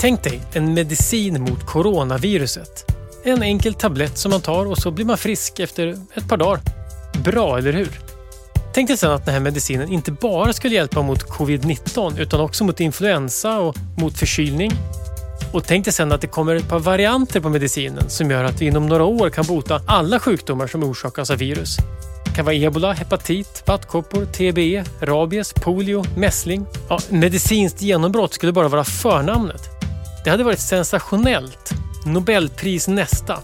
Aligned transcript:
Tänk 0.00 0.22
dig 0.22 0.40
en 0.52 0.74
medicin 0.74 1.42
mot 1.42 1.66
coronaviruset. 1.66 2.84
En 3.24 3.42
enkel 3.42 3.74
tablett 3.74 4.18
som 4.18 4.30
man 4.30 4.40
tar 4.40 4.66
och 4.66 4.78
så 4.78 4.90
blir 4.90 5.04
man 5.04 5.18
frisk 5.18 5.60
efter 5.60 5.88
ett 6.14 6.28
par 6.28 6.36
dagar. 6.36 6.60
Bra, 7.24 7.58
eller 7.58 7.72
hur? 7.72 8.00
Tänk 8.74 8.88
dig 8.88 8.96
sen 8.96 9.12
att 9.12 9.24
den 9.24 9.34
här 9.34 9.40
medicinen 9.40 9.92
inte 9.92 10.12
bara 10.12 10.52
skulle 10.52 10.74
hjälpa 10.74 11.02
mot 11.02 11.30
covid-19 11.30 12.20
utan 12.20 12.40
också 12.40 12.64
mot 12.64 12.80
influensa 12.80 13.58
och 13.58 13.76
mot 13.98 14.18
förkylning. 14.18 14.72
Och 15.52 15.64
tänk 15.64 15.84
dig 15.84 15.94
sen 15.94 16.12
att 16.12 16.20
det 16.20 16.26
kommer 16.26 16.54
ett 16.54 16.68
par 16.68 16.78
varianter 16.78 17.40
på 17.40 17.48
medicinen 17.48 18.10
som 18.10 18.30
gör 18.30 18.44
att 18.44 18.60
vi 18.60 18.66
inom 18.66 18.86
några 18.86 19.04
år 19.04 19.30
kan 19.30 19.44
bota 19.46 19.80
alla 19.86 20.20
sjukdomar 20.20 20.66
som 20.66 20.82
orsakas 20.82 21.30
av 21.30 21.38
virus. 21.38 21.76
Det 22.24 22.30
kan 22.36 22.44
vara 22.44 22.54
ebola, 22.54 22.92
hepatit, 22.92 23.62
vattkoppor, 23.66 24.24
TBE, 24.24 24.84
rabies, 25.00 25.52
polio, 25.52 26.04
mässling. 26.16 26.66
Ja, 26.88 26.98
medicinskt 27.08 27.82
genombrott 27.82 28.34
skulle 28.34 28.52
bara 28.52 28.68
vara 28.68 28.84
förnamnet. 28.84 29.62
Det 30.24 30.30
hade 30.30 30.44
varit 30.44 30.60
sensationellt. 30.60 31.72
Nobelpris 32.06 32.88
nästa. 32.88 33.38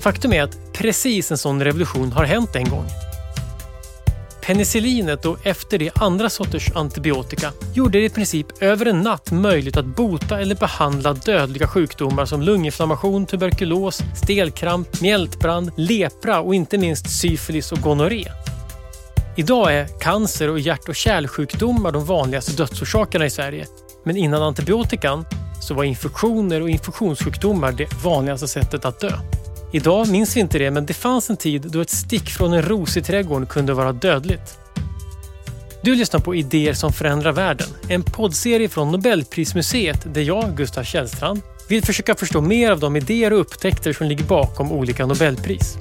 Faktum 0.00 0.32
är 0.32 0.42
att 0.42 0.72
precis 0.72 1.30
en 1.30 1.38
sån 1.38 1.64
revolution 1.64 2.12
har 2.12 2.24
hänt 2.24 2.56
en 2.56 2.68
gång. 2.68 2.84
Penicillinet 4.48 5.24
och 5.24 5.46
efter 5.46 5.78
det 5.78 5.98
andra 5.98 6.30
sorters 6.30 6.70
antibiotika 6.74 7.52
gjorde 7.74 7.98
det 7.98 8.04
i 8.04 8.10
princip 8.10 8.62
över 8.62 8.86
en 8.86 9.00
natt 9.00 9.30
möjligt 9.30 9.76
att 9.76 9.96
bota 9.96 10.40
eller 10.40 10.54
behandla 10.54 11.12
dödliga 11.12 11.66
sjukdomar 11.66 12.24
som 12.24 12.42
lunginflammation, 12.42 13.26
tuberkulos, 13.26 14.02
stelkramp, 14.22 15.00
mjältbrand, 15.00 15.70
lepra 15.76 16.40
och 16.40 16.54
inte 16.54 16.78
minst 16.78 17.20
syfilis 17.20 17.72
och 17.72 17.78
gonorré. 17.78 18.24
Idag 19.36 19.74
är 19.74 19.86
cancer 20.00 20.50
och 20.50 20.60
hjärt 20.60 20.88
och 20.88 20.96
kärlsjukdomar 20.96 21.92
de 21.92 22.04
vanligaste 22.04 22.52
dödsorsakerna 22.52 23.26
i 23.26 23.30
Sverige. 23.30 23.66
Men 24.04 24.16
innan 24.16 24.42
antibiotikan 24.42 25.24
så 25.60 25.74
var 25.74 25.84
infektioner 25.84 26.62
och 26.62 26.70
infektionssjukdomar 26.70 27.72
det 27.72 27.88
vanligaste 28.04 28.48
sättet 28.48 28.84
att 28.84 29.00
dö. 29.00 29.12
Idag 29.72 30.08
minns 30.08 30.36
vi 30.36 30.40
inte 30.40 30.58
det, 30.58 30.70
men 30.70 30.86
det 30.86 30.94
fanns 30.94 31.30
en 31.30 31.36
tid 31.36 31.62
då 31.62 31.80
ett 31.80 31.90
stick 31.90 32.30
från 32.30 32.52
en 32.52 32.62
ros 32.62 32.96
i 32.96 33.02
trädgården 33.02 33.46
kunde 33.46 33.74
vara 33.74 33.92
dödligt. 33.92 34.58
Du 35.82 35.94
lyssnar 35.94 36.20
på 36.20 36.34
Idéer 36.34 36.72
som 36.72 36.92
förändrar 36.92 37.32
världen, 37.32 37.68
en 37.88 38.02
poddserie 38.02 38.68
från 38.68 38.92
Nobelprismuseet 38.92 40.14
där 40.14 40.22
jag, 40.22 40.56
Gustav 40.56 40.82
Källstrand, 40.82 41.40
vill 41.68 41.84
försöka 41.84 42.14
förstå 42.14 42.40
mer 42.40 42.70
av 42.70 42.80
de 42.80 42.96
idéer 42.96 43.32
och 43.32 43.40
upptäckter 43.40 43.92
som 43.92 44.06
ligger 44.06 44.24
bakom 44.24 44.72
olika 44.72 45.06
Nobelpris. 45.06 45.76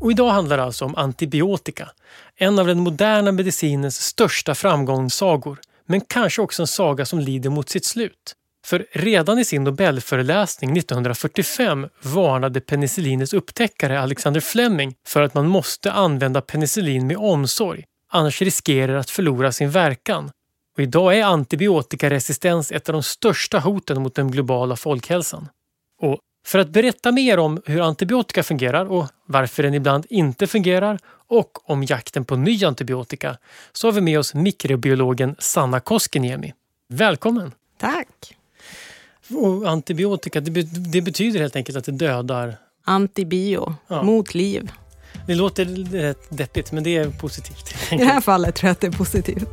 Och 0.00 0.10
idag 0.10 0.30
handlar 0.30 0.56
det 0.56 0.64
alltså 0.64 0.84
om 0.84 0.96
antibiotika, 0.96 1.88
en 2.36 2.58
av 2.58 2.66
den 2.66 2.78
moderna 2.78 3.32
medicinens 3.32 4.02
största 4.02 4.54
framgångssagor, 4.54 5.58
men 5.86 6.00
kanske 6.00 6.42
också 6.42 6.62
en 6.62 6.66
saga 6.66 7.06
som 7.06 7.18
lider 7.18 7.50
mot 7.50 7.68
sitt 7.68 7.84
slut. 7.84 8.34
För 8.66 8.86
redan 8.92 9.38
i 9.38 9.44
sin 9.44 9.64
Nobelföreläsning 9.64 10.76
1945 10.76 11.88
varnade 12.02 12.60
penicillinets 12.60 13.34
upptäckare 13.34 14.00
Alexander 14.00 14.40
Fleming 14.40 14.94
för 15.06 15.22
att 15.22 15.34
man 15.34 15.48
måste 15.48 15.92
använda 15.92 16.40
penicillin 16.40 17.06
med 17.06 17.16
omsorg, 17.16 17.84
annars 18.10 18.42
riskerar 18.42 18.96
att 18.96 19.10
förlora 19.10 19.52
sin 19.52 19.70
verkan. 19.70 20.30
Och 20.76 20.82
idag 20.82 21.18
är 21.18 21.24
antibiotikaresistens 21.24 22.72
ett 22.72 22.88
av 22.88 22.92
de 22.92 23.02
största 23.02 23.58
hoten 23.58 24.02
mot 24.02 24.14
den 24.14 24.30
globala 24.30 24.76
folkhälsan. 24.76 25.48
Och 26.00 26.18
för 26.46 26.58
att 26.58 26.68
berätta 26.68 27.12
mer 27.12 27.38
om 27.38 27.62
hur 27.66 27.80
antibiotika 27.80 28.42
fungerar 28.42 28.86
och 28.86 29.06
varför 29.26 29.62
den 29.62 29.74
ibland 29.74 30.06
inte 30.10 30.46
fungerar 30.46 30.98
och 31.28 31.70
om 31.70 31.84
jakten 31.84 32.24
på 32.24 32.36
ny 32.36 32.64
antibiotika 32.64 33.36
så 33.72 33.86
har 33.86 33.92
vi 33.92 34.00
med 34.00 34.18
oss 34.18 34.34
mikrobiologen 34.34 35.36
Sanna 35.38 35.80
Koskiniemi. 35.80 36.52
Välkommen! 36.88 37.52
Tack! 37.78 38.36
Och 39.30 39.68
antibiotika, 39.70 40.40
det, 40.40 40.62
det, 40.62 41.00
betyder 41.00 41.40
helt 41.40 41.56
enkelt 41.56 41.78
att 41.78 41.84
det 41.84 41.92
dödar? 41.92 42.56
Antibio, 42.84 43.74
ja. 43.88 44.02
mot 44.02 44.34
liv. 44.34 44.70
Det 45.26 45.34
låter 45.34 45.64
rätt 45.92 46.26
deppigt, 46.28 46.72
men 46.72 46.84
det 46.84 46.96
är 46.96 47.10
positivt. 47.10 47.74
I 47.92 47.96
det 47.96 48.04
här 48.04 48.20
fallet 48.20 48.54
tror 48.54 48.68
jag 48.68 48.72
att 48.72 48.80
det 48.80 48.86
är 48.86 48.90
positivt. 48.90 49.48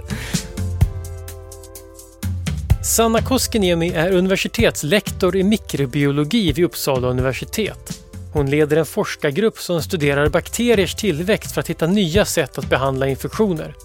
Sanna 2.83 3.21
Koskiniemi 3.21 3.89
är 3.89 4.11
universitetslektor 4.11 5.35
i 5.35 5.43
mikrobiologi 5.43 6.51
vid 6.51 6.65
Uppsala 6.65 7.07
universitet. 7.07 7.99
Hon 8.33 8.49
leder 8.49 8.77
en 8.77 8.85
forskargrupp 8.85 9.57
som 9.57 9.81
studerar 9.81 10.29
bakteriers 10.29 10.95
tillväxt 10.95 11.53
för 11.53 11.61
att 11.61 11.69
hitta 11.69 11.87
nya 11.87 12.25
sätt 12.25 12.57
att 12.57 12.69
behandla 12.69 13.07
infektioner. 13.07 13.75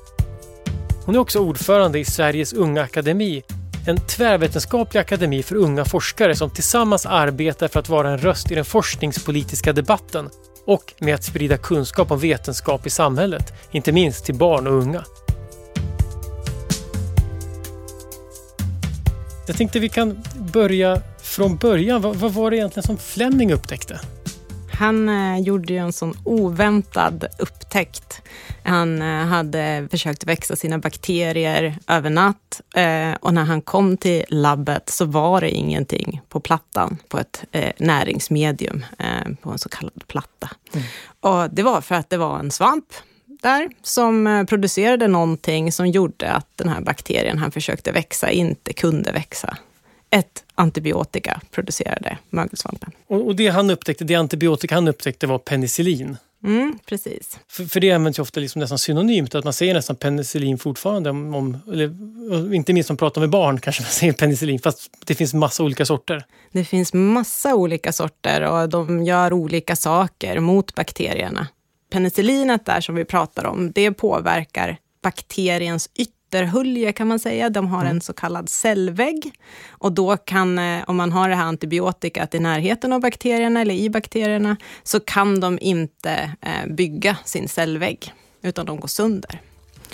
Hon 1.05 1.15
är 1.15 1.19
också 1.19 1.39
ordförande 1.39 1.99
i 1.99 2.05
Sveriges 2.05 2.53
Unga 2.53 2.83
Akademi 2.83 3.43
en 3.89 3.97
tvärvetenskaplig 3.97 5.01
akademi 5.01 5.43
för 5.43 5.57
unga 5.57 5.85
forskare 5.85 6.37
som 6.37 6.51
tillsammans 6.51 7.07
arbetar 7.07 7.69
för 7.69 7.81
att 7.81 7.89
vara 7.89 8.11
en 8.11 8.19
röst 8.19 8.51
i 8.51 8.55
den 8.55 8.65
forskningspolitiska 8.65 9.73
debatten 9.73 10.31
och 10.67 10.95
med 10.99 11.15
att 11.15 11.25
sprida 11.25 11.57
kunskap 11.57 12.11
om 12.11 12.19
vetenskap 12.19 12.87
i 12.87 12.91
samhället, 12.91 13.53
inte 13.71 13.93
minst 13.93 14.25
till 14.25 14.35
barn 14.35 14.67
och 14.67 14.73
unga. 14.73 15.05
Jag 19.47 19.57
tänkte 19.57 19.79
vi 19.79 19.89
kan 19.89 20.23
börja 20.53 21.03
från 21.23 21.57
början. 21.57 22.01
Vad, 22.01 22.17
vad 22.17 22.35
var 22.35 22.51
det 22.51 22.57
egentligen 22.57 22.87
som 22.87 22.97
Fleming 22.97 23.53
upptäckte? 23.53 24.01
Han 24.79 25.09
eh, 25.09 25.41
gjorde 25.41 25.73
ju 25.73 25.79
en 25.79 25.93
sån 25.93 26.15
oväntad 26.25 27.25
upptäckt. 27.39 28.23
Han 28.65 29.03
eh, 29.03 29.27
hade 29.27 29.89
försökt 29.91 30.25
växa 30.25 30.57
sina 30.57 30.79
bakterier 30.79 31.79
över 31.89 32.11
natt 32.11 32.61
eh, 32.75 33.13
och 33.21 33.35
när 33.35 33.45
han 33.45 33.63
kom 33.63 33.97
till 33.97 34.25
labbet 34.29 34.91
så 34.91 35.05
var 35.05 35.41
det 35.41 35.51
ingenting 35.51 36.21
på 36.29 36.41
plattan, 36.41 36.97
på 37.09 37.19
ett 37.19 37.45
näringsmedium, 37.79 38.85
på 39.43 39.51
en 39.51 39.59
så 39.59 39.69
kallad 39.69 40.05
platta. 40.07 40.51
Mm. 40.73 40.87
Och 41.21 41.51
det 41.55 41.63
var 41.63 41.81
för 41.81 41.95
att 41.95 42.11
det 42.11 42.17
var 42.17 42.39
en 42.39 42.51
svamp 42.51 42.85
där 43.43 43.69
som 43.83 44.47
producerade 44.49 45.09
någonting 45.09 45.73
som 45.73 45.87
gjorde 45.87 46.33
att 46.33 46.57
den 46.57 46.69
här 46.69 46.81
bakterien 46.81 47.39
han 47.39 47.51
försökte 47.51 47.93
växa 47.93 48.31
inte 48.31 48.73
kunde 48.73 49.13
växa 49.13 49.57
ett 50.11 50.45
antibiotika 50.55 51.41
producerade 51.51 52.19
mögelsvampen. 52.31 52.93
Och, 53.07 53.27
och 53.27 53.37
det 53.37 53.49
han 53.49 53.71
upptäckte, 53.71 54.05
det 54.05 54.15
antibiotika 54.15 54.75
han 54.75 54.89
upptäckte 54.89 55.27
var 55.27 55.39
penicillin? 55.39 56.17
Mm, 56.45 56.79
precis. 56.87 57.39
För, 57.49 57.65
för 57.65 57.81
det 57.81 57.93
används 57.93 58.19
ju 58.19 58.23
ofta 58.23 58.41
liksom 58.41 58.61
nästan 58.61 58.79
synonymt, 58.79 59.35
att 59.35 59.45
man 59.45 59.53
säger 59.53 59.75
nästan 59.75 59.97
penicillin 59.97 60.59
fortfarande. 60.59 61.11
Om, 61.11 61.35
om 61.35 61.57
eller, 61.73 62.55
inte 62.55 62.73
minst 62.73 62.91
om 62.91 62.95
man 62.95 62.99
pratar 62.99 63.21
med 63.21 63.31
barn 63.31 63.61
kanske 63.61 63.83
man 63.83 63.91
säger 63.91 64.13
penicillin, 64.13 64.59
fast 64.59 64.91
det 65.07 65.15
finns 65.15 65.35
massa 65.35 65.63
olika 65.63 65.87
sorter. 65.87 66.25
Det 66.53 66.65
finns 66.65 66.93
massa 66.93 67.55
olika 67.55 67.93
sorter 67.93 68.43
och 68.43 68.69
de 68.69 69.05
gör 69.05 69.33
olika 69.33 69.77
saker 69.77 70.41
mot 70.41 70.75
bakterierna. 70.75 71.49
Penicillinet 71.91 72.67
där 72.67 72.81
som 72.81 72.95
vi 72.95 73.05
pratar 73.05 73.45
om, 73.45 73.73
det 73.73 73.93
påverkar 73.93 74.77
bakteriens 75.03 75.91
yttre 75.95 76.18
ytterhölje 76.29 76.93
kan 76.93 77.09
man 77.09 77.19
säga. 77.19 77.51
De 77.51 77.67
har 77.67 77.81
mm. 77.81 77.91
en 77.91 78.01
så 78.01 78.13
kallad 78.13 78.49
cellvägg. 78.49 79.33
Och 79.69 79.93
då 79.93 80.17
kan, 80.17 80.59
eh, 80.59 80.85
om 80.87 80.97
man 80.97 81.13
har 81.13 81.29
det 81.29 81.35
här 81.35 81.45
antibiotikat 81.45 82.35
i 82.35 82.39
närheten 82.39 82.93
av 82.93 83.01
bakterierna 83.01 83.61
eller 83.61 83.75
i 83.75 83.91
bakterierna, 83.91 84.57
så 84.83 85.01
kan 85.01 85.41
de 85.41 85.59
inte 85.61 86.31
eh, 86.41 86.75
bygga 86.75 87.17
sin 87.25 87.49
cellvägg, 87.49 88.13
utan 88.43 88.67
de 88.67 88.81
går 88.81 88.89
sönder. 88.89 89.41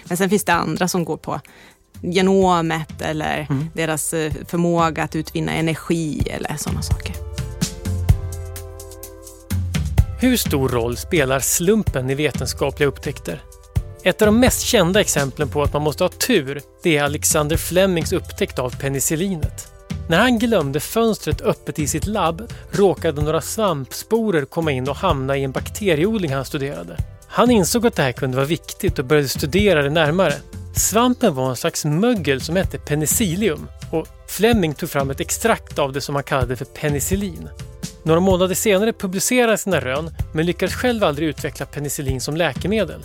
Men 0.05 0.17
sen 0.17 0.31
finns 0.31 0.45
det 0.45 0.53
andra 0.53 0.89
som 0.89 1.05
går 1.05 1.17
på 1.17 1.41
genomet 2.03 3.01
eller 3.01 3.47
mm. 3.51 3.67
deras 3.75 4.15
eh, 4.15 4.33
förmåga 4.49 5.03
att 5.03 5.17
utvinna 5.17 5.53
energi 5.53 6.29
eller 6.31 6.57
sådana 6.57 6.83
saker. 6.83 7.15
Hur 10.21 10.37
stor 10.37 10.69
roll 10.69 10.97
spelar 10.97 11.41
slumpen 11.41 12.11
i 12.11 12.15
vetenskapliga 12.15 12.89
upptäckter? 12.89 13.43
Ett 14.07 14.23
av 14.23 14.27
de 14.27 14.41
mest 14.41 14.61
kända 14.61 15.01
exemplen 15.01 15.49
på 15.49 15.63
att 15.63 15.73
man 15.73 15.83
måste 15.83 16.05
ha 16.05 16.09
tur, 16.09 16.61
det 16.83 16.97
är 16.97 17.05
Alexander 17.05 17.57
Flemings 17.57 18.13
upptäckt 18.13 18.59
av 18.59 18.81
penicillinet. 18.81 19.73
När 20.09 20.19
han 20.19 20.39
glömde 20.39 20.81
fönstret 20.81 21.41
öppet 21.41 21.79
i 21.79 21.87
sitt 21.87 22.07
labb 22.07 22.53
råkade 22.71 23.23
några 23.23 23.41
svampsporer 23.41 24.45
komma 24.45 24.73
in 24.73 24.89
och 24.89 24.97
hamna 24.97 25.37
i 25.37 25.45
en 25.45 25.53
bakterieodling 25.53 26.35
han 26.35 26.45
studerade. 26.45 26.97
Han 27.29 27.51
insåg 27.51 27.87
att 27.87 27.97
det 27.97 28.03
här 28.03 28.13
kunde 28.13 28.37
vara 28.37 28.47
viktigt 28.47 28.99
och 28.99 29.05
började 29.05 29.29
studera 29.29 29.83
det 29.83 29.91
närmare. 29.91 30.35
Svampen 30.77 31.35
var 31.35 31.51
en 31.51 31.57
slags 31.57 31.85
mögel 31.85 32.41
som 32.41 32.57
hette 32.57 32.79
penicillium 32.79 33.69
och 33.91 34.07
Fleming 34.29 34.75
tog 34.75 34.91
fram 34.91 35.11
ett 35.11 35.21
extrakt 35.21 35.79
av 35.79 35.93
det 35.93 36.01
som 36.01 36.15
han 36.15 36.25
kallade 36.25 36.57
för 36.57 36.65
penicillin. 36.65 37.49
Några 38.03 38.21
månader 38.21 38.55
senare 38.55 38.93
publicerade 38.93 39.51
han 39.51 39.59
sina 39.59 39.81
rön 39.81 40.11
men 40.35 40.47
lyckades 40.47 40.75
själv 40.75 41.05
aldrig 41.05 41.29
utveckla 41.29 41.67
penicillin 41.67 42.21
som 42.21 42.37
läkemedel. 42.37 43.01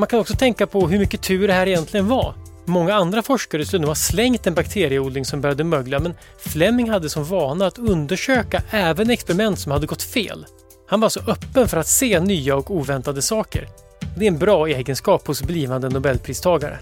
Man 0.00 0.06
kan 0.06 0.20
också 0.20 0.34
tänka 0.34 0.66
på 0.66 0.88
hur 0.88 0.98
mycket 0.98 1.22
tur 1.22 1.48
det 1.48 1.54
här 1.54 1.66
egentligen 1.66 2.08
var. 2.08 2.34
Många 2.64 2.94
andra 2.94 3.22
forskare 3.22 3.66
skulle 3.66 3.80
nog 3.80 3.88
ha 3.88 3.94
slängt 3.94 4.46
en 4.46 4.54
bakterieodling 4.54 5.24
som 5.24 5.40
började 5.40 5.64
mögla 5.64 5.98
men 5.98 6.14
Fleming 6.38 6.90
hade 6.90 7.08
som 7.08 7.24
vana 7.24 7.66
att 7.66 7.78
undersöka 7.78 8.62
även 8.70 9.10
experiment 9.10 9.58
som 9.58 9.72
hade 9.72 9.86
gått 9.86 10.02
fel. 10.02 10.46
Han 10.88 11.00
var 11.00 11.08
så 11.08 11.20
öppen 11.20 11.68
för 11.68 11.76
att 11.76 11.86
se 11.88 12.20
nya 12.20 12.56
och 12.56 12.70
oväntade 12.70 13.22
saker. 13.22 13.68
Det 14.16 14.24
är 14.24 14.28
en 14.28 14.38
bra 14.38 14.66
egenskap 14.66 15.26
hos 15.26 15.42
blivande 15.42 15.88
nobelpristagare. 15.88 16.78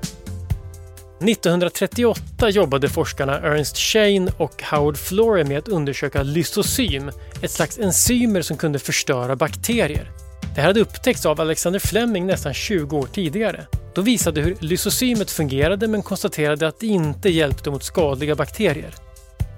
1938 1.21 2.51
jobbade 2.51 2.89
forskarna 2.89 3.39
Ernst 3.39 3.77
Shane 3.77 4.33
och 4.37 4.63
Howard 4.63 4.97
Florey 4.97 5.45
med 5.45 5.59
att 5.59 5.69
undersöka 5.69 6.23
lysosym, 6.23 7.11
ett 7.43 7.51
slags 7.51 7.79
enzymer 7.79 8.43
som 8.43 8.57
kunde 8.57 8.79
förstöra 8.79 9.37
bakterier. 9.37 10.11
Det 10.55 10.61
här 10.61 10.69
hade 10.69 10.81
upptäckts 10.81 11.27
av 11.27 11.41
Alexander 11.41 11.81
Fleming 11.81 12.27
nästan 12.27 12.55
20 12.55 12.97
år 12.97 13.09
tidigare. 13.13 13.67
De 13.95 14.05
visade 14.05 14.41
hur 14.41 14.57
lysosymet 14.61 15.31
fungerade 15.31 15.89
men 15.89 16.03
konstaterade 16.03 16.69
att 16.69 16.81
det 16.81 16.87
inte 16.87 17.29
hjälpte 17.29 17.71
mot 17.71 17.85
skadliga 17.85 18.35
bakterier. 18.35 18.95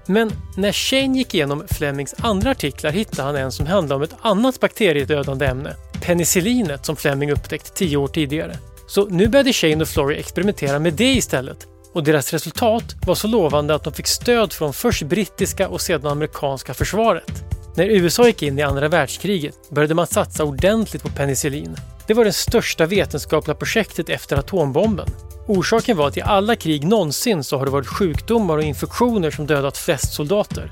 Men 0.07 0.33
när 0.57 0.73
Shane 0.73 1.19
gick 1.19 1.35
igenom 1.35 1.65
Flemings 1.71 2.15
andra 2.19 2.51
artiklar 2.51 2.91
hittade 2.91 3.23
han 3.23 3.37
en 3.37 3.53
som 3.53 3.67
handlade 3.67 3.97
om 3.97 4.03
ett 4.03 4.17
annat 4.21 4.61
bakteriedödande 4.61 5.47
ämne, 5.47 5.75
penicillinet 6.03 6.87
som 6.87 6.97
Fleming 6.97 7.33
upptäckt 7.33 7.75
tio 7.75 7.97
år 7.97 8.09
tidigare. 8.09 8.57
Så 8.89 9.07
nu 9.07 9.29
började 9.29 9.53
Shane 9.53 9.83
och 9.83 9.89
Flory 9.89 10.17
experimentera 10.17 10.79
med 10.79 10.95
det 10.95 11.13
istället 11.13 11.67
och 11.93 12.05
deras 12.05 12.33
resultat 12.33 12.85
var 13.07 13.15
så 13.15 13.29
lovande 13.29 13.75
att 13.75 13.85
de 13.85 13.93
fick 13.93 14.07
stöd 14.07 14.53
från 14.53 14.73
först 14.73 15.03
brittiska 15.03 15.69
och 15.69 15.81
sedan 15.81 16.07
amerikanska 16.07 16.75
försvaret. 16.75 17.45
När 17.75 17.85
USA 17.85 18.27
gick 18.27 18.43
in 18.43 18.59
i 18.59 18.63
andra 18.63 18.89
världskriget 18.89 19.55
började 19.71 19.95
man 19.95 20.07
satsa 20.07 20.45
ordentligt 20.45 21.03
på 21.03 21.09
penicillin. 21.09 21.77
Det 22.07 22.15
var 22.15 22.25
det 22.25 22.33
största 22.33 22.87
vetenskapliga 22.87 23.55
projektet 23.55 24.09
efter 24.09 24.37
atombomben. 24.37 25.09
Orsaken 25.47 25.97
var 25.97 26.09
att 26.09 26.17
i 26.17 26.23
alla 26.23 26.57
krig 26.57 26.85
någonsin 26.85 27.45
så 27.45 27.59
har 27.59 27.65
det 27.65 27.71
varit 27.71 27.87
sjukdomar 27.87 28.57
och 28.57 28.63
infektioner 28.63 29.31
som 29.31 29.47
dödat 29.47 29.79
flest 29.79 30.13
soldater. 30.13 30.71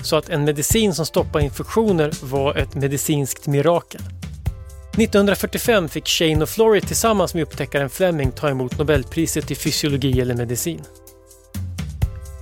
Så 0.00 0.16
att 0.16 0.28
en 0.28 0.44
medicin 0.44 0.94
som 0.94 1.06
stoppar 1.06 1.40
infektioner 1.40 2.12
var 2.22 2.54
ett 2.54 2.74
medicinskt 2.74 3.46
mirakel. 3.46 4.00
1945 5.00 5.88
fick 5.88 6.08
Shane 6.08 6.42
och 6.42 6.48
Flory 6.48 6.80
tillsammans 6.80 7.34
med 7.34 7.42
upptäckaren 7.42 7.90
Fleming 7.90 8.32
ta 8.32 8.48
emot 8.48 8.78
Nobelpriset 8.78 9.50
i 9.50 9.54
fysiologi 9.54 10.20
eller 10.20 10.34
medicin. 10.34 10.80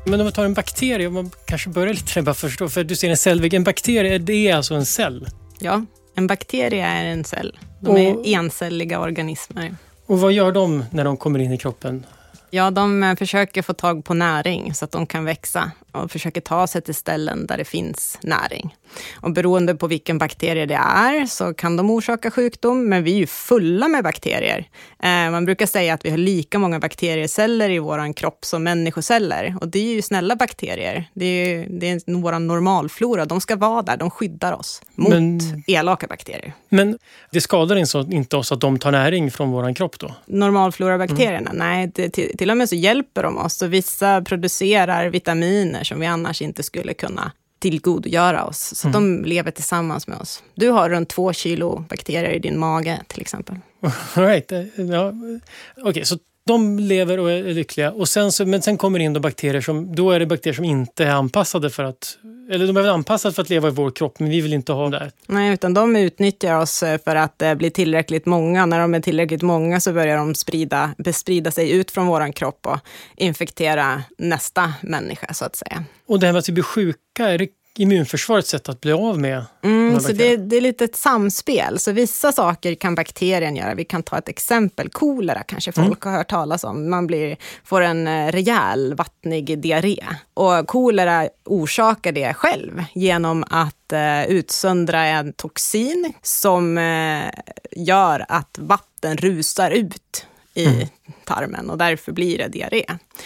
Men 0.04 0.20
om 0.20 0.26
vi 0.26 0.32
tar 0.32 0.44
en 0.44 0.54
bakterie, 0.54 1.06
om 1.06 1.14
man 1.14 1.30
kanske 1.44 1.70
börjar 1.70 1.94
lite 1.94 2.22
bara 2.22 2.34
förstå, 2.34 2.68
för 2.68 2.84
du 2.84 2.96
ser 2.96 3.10
en 3.10 3.16
cellvägg. 3.16 3.54
En 3.54 3.64
bakterie, 3.64 4.18
det 4.18 4.48
är 4.48 4.56
alltså 4.56 4.74
en 4.74 4.86
cell? 4.86 5.28
Ja, 5.58 5.84
en 6.14 6.26
bakterie 6.26 6.86
är 6.86 7.04
en 7.04 7.24
cell. 7.24 7.58
De 7.80 7.90
och, 7.90 7.98
är 7.98 8.26
encelliga 8.26 9.00
organismer. 9.00 9.76
Och 10.06 10.20
vad 10.20 10.32
gör 10.32 10.52
de 10.52 10.84
när 10.90 11.04
de 11.04 11.16
kommer 11.16 11.38
in 11.38 11.52
i 11.52 11.58
kroppen? 11.58 12.06
Ja, 12.50 12.70
de 12.70 13.02
eh, 13.02 13.16
försöker 13.16 13.62
få 13.62 13.74
tag 13.74 14.04
på 14.04 14.14
näring 14.14 14.74
så 14.74 14.84
att 14.84 14.90
de 14.90 15.06
kan 15.06 15.24
växa 15.24 15.70
och 16.02 16.10
försöker 16.10 16.40
ta 16.40 16.66
sig 16.66 16.82
till 16.82 16.94
ställen 16.94 17.46
där 17.46 17.56
det 17.56 17.64
finns 17.64 18.18
näring. 18.22 18.76
Och 19.14 19.30
beroende 19.30 19.74
på 19.74 19.86
vilken 19.86 20.18
bakterie 20.18 20.66
det 20.66 20.74
är 20.74 21.26
så 21.26 21.54
kan 21.54 21.76
de 21.76 21.90
orsaka 21.90 22.30
sjukdom, 22.30 22.88
men 22.88 23.04
vi 23.04 23.12
är 23.12 23.16
ju 23.16 23.26
fulla 23.26 23.88
med 23.88 24.04
bakterier. 24.04 24.68
Eh, 25.02 25.30
man 25.30 25.44
brukar 25.44 25.66
säga 25.66 25.94
att 25.94 26.04
vi 26.04 26.10
har 26.10 26.18
lika 26.18 26.58
många 26.58 26.80
bakterieceller 26.80 27.70
i 27.70 27.78
vår 27.78 28.12
kropp 28.12 28.44
som 28.44 28.62
människoceller. 28.62 29.56
Och 29.60 29.68
det 29.68 29.78
är 29.78 29.94
ju 29.94 30.02
snälla 30.02 30.36
bakterier. 30.36 31.10
Det 31.14 31.24
är, 31.26 31.66
det 31.70 31.90
är 31.90 32.22
vår 32.22 32.38
normalflora. 32.38 33.24
De 33.24 33.40
ska 33.40 33.56
vara 33.56 33.82
där, 33.82 33.96
de 33.96 34.10
skyddar 34.10 34.52
oss 34.52 34.82
mot 34.94 35.08
men, 35.08 35.40
elaka 35.66 36.06
bakterier. 36.06 36.52
Men 36.68 36.98
det 37.30 37.40
skadar 37.40 37.76
inte 38.12 38.36
oss 38.36 38.52
att 38.52 38.60
de 38.60 38.78
tar 38.78 38.92
näring 38.92 39.30
från 39.30 39.50
vår 39.50 39.74
kropp 39.74 39.98
då? 39.98 40.14
Normalflora-bakterierna? 40.26 41.50
Mm. 41.50 41.56
Nej, 41.56 41.90
det, 41.94 42.10
till, 42.10 42.36
till 42.38 42.50
och 42.50 42.56
med 42.56 42.68
så 42.68 42.74
hjälper 42.74 43.22
de 43.22 43.38
oss. 43.38 43.54
Så 43.54 43.66
vissa 43.66 44.22
producerar 44.22 45.08
vitaminer 45.08 45.84
som 45.86 46.00
vi 46.00 46.06
annars 46.06 46.42
inte 46.42 46.62
skulle 46.62 46.94
kunna 46.94 47.32
tillgodogöra 47.58 48.44
oss. 48.44 48.74
Så 48.74 48.88
mm. 48.88 48.92
de 48.92 49.28
lever 49.28 49.50
tillsammans 49.50 50.06
med 50.06 50.18
oss. 50.18 50.42
Du 50.54 50.68
har 50.68 50.90
runt 50.90 51.08
två 51.08 51.32
kilo 51.32 51.84
bakterier 51.88 52.30
i 52.30 52.38
din 52.38 52.58
mage 52.58 53.02
till 53.06 53.20
exempel. 53.20 53.56
right. 54.14 54.52
Ja. 54.76 55.08
Okej, 55.08 55.90
okay, 55.90 56.04
så 56.04 56.18
de 56.46 56.78
lever 56.78 57.18
och 57.18 57.30
är 57.30 57.42
lyckliga. 57.42 57.92
Och 57.92 58.08
sen 58.08 58.32
så, 58.32 58.46
men 58.46 58.62
sen 58.62 58.78
kommer 58.78 58.98
det 58.98 59.04
in 59.04 59.12
då 59.12 59.20
bakterier 59.20 59.60
som, 59.60 59.94
då 59.94 60.10
är 60.10 60.20
det 60.20 60.26
bakterier 60.26 60.54
som 60.54 60.64
inte 60.64 61.04
är 61.04 61.10
anpassade 61.10 61.70
för 61.70 61.84
att, 61.84 62.18
eller 62.50 62.66
de 62.66 62.76
är 62.76 62.88
anpassade 62.88 63.34
för 63.34 63.42
att 63.42 63.50
leva 63.50 63.68
i 63.68 63.70
vår 63.70 63.90
kropp, 63.90 64.18
men 64.18 64.30
vi 64.30 64.40
vill 64.40 64.52
inte 64.52 64.72
ha 64.72 64.88
det. 64.88 65.10
Nej, 65.26 65.54
utan 65.54 65.74
de 65.74 65.96
utnyttjar 65.96 66.58
oss 66.60 66.82
eh, 66.82 67.00
för 67.04 67.16
att 67.16 67.42
eh, 67.42 67.54
bli 67.54 67.70
tillräckligt 67.70 68.26
många. 68.26 68.66
När 68.66 68.80
de 68.80 68.94
är 68.94 69.00
tillräckligt 69.00 69.42
många 69.42 69.80
så 69.80 69.92
börjar 69.92 70.16
de 70.16 70.34
sprida, 70.34 70.94
besprida 70.98 71.50
sig 71.50 71.70
ut 71.70 71.90
från 71.90 72.06
vår 72.06 72.32
kropp 72.32 72.66
och 72.66 72.78
infektera 73.16 74.02
nästa 74.18 74.72
människa, 74.82 75.34
så 75.34 75.44
att 75.44 75.56
säga. 75.56 75.84
Och 76.06 76.20
det 76.20 76.26
här 76.26 76.32
med 76.32 76.38
att 76.38 76.48
vi 76.48 76.52
blir 76.52 76.64
sjuka, 76.64 77.28
är 77.28 77.38
det 77.38 77.48
immunförsvarets 77.78 78.50
sätt 78.50 78.68
att 78.68 78.80
bli 78.80 78.92
av 78.92 79.18
med 79.18 79.44
mm, 79.62 80.00
så 80.00 80.12
det, 80.12 80.36
det, 80.36 80.56
är 80.56 80.60
lite 80.60 80.84
ett 80.84 80.96
samspel. 80.96 81.78
Så 81.78 81.92
vissa 81.92 82.32
saker 82.32 82.74
kan 82.74 82.94
bakterien 82.94 83.56
göra. 83.56 83.74
Vi 83.74 83.84
kan 83.84 84.02
ta 84.02 84.18
ett 84.18 84.28
exempel. 84.28 84.88
Kolera 84.88 85.42
kanske 85.42 85.72
folk 85.72 86.04
mm. 86.04 86.12
har 86.12 86.18
hört 86.18 86.30
talas 86.30 86.64
om. 86.64 86.90
Man 86.90 87.06
blir, 87.06 87.36
får 87.64 87.80
en 87.80 88.06
eh, 88.06 88.32
rejäl 88.32 88.94
vattnig 88.94 89.58
diarré. 89.58 89.98
Och 90.34 90.68
kolera 90.68 91.28
orsakar 91.44 92.12
det 92.12 92.34
själv 92.34 92.84
genom 92.94 93.44
att 93.50 93.92
uh, 93.92 94.26
utsöndra 94.26 95.06
en 95.06 95.32
toxin 95.32 96.12
som 96.22 96.78
uh, 96.78 97.30
gör 97.76 98.24
att 98.28 98.58
vatten 98.58 99.16
rusar 99.16 99.70
ut 99.70 100.26
i 100.56 100.66
mm. 100.66 100.88
tarmen 101.24 101.70
och 101.70 101.78
därför 101.78 102.12
blir 102.12 102.38
det 102.38 102.48
diarré. 102.48 102.84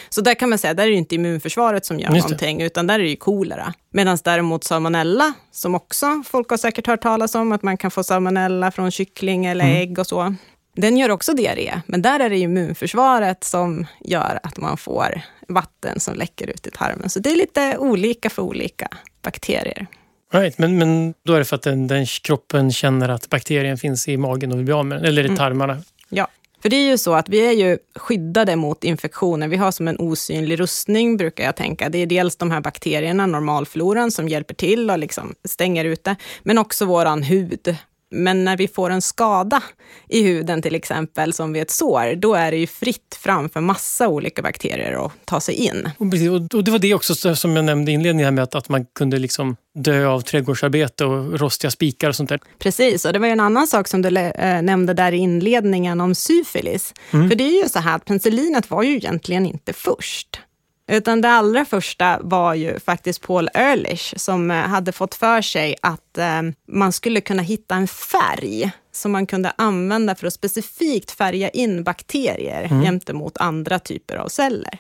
Så 0.09 0.21
där 0.21 0.35
kan 0.35 0.49
man 0.49 0.59
säga, 0.59 0.75
där 0.75 0.85
är 0.85 0.89
det 0.89 0.95
inte 0.95 1.15
immunförsvaret 1.15 1.87
som 1.87 2.01
gör 2.01 2.11
någonting, 2.11 2.63
utan 2.63 2.87
där 2.87 2.99
är 2.99 3.05
det 3.05 3.17
kolera. 3.17 3.75
Medan 3.93 4.19
däremot 4.25 4.65
salmonella, 4.65 5.33
som 5.51 5.75
också 5.75 6.23
folk 6.27 6.51
har 6.51 6.57
säkert 6.57 6.87
hört 6.87 7.03
talas 7.03 7.35
om, 7.35 7.53
att 7.53 7.63
man 7.63 7.77
kan 7.77 7.91
få 7.91 8.03
salmonella 8.03 8.71
från 8.71 8.91
kyckling 8.91 9.47
eller 9.47 9.65
mm. 9.65 9.77
ägg 9.77 9.99
och 9.99 10.07
så. 10.07 10.35
Den 10.77 10.97
gör 10.97 11.11
också 11.11 11.33
diarré, 11.33 11.81
men 11.87 12.03
där 12.03 12.21
är 12.21 12.31
det 12.31 12.39
immunförsvaret 12.39 13.45
som 13.45 13.87
gör 14.01 14.41
att 14.43 14.57
man 14.57 14.77
får 14.77 15.21
vatten 15.49 16.01
som 16.01 16.15
läcker 16.15 16.51
ut 16.51 16.67
i 16.67 16.71
tarmen. 16.71 17.11
Så 17.11 17.21
det 17.21 17.31
är 17.31 17.37
lite 17.37 17.79
olika 17.79 18.31
för 18.31 18.43
olika 18.43 18.89
bakterier. 19.23 19.87
Right, 20.33 20.59
men, 20.59 20.79
men 20.79 21.15
då 21.25 21.35
är 21.35 21.39
det 21.39 21.45
för 21.45 21.57
att 21.57 21.63
den, 21.63 21.87
den 21.87 22.07
kroppen 22.07 22.73
känner 22.73 23.09
att 23.09 23.29
bakterien 23.31 23.79
finns 23.79 24.09
i 24.09 24.17
magen 24.17 24.53
och 24.53 24.59
vill 24.59 24.65
bli 24.65 24.75
av 24.75 24.87
med 24.87 24.99
den, 24.99 25.05
eller 25.05 25.23
i 25.23 25.27
mm. 25.27 25.37
tarmarna? 25.37 25.83
Ja, 26.09 26.29
för 26.63 26.69
det 26.69 26.77
är 26.77 26.91
ju 26.91 26.99
så 26.99 27.15
att 27.15 27.29
vi 27.29 27.47
är 27.47 27.53
ju 27.53 27.79
skyddade 27.97 28.57
mot 28.57 28.85
infektioner. 28.85 29.49
Vi 29.49 29.57
har 29.57 29.73
som 29.73 29.89
en 29.89 29.99
osynlig 29.99 30.61
rustning, 30.61 31.17
brukar 31.17 31.45
jag 31.45 31.57
tänka. 31.57 31.89
Det 31.89 31.99
är 31.99 32.07
dels 32.07 32.37
de 32.37 32.51
här 32.51 32.61
bakterierna, 32.61 33.27
normalfloran, 33.27 34.11
som 34.11 34.29
hjälper 34.29 34.55
till 34.55 34.91
och 34.91 34.99
liksom 34.99 35.35
stänger 35.45 35.85
ute, 35.85 36.17
men 36.43 36.59
också 36.59 36.85
våran 36.85 37.23
hud. 37.23 37.77
Men 38.11 38.45
när 38.45 38.57
vi 38.57 38.69
får 38.69 38.91
en 38.91 39.03
skada 39.03 39.63
i 40.09 40.23
huden 40.23 40.63
till 40.63 40.75
exempel, 40.75 41.33
som 41.33 41.53
vid 41.53 41.63
ett 41.63 41.71
sår, 41.71 42.15
då 42.17 42.35
är 42.35 42.51
det 42.51 42.57
ju 42.57 42.67
fritt 42.67 43.19
fram 43.19 43.49
för 43.49 43.61
massa 43.61 44.09
olika 44.09 44.43
bakterier 44.43 45.07
att 45.07 45.13
ta 45.25 45.41
sig 45.41 45.55
in. 45.55 45.91
Och, 45.99 46.07
det 46.65 46.71
var 46.71 46.79
det 46.79 46.95
också 46.95 47.35
som 47.37 47.57
jag 47.57 47.65
nämnde 47.65 47.91
i 47.91 47.95
inledningen, 47.95 48.35
med 48.35 48.45
att, 48.45 48.55
att 48.55 48.69
man 48.69 48.87
kunde 48.95 49.19
liksom 49.19 49.57
dö 49.75 50.07
av 50.07 50.21
trädgårdsarbete 50.21 51.05
och 51.05 51.41
rostiga 51.41 51.71
spikar 51.71 52.09
och 52.09 52.17
sånt 52.17 52.29
där. 52.29 52.41
Precis, 52.59 53.05
och 53.05 53.13
det 53.13 53.19
var 53.19 53.27
ju 53.27 53.33
en 53.33 53.41
annan 53.41 53.67
sak 53.67 53.89
som 53.89 54.03
du 54.03 54.19
äh, 54.19 54.63
nämnde 54.63 54.95
där 54.95 55.13
i 55.13 55.17
inledningen 55.17 56.01
om 56.01 56.15
syfilis. 56.15 56.95
Mm. 57.11 57.29
För 57.29 57.37
det 57.37 57.45
är 57.45 57.63
ju 57.63 57.69
så 57.69 57.79
här 57.79 57.97
att 57.97 58.05
penicillinet 58.05 58.71
var 58.71 58.83
ju 58.83 58.97
egentligen 58.97 59.47
inte 59.47 59.73
först. 59.73 60.41
Utan 60.91 61.21
det 61.21 61.29
allra 61.29 61.65
första 61.65 62.19
var 62.23 62.55
ju 62.55 62.81
faktiskt 62.81 63.23
Paul 63.23 63.49
Ehrlich 63.55 64.15
som 64.17 64.51
eh, 64.51 64.57
hade 64.57 64.93
fått 64.93 65.15
för 65.15 65.43
sig 65.43 65.77
att 65.83 66.19
eh, 66.19 66.43
man 66.69 66.93
skulle 66.93 67.21
kunna 67.21 67.43
hitta 67.43 67.75
en 67.75 67.89
färg 67.89 68.71
som 68.93 69.13
man 69.13 69.27
kunde 69.27 69.53
använda 69.57 70.15
för 70.15 70.27
att 70.27 70.33
specifikt 70.33 71.11
färga 71.11 71.49
in 71.49 71.85
bakterier 71.85 72.65
mm. 72.65 72.83
gentemot 72.83 73.39
andra 73.39 73.79
typer 73.79 74.17
av 74.17 74.29
celler. 74.29 74.79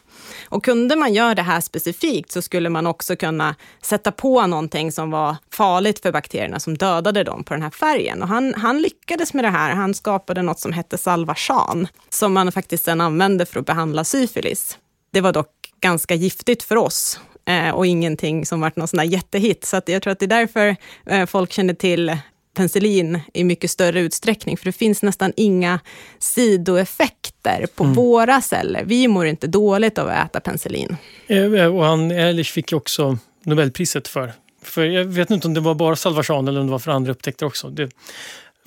Och 0.48 0.64
kunde 0.64 0.96
man 0.96 1.14
göra 1.14 1.34
det 1.34 1.42
här 1.42 1.60
specifikt 1.60 2.32
så 2.32 2.42
skulle 2.42 2.68
man 2.68 2.86
också 2.86 3.16
kunna 3.16 3.54
sätta 3.82 4.12
på 4.12 4.46
någonting 4.46 4.92
som 4.92 5.10
var 5.10 5.36
farligt 5.52 6.02
för 6.02 6.12
bakterierna 6.12 6.60
som 6.60 6.76
dödade 6.76 7.24
dem 7.24 7.44
på 7.44 7.54
den 7.54 7.62
här 7.62 7.70
färgen. 7.70 8.22
Och 8.22 8.28
han, 8.28 8.54
han 8.54 8.82
lyckades 8.82 9.34
med 9.34 9.44
det 9.44 9.50
här. 9.50 9.70
Han 9.70 9.94
skapade 9.94 10.42
något 10.42 10.60
som 10.60 10.72
hette 10.72 10.98
salvarsan 10.98 11.88
som 12.08 12.32
man 12.32 12.52
faktiskt 12.52 12.84
sen 12.84 13.00
använde 13.00 13.46
för 13.46 13.60
att 13.60 13.66
behandla 13.66 14.04
syfilis. 14.04 14.78
Det 15.12 15.20
var 15.20 15.32
dock 15.32 15.59
ganska 15.80 16.14
giftigt 16.14 16.62
för 16.62 16.76
oss 16.76 17.20
eh, 17.49 17.70
och 17.70 17.87
ingenting 17.87 18.46
som 18.46 18.60
varit 18.60 18.76
någon 18.76 18.88
sån 18.88 18.99
här 18.99 19.06
jättehit. 19.06 19.64
Så 19.64 19.80
jag 19.87 20.02
tror 20.02 20.12
att 20.12 20.18
det 20.18 20.26
är 20.26 20.28
därför 20.28 20.76
eh, 21.06 21.26
folk 21.26 21.52
känner 21.52 21.75
till 21.75 22.16
penicillin 22.54 23.20
i 23.34 23.44
mycket 23.44 23.70
större 23.70 24.00
utsträckning, 24.00 24.56
för 24.56 24.64
det 24.64 24.72
finns 24.72 25.02
nästan 25.02 25.32
inga 25.37 25.80
sidoeffekter 26.18 27.66
på 27.75 27.84
mm. 27.84 27.94
våra 27.94 28.40
celler. 28.40 28.84
Vi 28.84 29.08
mår 29.08 29.26
inte 29.26 29.46
dåligt 29.46 29.99
av 29.99 30.08
att 30.08 30.26
äta 30.26 30.40
penicillin. 30.40 30.96
Eh, 31.26 31.76
och 31.76 31.84
han, 31.84 32.10
Ehrlich 32.10 32.52
fick 32.52 32.72
ju 32.72 32.76
också 32.76 33.18
Nobelpriset 33.44 34.08
för, 34.08 34.32
för 34.62 34.84
jag 34.84 35.04
vet 35.04 35.30
inte 35.30 35.49
om 35.49 35.54
det 35.54 35.60
var 35.60 35.75
bara 35.75 35.96
salvarsan 35.96 36.49
eller 36.49 36.60
om 36.60 36.66
det 36.66 36.72
var 36.72 36.78
för 36.78 36.90
andra 36.90 37.12
upptäckter 37.12 37.46
också. 37.46 37.68
Det, 37.68 37.90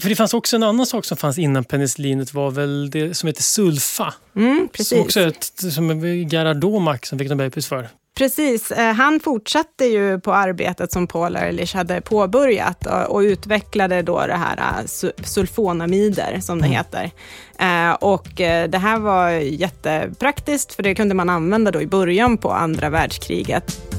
För 0.04 0.10
det 0.10 0.16
fanns 0.16 0.34
också 0.34 0.56
en 0.56 0.64
annan 0.64 0.86
sak 0.86 1.06
som 1.06 1.18
fanns 1.18 1.38
innan 1.38 1.64
penicillinet 1.64 2.34
var 2.34 2.52
väl 2.52 2.90
det 2.90 3.14
som 3.14 3.28
heter 3.28 3.44
sulfa. 3.44 4.14
Mm. 4.36 4.70
Som 4.80 5.00
också 5.00 5.20
är 5.20 5.28
ett, 5.28 5.74
som 5.74 6.06
Gerhard 6.30 6.58
Domak 6.58 7.06
som 7.06 7.20
fick 7.20 7.30
Nobelpris 7.30 7.68
för. 7.68 7.90
Precis. 8.18 8.72
Eh, 8.72 8.94
han 8.94 9.20
fortsatte 9.20 9.86
ju 9.86 10.20
på 10.20 10.34
arbetet 10.34 10.92
som 10.92 11.08
Paul 11.08 11.36
Ehrlich 11.36 11.74
hade 11.74 12.02
påbörjat 12.02 12.88
och 13.08 13.20
utvecklade 13.20 14.02
då 14.02 14.28
det 14.28 14.36
här 14.36 14.58
eh, 14.58 15.12
sulfonamider, 15.24 16.40
som 16.42 16.62
det 16.62 16.68
mm. 16.68 16.78
heter. 16.78 17.12
Eh, 17.60 17.94
och 17.94 18.28
det 18.70 18.78
här 18.82 19.00
var 19.00 19.30
jättepraktiskt, 19.30 20.74
för 20.74 20.84
det 20.84 20.96
kunde 20.96 21.16
man 21.16 21.30
använda 21.30 21.72
då 21.72 21.82
i 21.82 21.88
början 21.88 22.38
på 22.38 22.52
andra 22.52 22.90
världskriget. 22.90 23.93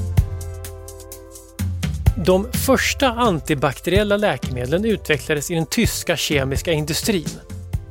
De 2.17 2.51
första 2.51 3.07
antibakteriella 3.07 4.17
läkemedlen 4.17 4.85
utvecklades 4.85 5.51
i 5.51 5.55
den 5.55 5.65
tyska 5.65 6.17
kemiska 6.17 6.71
industrin. 6.71 7.29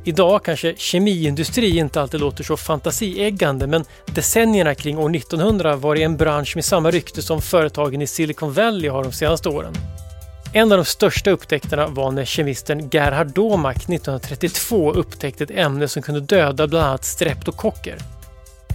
Idag 0.05 0.45
kanske 0.45 0.75
kemiindustri 0.77 1.79
inte 1.79 2.01
alltid 2.01 2.21
låter 2.21 2.45
så 2.45 2.57
fantasieggande 2.57 3.67
men 3.67 3.85
decennierna 4.07 4.75
kring 4.75 4.99
år 4.99 5.17
1900 5.17 5.77
var 5.77 5.95
det 5.95 6.03
en 6.03 6.17
bransch 6.17 6.53
med 6.55 6.65
samma 6.65 6.91
rykte 6.91 7.23
som 7.23 7.43
företagen 7.43 8.03
i 8.03 8.07
Silicon 8.07 8.53
Valley 8.53 8.91
har 8.91 9.03
de 9.03 9.13
senaste 9.13 9.49
åren. 9.49 9.75
En 10.53 10.73
av 10.73 10.79
de 10.79 10.85
största 10.85 11.31
upptäckterna 11.31 11.87
var 11.87 12.11
när 12.11 12.25
kemisten 12.25 12.89
Gerhard 12.93 13.27
Domak 13.27 13.77
1932 13.77 14.93
upptäckte 14.93 15.45
ett 15.45 15.51
ämne 15.51 15.89
som 15.89 16.03
kunde 16.03 16.21
döda 16.21 16.67
bland 16.67 16.87
annat 16.87 17.05
streptokocker. 17.05 17.97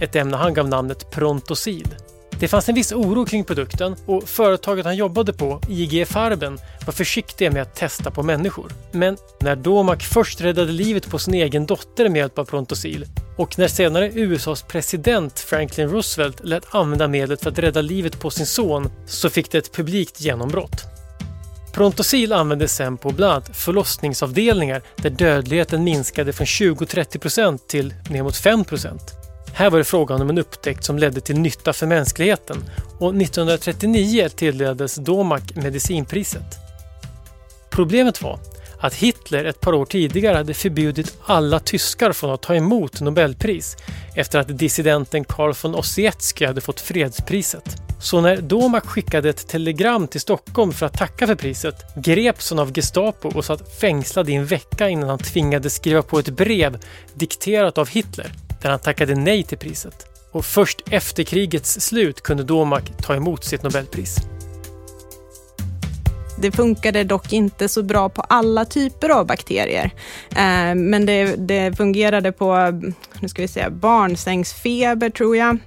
Ett 0.00 0.16
ämne 0.16 0.36
han 0.36 0.54
gav 0.54 0.68
namnet 0.68 1.10
prontosid. 1.10 1.96
Det 2.40 2.48
fanns 2.48 2.68
en 2.68 2.74
viss 2.74 2.92
oro 2.92 3.26
kring 3.26 3.44
produkten 3.44 3.96
och 4.06 4.28
företaget 4.28 4.84
han 4.84 4.96
jobbade 4.96 5.32
på, 5.32 5.60
IG 5.68 6.08
Farben, 6.08 6.58
var 6.86 6.92
försiktiga 6.92 7.50
med 7.50 7.62
att 7.62 7.74
testa 7.74 8.10
på 8.10 8.22
människor. 8.22 8.72
Men 8.92 9.16
när 9.40 9.56
Domak 9.56 10.02
först 10.02 10.40
räddade 10.40 10.72
livet 10.72 11.10
på 11.10 11.18
sin 11.18 11.34
egen 11.34 11.66
dotter 11.66 12.08
med 12.08 12.18
hjälp 12.18 12.38
av 12.38 12.44
Prontosil 12.44 13.06
och 13.36 13.58
när 13.58 13.68
senare 13.68 14.10
USAs 14.14 14.62
president 14.62 15.40
Franklin 15.40 15.88
Roosevelt 15.88 16.40
lät 16.44 16.74
använda 16.74 17.08
medlet 17.08 17.42
för 17.42 17.50
att 17.50 17.58
rädda 17.58 17.80
livet 17.82 18.20
på 18.20 18.30
sin 18.30 18.46
son 18.46 18.90
så 19.06 19.30
fick 19.30 19.52
det 19.52 19.58
ett 19.58 19.72
publikt 19.72 20.20
genombrott. 20.20 20.84
Prontosil 21.72 22.32
användes 22.32 22.74
sen 22.74 22.96
på 22.96 23.10
bland 23.10 23.32
annat 23.32 23.56
förlossningsavdelningar 23.56 24.82
där 24.96 25.10
dödligheten 25.10 25.84
minskade 25.84 26.32
från 26.32 26.46
20-30% 26.46 27.58
till 27.68 27.94
ner 28.10 28.22
mot 28.22 28.34
5%. 28.34 29.19
Här 29.54 29.70
var 29.70 29.78
det 29.78 29.84
frågan 29.84 30.22
om 30.22 30.30
en 30.30 30.38
upptäckt 30.38 30.84
som 30.84 30.98
ledde 30.98 31.20
till 31.20 31.38
nytta 31.38 31.72
för 31.72 31.86
mänskligheten 31.86 32.64
och 32.98 33.16
1939 33.16 34.28
tilldelades 34.28 34.94
Domac 34.94 35.40
medicinpriset. 35.54 36.58
Problemet 37.70 38.22
var 38.22 38.38
att 38.80 38.94
Hitler 38.94 39.44
ett 39.44 39.60
par 39.60 39.74
år 39.74 39.84
tidigare 39.84 40.36
hade 40.36 40.54
förbjudit 40.54 41.16
alla 41.26 41.60
tyskar 41.60 42.12
från 42.12 42.30
att 42.30 42.42
ta 42.42 42.54
emot 42.54 43.00
Nobelpris 43.00 43.76
efter 44.14 44.38
att 44.38 44.58
dissidenten 44.58 45.24
Karl 45.24 45.54
von 45.62 45.74
Ossietzky 45.74 46.46
hade 46.46 46.60
fått 46.60 46.80
fredspriset. 46.80 47.76
Så 48.00 48.20
när 48.20 48.36
Domak 48.36 48.86
skickade 48.86 49.28
ett 49.30 49.48
telegram 49.48 50.08
till 50.08 50.20
Stockholm 50.20 50.72
för 50.72 50.86
att 50.86 50.98
tacka 50.98 51.26
för 51.26 51.34
priset 51.34 51.94
greps 51.96 52.50
han 52.50 52.58
av 52.58 52.72
Gestapo 52.72 53.28
och 53.28 53.44
satt 53.44 53.80
fängslad 53.80 54.30
i 54.30 54.34
en 54.34 54.46
vecka 54.46 54.88
innan 54.88 55.08
han 55.08 55.18
tvingades 55.18 55.74
skriva 55.74 56.02
på 56.02 56.18
ett 56.18 56.28
brev 56.28 56.78
dikterat 57.14 57.78
av 57.78 57.88
Hitler 57.88 58.32
där 58.62 58.70
han 58.70 58.78
tackade 58.78 59.14
nej 59.14 59.42
till 59.42 59.58
priset. 59.58 60.06
Och 60.32 60.44
först 60.44 60.82
efter 60.90 61.22
krigets 61.22 61.80
slut 61.80 62.20
kunde 62.20 62.42
Domak 62.42 62.92
ta 63.02 63.14
emot 63.14 63.44
sitt 63.44 63.62
Nobelpris. 63.62 64.16
Det 66.38 66.52
funkade 66.52 67.04
dock 67.04 67.32
inte 67.32 67.68
så 67.68 67.82
bra 67.82 68.08
på 68.08 68.22
alla 68.22 68.64
typer 68.64 69.08
av 69.08 69.26
bakterier. 69.26 69.90
Eh, 70.30 70.74
men 70.74 71.06
det, 71.06 71.36
det 71.36 71.76
fungerade 71.76 72.32
på 72.32 72.80
nu 73.20 73.28
ska 73.28 73.42
vi 73.42 73.48
säga, 73.48 73.70
barnsängsfeber, 73.70 75.10
tror 75.10 75.36
jag. 75.36 75.58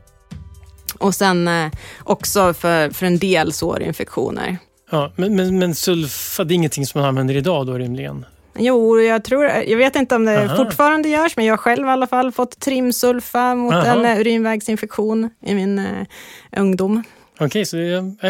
Och 0.98 1.16
sen 1.16 1.48
eh, 1.48 1.72
också 2.04 2.54
för, 2.54 2.90
för 2.90 3.06
en 3.06 3.18
del 3.18 3.54
sårinfektioner. 3.54 4.58
Ja, 4.92 5.14
men, 5.16 5.36
men, 5.36 5.60
men 5.60 5.76
sulfa, 5.76 6.44
det 6.44 6.54
är 6.54 6.56
ingenting 6.56 6.86
som 6.86 7.02
man 7.02 7.10
använder 7.10 7.36
idag 7.36 7.68
då 7.68 7.74
rimligen? 7.74 8.26
Jo, 8.56 9.00
jag 9.00 9.24
tror, 9.24 9.46
jag 9.46 9.78
vet 9.78 9.96
inte 9.96 10.16
om 10.16 10.26
det 10.26 10.46
Aha. 10.46 10.56
fortfarande 10.56 11.10
görs, 11.10 11.36
men 11.36 11.46
jag 11.46 11.60
själv 11.60 11.88
i 11.88 11.90
alla 11.90 12.08
fall 12.08 12.32
fått 12.32 12.60
trimsulfa 12.60 13.56
mot 13.56 13.74
Aha. 13.74 13.86
en 13.86 14.06
eh, 14.06 14.20
urinvägsinfektion 14.20 15.30
i 15.46 15.56
min 15.56 15.80
uh, 15.80 16.06
ungdom. 16.58 17.04
Okej, 17.36 17.46
okay, 17.46 17.66
så 17.66 17.78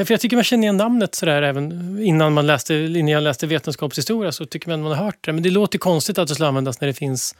för 0.05 0.11
jag 0.11 0.19
tycker 0.21 0.37
man 0.37 0.43
känner 0.43 0.63
igen 0.63 0.77
namnet 0.77 1.15
sådär 1.15 1.41
även 1.41 1.99
innan, 2.03 2.33
man 2.33 2.47
läste, 2.47 2.73
innan 2.75 3.07
jag 3.07 3.23
läste 3.23 3.47
vetenskapshistoria 3.47 4.31
så 4.31 4.45
tycker 4.45 4.69
man 4.69 4.79
att 4.79 4.83
man 4.83 4.97
har 4.97 5.05
hört 5.05 5.17
det. 5.25 5.33
Men 5.33 5.43
det 5.43 5.49
låter 5.49 5.79
konstigt 5.79 6.17
att 6.17 6.27
det 6.27 6.33
skulle 6.33 6.47
användas 6.47 6.81
när 6.81 6.87
det 6.87 6.93
finns 6.93 7.35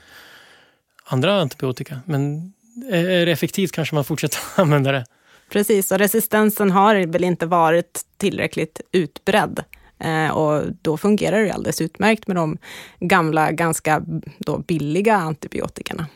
andra 1.04 1.42
antibiotika. 1.42 2.00
Men 2.06 2.54
är 2.92 3.26
det 3.26 3.32
effektivt 3.32 3.72
kanske 3.72 3.96
man 3.96 4.04
fortsätter 4.04 4.40
använda 4.62 4.92
det. 4.92 5.06
Precis, 5.50 5.92
och 5.92 5.98
resistensen 5.98 6.72
har 6.72 7.06
väl 7.06 7.24
inte 7.24 7.46
varit 7.46 8.02
tillräckligt 8.18 8.82
utbredd. 8.92 9.64
Eh, 10.04 10.30
och 10.30 10.64
då 10.82 10.98
fungerar 10.98 11.44
det 11.44 11.52
alldeles 11.52 11.82
utmärkt 11.82 12.28
med 12.28 12.36
de 12.36 12.58
gamla, 13.00 13.52
ganska 13.52 14.04
då 14.38 14.58
billiga 14.58 15.16
antibiotikerna. 15.16 16.08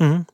Mm. 0.00 0.24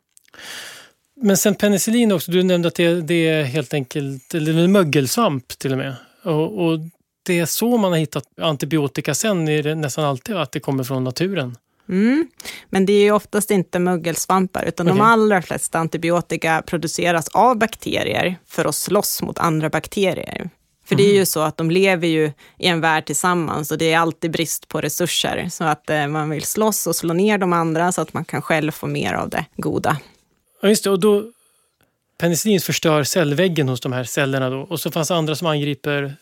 Men 1.22 1.36
sen 1.36 1.54
penicillin 1.54 2.12
också, 2.12 2.30
du 2.30 2.42
nämnde 2.42 2.68
att 2.68 2.74
det, 2.74 3.00
det 3.00 3.28
är 3.28 3.44
helt 3.44 3.74
enkelt 3.74 4.34
eller 4.34 4.68
mögelsvamp 4.68 5.48
till 5.48 5.72
och 5.72 5.78
med. 5.78 5.94
Och, 6.22 6.66
och, 6.66 6.78
det 7.22 7.38
är 7.38 7.46
så 7.46 7.76
man 7.76 7.92
har 7.92 7.98
hittat 7.98 8.24
antibiotika 8.40 9.14
sen, 9.14 9.48
är 9.48 9.62
det 9.62 9.74
nästan 9.74 10.04
alltid 10.04 10.36
att 10.36 10.52
det 10.52 10.60
kommer 10.60 10.84
från 10.84 11.04
naturen. 11.04 11.56
Mm. 11.88 12.28
Men 12.70 12.86
det 12.86 12.92
är 12.92 13.12
oftast 13.12 13.50
inte 13.50 13.78
mögelsvampar, 13.78 14.64
utan 14.64 14.86
okay. 14.86 14.98
de 14.98 15.04
allra 15.04 15.42
flesta 15.42 15.78
antibiotika 15.78 16.62
produceras 16.66 17.28
av 17.28 17.58
bakterier 17.58 18.36
för 18.46 18.64
att 18.64 18.74
slåss 18.74 19.22
mot 19.22 19.38
andra 19.38 19.70
bakterier. 19.70 20.50
För 20.88 20.94
det 20.94 21.02
är 21.02 21.10
ju 21.10 21.14
mm. 21.14 21.26
så 21.26 21.40
att 21.40 21.56
de 21.56 21.70
lever 21.70 22.08
ju 22.08 22.32
i 22.58 22.66
en 22.66 22.80
värld 22.80 23.06
tillsammans 23.06 23.70
och 23.70 23.78
det 23.78 23.92
är 23.92 23.98
alltid 23.98 24.30
brist 24.30 24.68
på 24.68 24.80
resurser. 24.80 25.48
Så 25.50 25.64
att 25.64 25.90
eh, 25.90 26.06
man 26.06 26.30
vill 26.30 26.42
slåss 26.42 26.86
och 26.86 26.96
slå 26.96 27.14
ner 27.14 27.38
de 27.38 27.52
andra 27.52 27.92
så 27.92 28.00
att 28.00 28.12
man 28.12 28.24
kan 28.24 28.42
själv 28.42 28.70
få 28.70 28.86
mer 28.86 29.12
av 29.12 29.28
det 29.28 29.44
goda. 29.56 29.96
Ja, 30.62 30.68
just 30.68 30.84
det. 30.84 30.90
Och 30.90 31.00
då, 31.00 31.24
penicillin 32.18 32.60
förstör 32.60 33.04
cellväggen 33.04 33.68
hos 33.68 33.80
de 33.80 33.92
här 33.92 34.04
cellerna 34.04 34.50
då. 34.50 34.60
Och 34.60 34.80
så 34.80 34.90
fanns 34.90 35.08
det 35.08 35.16
andra 35.16 35.34
som 35.34 35.46
angriper 35.46 36.16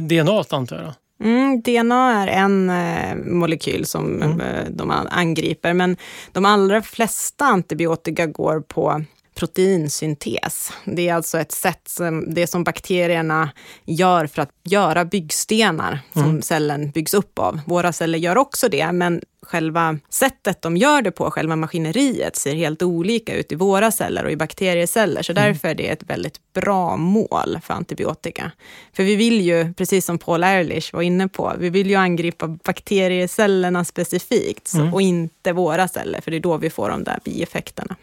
DNA 0.00 0.44
antar 0.50 0.76
jag? 0.76 0.94
Mm, 1.20 1.62
DNA 1.62 2.22
är 2.22 2.26
en 2.26 2.70
eh, 2.70 3.16
molekyl 3.16 3.86
som 3.86 4.22
mm. 4.22 4.40
eh, 4.40 4.64
de 4.70 4.90
angriper, 5.10 5.72
men 5.72 5.96
de 6.32 6.44
allra 6.44 6.82
flesta 6.82 7.44
antibiotika 7.44 8.26
går 8.26 8.60
på 8.60 9.04
proteinsyntes. 9.34 10.72
Det 10.84 11.08
är 11.08 11.14
alltså 11.14 11.38
ett 11.38 11.52
sätt, 11.52 11.88
som, 11.88 12.34
det 12.34 12.46
som 12.46 12.64
bakterierna 12.64 13.50
gör 13.84 14.26
för 14.26 14.42
att 14.42 14.50
göra 14.64 15.04
byggstenar 15.04 16.00
som 16.12 16.22
mm. 16.22 16.42
cellen 16.42 16.90
byggs 16.90 17.14
upp 17.14 17.38
av. 17.38 17.60
Våra 17.66 17.92
celler 17.92 18.18
gör 18.18 18.36
också 18.36 18.68
det, 18.68 18.92
men 18.92 19.20
själva 19.42 19.98
sättet 20.08 20.62
de 20.62 20.76
gör 20.76 21.02
det 21.02 21.10
på, 21.10 21.30
själva 21.30 21.56
maskineriet, 21.56 22.36
ser 22.36 22.54
helt 22.54 22.82
olika 22.82 23.34
ut 23.34 23.52
i 23.52 23.54
våra 23.54 23.90
celler 23.90 24.24
och 24.24 24.30
i 24.30 24.36
bakterieceller. 24.36 25.22
Så 25.22 25.32
mm. 25.32 25.44
därför 25.44 25.68
är 25.68 25.74
det 25.74 25.88
ett 25.88 26.02
väldigt 26.02 26.52
bra 26.52 26.96
mål 26.96 27.58
för 27.62 27.74
antibiotika. 27.74 28.50
För 28.92 29.02
vi 29.02 29.16
vill 29.16 29.40
ju, 29.40 29.74
precis 29.74 30.06
som 30.06 30.18
Paul 30.18 30.44
Ehrlich 30.44 30.92
var 30.92 31.02
inne 31.02 31.28
på, 31.28 31.52
vi 31.58 31.70
vill 31.70 31.90
ju 31.90 31.96
angripa 31.96 32.48
bakteriecellerna 32.48 33.84
specifikt 33.84 34.74
mm. 34.74 34.94
och 34.94 35.02
inte 35.02 35.52
våra 35.52 35.88
celler, 35.88 36.20
för 36.20 36.30
det 36.30 36.36
är 36.36 36.40
då 36.40 36.56
vi 36.56 36.70
får 36.70 36.88
de 36.88 37.04
där 37.04 37.18
bieffekterna. 37.24 37.96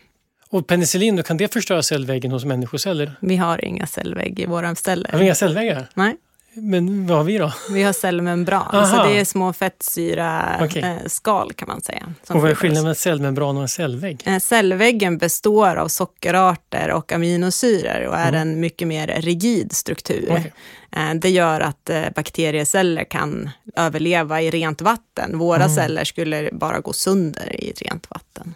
Och 0.51 0.67
penicillin, 0.67 1.23
kan 1.23 1.37
det 1.37 1.53
förstöra 1.53 1.83
cellväggen 1.83 2.31
hos 2.31 2.45
människoceller? 2.45 3.11
Vi 3.19 3.37
har 3.37 3.65
inga 3.65 3.87
cellvägg 3.87 4.39
i 4.39 4.45
våra 4.45 4.75
celler. 4.75 5.11
Har 5.11 5.19
vi 5.19 5.25
inga 5.25 5.35
cellväggar? 5.35 5.87
Nej. 5.93 6.17
Men 6.53 7.07
vad 7.07 7.17
har 7.17 7.23
vi 7.23 7.37
då? 7.37 7.53
Vi 7.71 7.83
har 7.83 7.93
cellmembran, 7.93 8.75
Aha. 8.75 8.85
så 8.85 9.03
det 9.03 9.19
är 9.19 9.25
små 9.25 9.53
fettsyra 9.53 10.59
okay. 10.63 10.81
Eh, 10.81 10.95
skal 11.05 11.53
kan 11.53 11.67
man 11.67 11.81
säga. 11.81 12.13
Och 12.29 12.41
vad 12.41 12.51
är 12.51 12.55
skillnaden 12.55 12.83
mellan 12.83 12.95
cellmembran 12.95 13.55
och 13.55 13.61
en 13.61 13.69
cellvägg? 13.69 14.21
Eh, 14.25 14.39
cellväggen 14.39 15.17
består 15.17 15.75
av 15.75 15.87
sockerarter 15.87 16.91
och 16.91 17.11
aminosyror 17.11 18.07
och 18.07 18.17
är 18.17 18.27
mm. 18.27 18.41
en 18.41 18.59
mycket 18.59 18.87
mer 18.87 19.07
rigid 19.07 19.71
struktur. 19.71 20.31
Okay. 20.31 20.51
Eh, 20.91 21.13
det 21.15 21.29
gör 21.29 21.61
att 21.61 21.89
bakterieceller 22.15 23.03
kan 23.03 23.49
överleva 23.75 24.41
i 24.41 24.49
rent 24.49 24.81
vatten. 24.81 25.37
Våra 25.37 25.63
mm. 25.63 25.75
celler 25.75 26.03
skulle 26.03 26.49
bara 26.53 26.79
gå 26.79 26.93
sönder 26.93 27.63
i 27.63 27.71
rent 27.71 28.09
vatten. 28.09 28.55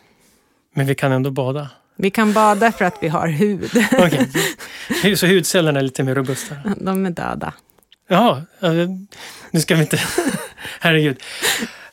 Men 0.75 0.85
vi 0.85 0.95
kan 0.95 1.11
ändå 1.11 1.31
bada? 1.31 1.69
Vi 1.95 2.09
kan 2.09 2.33
bada 2.33 2.71
för 2.71 2.85
att 2.85 2.97
vi 3.01 3.07
har 3.07 3.27
hud. 3.27 3.63
okay. 3.91 5.15
Så 5.15 5.27
hudcellerna 5.27 5.79
är 5.79 5.83
lite 5.83 6.03
mer 6.03 6.15
robusta? 6.15 6.55
De 6.77 7.05
är 7.05 7.09
döda. 7.09 7.53
Jaha, 8.07 8.45
nu 9.51 9.61
ska 9.61 9.75
vi 9.75 9.81
inte... 9.81 9.99
Herregud. 10.79 11.23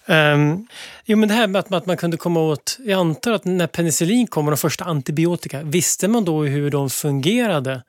Um, 0.06 0.66
jo, 1.04 1.18
men 1.18 1.28
det 1.28 1.35
här 1.35 1.47
med 1.47 1.59
att, 1.59 1.73
att, 1.73 1.87
man 1.87 1.97
kunde 1.97 2.16
komma 2.16 2.40
åt... 2.40 2.78
Jag 2.85 3.00
antar 3.00 3.32
att 3.32 3.44
när 3.44 3.66
penicillin 3.66 4.26
kom 4.26 4.44
och 4.44 4.50
de 4.50 4.56
första 4.56 4.85
antibiotika, 4.85 5.62
visste 5.62 6.09
man 6.09 6.25
då 6.25 6.42
hur 6.42 6.71
de 6.71 6.90
fungerade? 6.90 7.82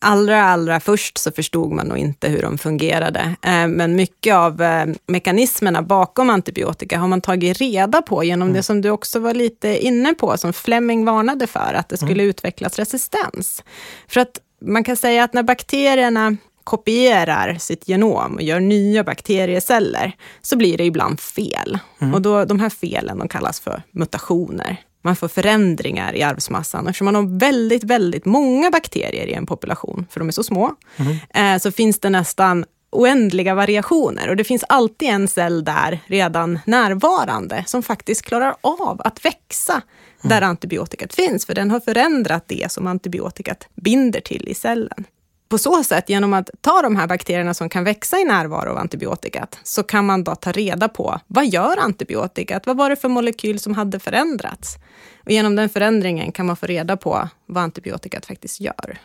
Allra, 0.00 0.42
allra 0.42 0.80
först 0.80 1.18
så 1.18 1.32
förstod 1.32 1.72
man 1.72 1.86
nog 1.86 1.98
inte 1.98 2.28
hur 2.28 2.42
de 2.42 2.58
fungerade. 2.58 3.36
Eh, 3.42 3.66
men 3.66 3.96
mycket 3.96 4.34
av 4.34 4.62
eh, 4.62 4.86
mekanismerna 5.06 5.82
bakom 5.82 6.30
antibiotika 6.30 6.98
har 6.98 7.08
man 7.08 7.20
tagit 7.20 7.58
reda 7.58 8.02
på 8.02 8.24
genom 8.24 8.48
mm. 8.48 8.56
det 8.56 8.62
som 8.62 8.80
du 8.80 8.90
också 8.90 9.18
var 9.20 9.34
lite 9.34 9.84
inne 9.84 10.14
på, 10.14 10.36
som 10.36 10.52
Fleming 10.52 11.04
varnade 11.04 11.46
för, 11.46 11.74
att 11.74 11.88
det 11.88 11.96
skulle 11.96 12.22
mm. 12.22 12.28
utvecklas 12.28 12.78
resistens. 12.78 13.64
För 14.08 14.20
att 14.20 14.40
man 14.60 14.84
kan 14.84 14.96
säga 14.96 15.24
att 15.24 15.32
när 15.32 15.42
bakterierna 15.42 16.36
kopierar 16.64 17.54
sitt 17.54 17.88
genom 17.88 18.34
och 18.34 18.42
gör 18.42 18.60
nya 18.60 19.04
bakterieceller, 19.04 20.12
så 20.42 20.56
blir 20.56 20.78
det 20.78 20.84
ibland 20.84 21.20
fel. 21.20 21.78
Mm. 22.00 22.14
Och 22.14 22.22
då, 22.22 22.44
de 22.44 22.60
här 22.60 22.70
felen 22.70 23.18
de 23.18 23.28
kallas 23.28 23.60
för 23.60 23.82
mutationer 23.90 24.76
man 25.02 25.16
får 25.16 25.28
förändringar 25.28 26.14
i 26.14 26.22
arvsmassan. 26.22 26.86
Eftersom 26.86 27.04
man 27.04 27.14
har 27.14 27.38
väldigt, 27.38 27.84
väldigt 27.84 28.24
många 28.24 28.70
bakterier 28.70 29.26
i 29.26 29.32
en 29.32 29.46
population, 29.46 30.06
för 30.10 30.20
de 30.20 30.28
är 30.28 30.32
så 30.32 30.42
små, 30.42 30.74
mm. 30.96 31.60
så 31.60 31.72
finns 31.72 32.00
det 32.00 32.10
nästan 32.10 32.64
oändliga 32.90 33.54
variationer 33.54 34.28
och 34.28 34.36
det 34.36 34.44
finns 34.44 34.64
alltid 34.68 35.08
en 35.08 35.28
cell 35.28 35.64
där 35.64 36.00
redan 36.06 36.58
närvarande 36.66 37.64
som 37.66 37.82
faktiskt 37.82 38.22
klarar 38.22 38.56
av 38.60 39.00
att 39.04 39.24
växa 39.24 39.72
mm. 39.72 39.84
där 40.22 40.42
antibiotikat 40.42 41.14
finns, 41.14 41.46
för 41.46 41.54
den 41.54 41.70
har 41.70 41.80
förändrat 41.80 42.44
det 42.48 42.72
som 42.72 42.86
antibiotikat 42.86 43.68
binder 43.74 44.20
till 44.20 44.48
i 44.48 44.54
cellen 44.54 45.04
på 45.48 45.58
så 45.58 45.84
sätt, 45.84 46.08
genom 46.08 46.32
att 46.32 46.50
ta 46.60 46.82
de 46.82 46.96
här 46.96 47.06
bakterierna 47.06 47.54
som 47.54 47.68
kan 47.68 47.84
växa 47.84 48.18
i 48.18 48.24
närvaro 48.24 48.70
av 48.70 48.78
antibiotikat, 48.78 49.58
så 49.62 49.82
kan 49.82 50.06
man 50.06 50.24
då 50.24 50.34
ta 50.34 50.52
reda 50.52 50.88
på 50.88 51.20
vad 51.26 51.46
gör 51.46 51.76
antibiotikat? 51.76 52.66
Vad 52.66 52.76
var 52.76 52.90
det 52.90 52.96
för 52.96 53.08
molekyl 53.08 53.58
som 53.58 53.74
hade 53.74 53.98
förändrats? 53.98 54.76
Och 55.24 55.30
genom 55.30 55.56
den 55.56 55.68
förändringen 55.68 56.32
kan 56.32 56.46
man 56.46 56.56
få 56.56 56.66
reda 56.66 56.96
på 56.96 57.28
vad 57.46 57.62
antibiotikat 57.62 58.26
faktiskt 58.26 58.60
gör. 58.60 58.98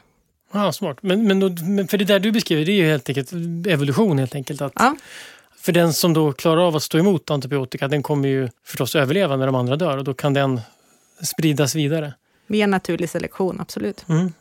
Ja, 0.54 0.72
smart. 0.72 0.98
Men, 1.02 1.28
men, 1.28 1.40
då, 1.40 1.50
men 1.50 1.88
för 1.88 1.98
det 1.98 2.06
där 2.06 2.20
du 2.20 2.32
beskriver, 2.32 2.66
det 2.66 2.72
är 2.72 2.76
ju 2.76 2.90
helt 2.90 3.10
enkelt 3.10 3.32
evolution 3.68 4.20
helt 4.20 4.36
enkelt. 4.36 4.62
Att 4.62 4.74
ja. 4.76 4.96
För 5.58 5.72
den 5.72 5.94
som 5.94 6.14
då 6.14 6.34
klarar 6.34 6.68
av 6.68 6.76
att 6.76 6.84
stå 6.84 6.98
emot 6.98 7.32
antibiotika, 7.32 7.88
den 7.88 8.04
kommer 8.04 8.30
ju 8.30 8.50
förstås 8.66 8.96
överleva 8.96 9.38
när 9.38 9.46
de 9.46 9.56
andra 9.56 9.76
dör 9.76 9.98
och 9.98 10.04
då 10.04 10.14
kan 10.14 10.34
den 10.34 10.62
spridas 11.24 11.76
vidare. 11.76 12.14
Via 12.48 12.68
naturlig 12.68 13.10
selektion, 13.10 13.62
absolut. 13.62 14.06
Mm. 14.10 14.34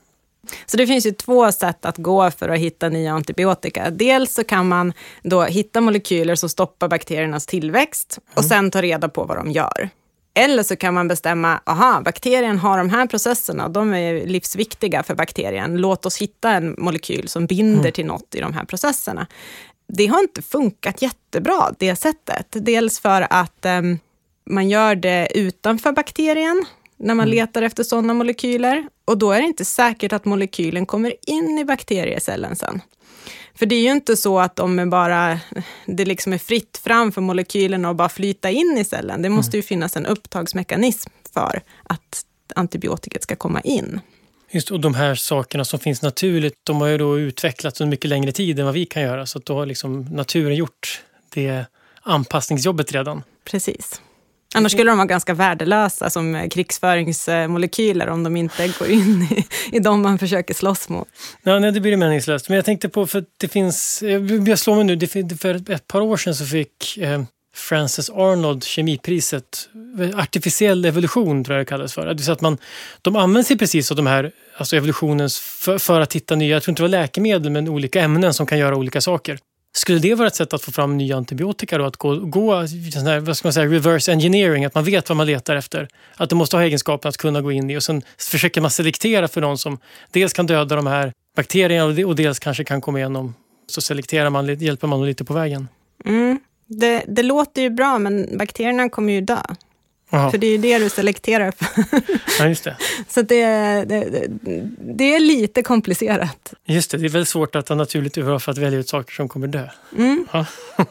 Så 0.67 0.77
det 0.77 0.87
finns 0.87 1.07
ju 1.07 1.11
två 1.11 1.53
sätt 1.53 1.85
att 1.85 1.99
gå 1.99 2.31
för 2.31 2.49
att 2.49 2.59
hitta 2.59 2.89
nya 2.89 3.13
antibiotika. 3.13 3.91
Dels 3.91 4.35
så 4.35 4.45
kan 4.45 4.69
man 4.69 4.93
då 5.23 5.43
hitta 5.43 5.81
molekyler 5.81 6.35
som 6.35 6.49
stoppar 6.49 6.89
bakteriernas 6.89 7.47
tillväxt 7.47 8.19
och 8.33 8.39
mm. 8.39 8.49
sen 8.49 8.71
ta 8.71 8.83
reda 8.83 9.09
på 9.09 9.25
vad 9.25 9.37
de 9.37 9.51
gör. 9.51 9.91
Eller 10.35 10.63
så 10.63 10.77
kan 10.77 10.95
man 10.95 11.09
bestämma, 11.09 11.61
aha, 11.67 12.01
bakterien 12.05 12.59
har 12.59 12.79
de 12.79 12.91
här 12.91 13.07
processerna, 13.07 13.69
de 13.69 13.95
är 13.95 14.27
livsviktiga 14.27 15.03
för 15.03 15.15
bakterien. 15.15 15.77
Låt 15.77 16.07
oss 16.07 16.19
hitta 16.19 16.51
en 16.51 16.75
molekyl 16.79 17.29
som 17.29 17.47
binder 17.47 17.81
mm. 17.81 17.93
till 17.93 18.07
något 18.07 18.35
i 18.35 18.41
de 18.41 18.53
här 18.53 18.65
processerna. 18.65 19.27
Det 19.89 20.07
har 20.07 20.23
inte 20.23 20.43
funkat 20.43 21.03
jättebra, 21.03 21.75
det 21.79 21.97
sättet. 21.97 22.47
Dels 22.51 23.01
för 23.01 23.27
att 23.31 23.67
um, 23.67 23.99
man 24.51 24.69
gör 24.69 24.95
det 24.95 25.29
utanför 25.35 25.93
bakterien, 25.93 26.65
när 27.02 27.14
man 27.14 27.28
mm. 27.28 27.37
letar 27.37 27.62
efter 27.62 27.85
sådana 27.85 28.14
molekyler. 28.14 28.88
Och 29.04 29.18
då 29.18 29.32
är 29.32 29.40
det 29.40 29.47
inte 29.47 29.64
säkert 29.64 30.12
att 30.12 30.25
molekylen 30.25 30.87
kommer 30.87 31.14
in 31.26 31.59
i 31.59 31.64
bakteriecellen 31.64 32.56
sen. 32.56 32.80
För 33.54 33.66
det 33.66 33.75
är 33.75 33.82
ju 33.82 33.90
inte 33.90 34.16
så 34.16 34.38
att 34.38 34.56
de 34.56 34.90
bara, 34.90 35.40
det 35.87 36.04
liksom 36.04 36.32
är 36.32 36.38
fritt 36.38 36.80
fram 36.85 37.12
för 37.12 37.21
molekylerna 37.21 37.90
att 37.90 37.97
bara 37.97 38.09
flyta 38.09 38.50
in 38.50 38.78
i 38.78 38.85
cellen. 38.85 39.23
Det 39.23 39.28
måste 39.28 39.56
ju 39.56 39.62
finnas 39.62 39.97
en 39.97 40.06
upptagsmekanism 40.06 41.11
för 41.35 41.62
att 41.85 42.25
antibiotiket 42.54 43.23
ska 43.23 43.37
komma 43.37 43.61
in. 43.61 44.00
Just 44.50 44.71
och 44.71 44.80
de 44.80 44.94
här 44.94 45.14
sakerna 45.14 45.64
som 45.64 45.78
finns 45.78 46.02
naturligt, 46.02 46.54
de 46.64 46.80
har 46.80 46.88
ju 46.88 46.99
då 46.99 47.18
utvecklats 47.18 47.80
under 47.80 47.90
mycket 47.90 48.09
längre 48.09 48.32
tid 48.32 48.59
än 48.59 48.64
vad 48.64 48.75
vi 48.75 48.87
kan 48.87 49.02
göra. 49.02 49.26
Så 49.26 49.38
då 49.38 49.54
har 49.54 49.66
liksom 49.66 50.02
naturen 50.02 50.56
gjort 50.56 51.02
det 51.35 51.64
anpassningsjobbet 52.02 52.92
redan. 52.92 53.23
Precis. 53.44 54.00
Annars 54.54 54.73
skulle 54.73 54.90
de 54.90 54.99
vara 54.99 55.06
ganska 55.06 55.35
värdelösa 55.35 56.11
som 56.11 56.49
krigsföringsmolekyler 56.50 58.09
om 58.09 58.23
de 58.23 58.37
inte 58.37 58.68
går 58.78 58.88
in 58.88 59.23
i, 59.23 59.47
i 59.76 59.78
de 59.78 60.02
man 60.02 60.18
försöker 60.18 60.54
slåss 60.54 60.88
mot. 60.88 61.09
Ja, 61.42 61.59
nej, 61.59 61.73
det 61.73 61.80
blir 61.80 61.97
meningslöst. 61.97 62.49
Men 62.49 62.56
jag 62.56 62.64
tänkte 62.64 62.88
på, 62.88 63.06
för 63.06 63.25
det 63.37 63.49
finns, 63.49 64.02
jag 64.47 64.59
slår 64.59 64.76
mig 64.76 64.85
nu, 64.85 65.37
för 65.37 65.71
ett 65.71 65.87
par 65.87 66.00
år 66.00 66.16
sedan 66.16 66.35
så 66.35 66.47
fick 66.47 66.99
eh, 66.99 67.23
Frances 67.54 68.11
Arnold 68.11 68.64
kemipriset, 68.64 69.68
artificiell 70.14 70.84
evolution 70.84 71.45
tror 71.45 71.56
jag 71.56 71.67
det 71.67 71.69
kallas 71.69 71.95
för. 71.95 72.15
Det 72.15 72.28
att 72.28 72.41
man, 72.41 72.58
de 73.02 73.17
används 73.17 73.50
i 73.50 73.56
precis 73.56 73.91
av 73.91 73.97
de 73.97 74.06
här, 74.06 74.32
alltså 74.56 74.76
evolutionens, 74.76 75.38
för, 75.38 75.78
för 75.78 76.00
att 76.00 76.12
hitta 76.12 76.34
nya, 76.34 76.54
jag 76.54 76.62
tror 76.62 76.73
inte 76.73 76.82
det 76.82 76.84
var 76.84 77.02
läkemedel, 77.02 77.50
men 77.50 77.69
olika 77.69 78.00
ämnen 78.00 78.34
som 78.34 78.47
kan 78.47 78.58
göra 78.58 78.76
olika 78.76 79.00
saker. 79.00 79.38
Skulle 79.75 79.99
det 79.99 80.15
vara 80.15 80.28
ett 80.28 80.35
sätt 80.35 80.52
att 80.52 80.63
få 80.63 80.73
fram 80.73 80.99
nya 80.99 81.17
antibiotika 81.17 81.78
då? 81.78 81.85
Att 81.85 81.97
gå, 81.97 82.17
gå 82.17 82.67
sån 82.93 83.06
här, 83.06 83.21
vad 83.21 83.37
ska 83.37 83.47
man 83.47 83.52
säga, 83.52 83.67
reverse 83.67 84.13
engineering, 84.13 84.65
att 84.65 84.75
man 84.75 84.85
vet 84.85 85.08
vad 85.08 85.17
man 85.17 85.26
letar 85.26 85.56
efter. 85.56 85.89
Att 86.17 86.30
det 86.30 86.35
måste 86.35 86.56
ha 86.56 86.65
egenskapen 86.65 87.08
att 87.08 87.17
kunna 87.17 87.41
gå 87.41 87.52
in 87.52 87.71
i 87.71 87.76
och 87.76 87.82
sen 87.82 88.02
försöker 88.19 88.61
man 88.61 88.71
selektera 88.71 89.28
för 89.28 89.41
någon 89.41 89.58
som 89.58 89.78
dels 90.11 90.32
kan 90.32 90.47
döda 90.47 90.76
de 90.76 90.87
här 90.87 91.13
bakterierna 91.37 92.06
och 92.06 92.17
dels 92.17 92.39
kanske 92.39 92.65
kan 92.65 92.80
komma 92.80 92.99
igenom. 92.99 93.35
Så 93.67 93.80
selekterar 93.80 94.30
man, 94.30 94.54
hjälper 94.54 94.87
man 94.87 94.99
dem 94.99 95.06
lite 95.06 95.25
på 95.25 95.35
vägen. 95.35 95.69
Mm. 96.04 96.41
Det, 96.67 97.04
det 97.08 97.23
låter 97.23 97.63
ju 97.63 97.71
bra, 97.71 97.99
men 97.99 98.39
bakterierna 98.39 98.89
kommer 98.89 99.13
ju 99.13 99.21
dö. 99.21 99.41
Aha. 100.13 100.31
För 100.31 100.39
det 100.39 100.47
är 100.47 100.51
ju 100.51 100.59
det 100.59 100.79
du 100.79 100.91
selekterar 100.91 101.53
för. 101.57 101.85
Ja, 102.39 102.49
just 102.49 102.65
det. 102.65 102.77
Så 103.09 103.23
det, 103.23 103.45
det, 103.85 104.27
det, 104.79 105.15
är 105.15 105.21
lite 105.21 105.63
komplicerat. 105.63 106.55
Just 106.65 106.91
det, 106.91 106.99
det 106.99 107.07
är 107.07 107.09
väldigt 107.09 107.29
svårt 107.29 107.55
att 107.55 107.69
ha 107.69 107.77
naturligt 107.77 108.19
urval 108.19 108.41
för 108.41 108.53
att 108.53 108.59
välja 108.59 108.79
ut 108.79 108.89
saker 108.89 109.13
som 109.15 109.29
kommer 109.29 109.47
dö. 109.47 109.69
Mm. 109.97 110.27
Ja. 110.33 110.47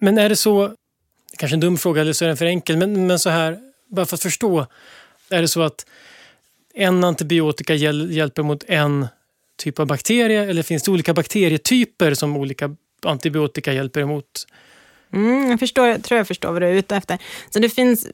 Men 0.00 0.18
är 0.18 0.28
det 0.28 0.36
så, 0.36 0.74
kanske 1.38 1.56
en 1.56 1.60
dum 1.60 1.78
fråga 1.78 2.00
eller 2.00 2.12
så 2.12 2.24
är 2.24 2.28
den 2.28 2.36
för 2.36 2.46
enkel, 2.46 2.76
men, 2.76 3.06
men 3.06 3.18
så 3.18 3.30
här, 3.30 3.58
bara 3.90 4.06
för 4.06 4.16
att 4.16 4.22
förstå. 4.22 4.66
Är 5.30 5.42
det 5.42 5.48
så 5.48 5.62
att 5.62 5.86
en 6.74 7.04
antibiotika 7.04 7.74
hjäl, 7.74 8.10
hjälper 8.10 8.42
mot 8.42 8.64
en 8.68 9.06
typ 9.56 9.78
av 9.78 9.86
bakterie 9.86 10.50
eller 10.50 10.62
finns 10.62 10.82
det 10.82 10.90
olika 10.90 11.14
bakterietyper 11.14 12.14
som 12.14 12.36
olika 12.36 12.76
antibiotika 13.02 13.72
hjälper 13.72 14.00
emot? 14.00 14.46
Mm, 15.14 15.50
jag, 15.50 15.60
förstår, 15.60 15.86
jag 15.86 16.02
tror 16.02 16.18
jag 16.18 16.26
förstår 16.26 16.52
vad 16.52 16.62
du 16.62 16.66
är 16.66 16.72
ute 16.72 16.96
efter. 16.96 17.18
Så 17.50 17.58
det 17.58 17.68
finns 17.68 18.06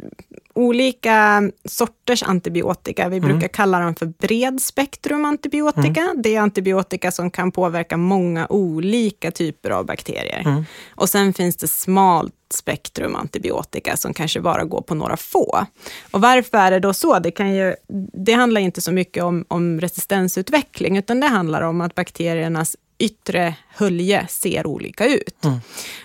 olika 0.55 1.43
sorters 1.65 2.23
antibiotika. 2.23 3.09
Vi 3.09 3.17
mm. 3.17 3.29
brukar 3.29 3.49
kalla 3.49 3.81
dem 3.81 3.95
för 3.95 4.07
bredspektrum 4.07 5.25
antibiotika. 5.25 6.01
Mm. 6.01 6.23
Det 6.23 6.37
är 6.37 6.41
antibiotika 6.41 7.13
som 7.13 7.31
kan 7.31 7.53
påverka 7.53 7.97
många 7.97 8.47
olika 8.47 9.31
typer 9.31 9.71
av 9.71 9.87
bakterier. 9.87 10.43
Mm. 10.47 10.65
Och 10.95 11.09
sen 11.09 11.33
finns 11.33 11.57
det 11.57 11.69
smalt 11.69 12.35
spektrum 12.55 13.17
antibiotika 13.17 13.97
som 13.97 14.15
kanske 14.15 14.41
bara 14.41 14.65
går 14.65 14.83
på 14.83 14.95
några 14.95 15.17
få. 15.17 15.67
Och 16.11 16.21
varför 16.21 16.59
är 16.59 16.71
det 16.71 16.81
då 16.81 16.95
så? 16.95 17.19
Det, 17.19 17.31
kan 17.31 17.55
ju, 17.55 17.75
det 18.13 18.33
handlar 18.33 18.61
inte 18.61 18.81
så 18.81 18.93
mycket 18.93 19.25
om, 19.25 19.45
om 19.49 19.81
resistensutveckling, 19.81 20.97
utan 20.97 21.21
det 21.21 21.27
handlar 21.27 21.63
om 21.63 21.81
att 21.81 21.95
bakteriernas 21.95 22.77
yttre 23.03 23.55
hölje 23.69 24.27
ser 24.29 24.67
olika 24.67 25.07
ut. 25.07 25.45
Mm. 25.45 25.59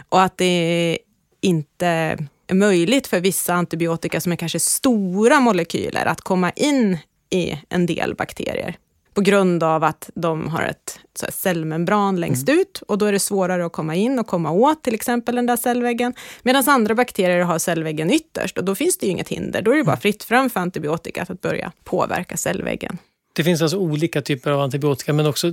Och 0.10 0.22
att 0.22 0.38
det 0.38 0.98
inte 1.42 1.88
är 1.88 2.54
möjligt 2.54 3.08
för 3.08 3.20
vissa 3.20 3.54
antibiotika 3.54 4.22
som 4.22 4.32
är 4.32 4.36
kanske 4.36 4.60
stora 4.60 5.40
molekyler 5.40 6.06
att 6.06 6.22
komma 6.22 6.52
in 6.52 6.98
i 7.30 7.62
en 7.70 7.86
del 7.86 8.16
bakterier 8.16 8.78
på 9.16 9.22
grund 9.22 9.64
av 9.64 9.84
att 9.84 10.10
de 10.16 10.48
har 10.48 10.64
ett 10.64 11.00
cellmembran 11.30 12.20
längst 12.20 12.50
mm. 12.50 12.62
ut 12.62 12.82
och 12.88 12.98
då 12.98 13.06
är 13.06 13.12
det 13.12 13.20
svårare 13.20 13.66
att 13.66 13.72
komma 13.72 13.96
in 13.96 14.20
och 14.20 14.28
komma 14.28 14.52
åt 14.52 14.84
till 14.84 14.94
exempel 14.94 15.36
den 15.36 15.46
där 15.46 15.58
cellväggen. 15.58 16.14
Medan 16.44 16.64
andra 16.68 16.96
bakterier 16.96 17.42
har 17.42 17.60
cellväggen 17.60 18.12
ytterst 18.12 18.58
och 18.58 18.64
då 18.64 18.76
finns 18.76 18.98
det 18.98 19.06
ju 19.06 19.12
inget 19.12 19.30
hinder. 19.30 19.62
Då 19.62 19.72
är 19.72 19.78
det 19.78 19.84
bara 19.84 19.92
mm. 19.92 20.02
fritt 20.02 20.24
fram 20.24 20.50
för 20.50 20.60
antibiotika 20.60 21.26
att 21.30 21.42
börja 21.42 21.72
påverka 21.84 22.38
cellväggen. 22.38 22.98
Det 23.34 23.44
finns 23.44 23.62
alltså 23.62 23.78
olika 23.78 24.22
typer 24.22 24.52
av 24.52 24.62
antibiotika 24.62 25.14
men 25.14 25.26
också 25.26 25.52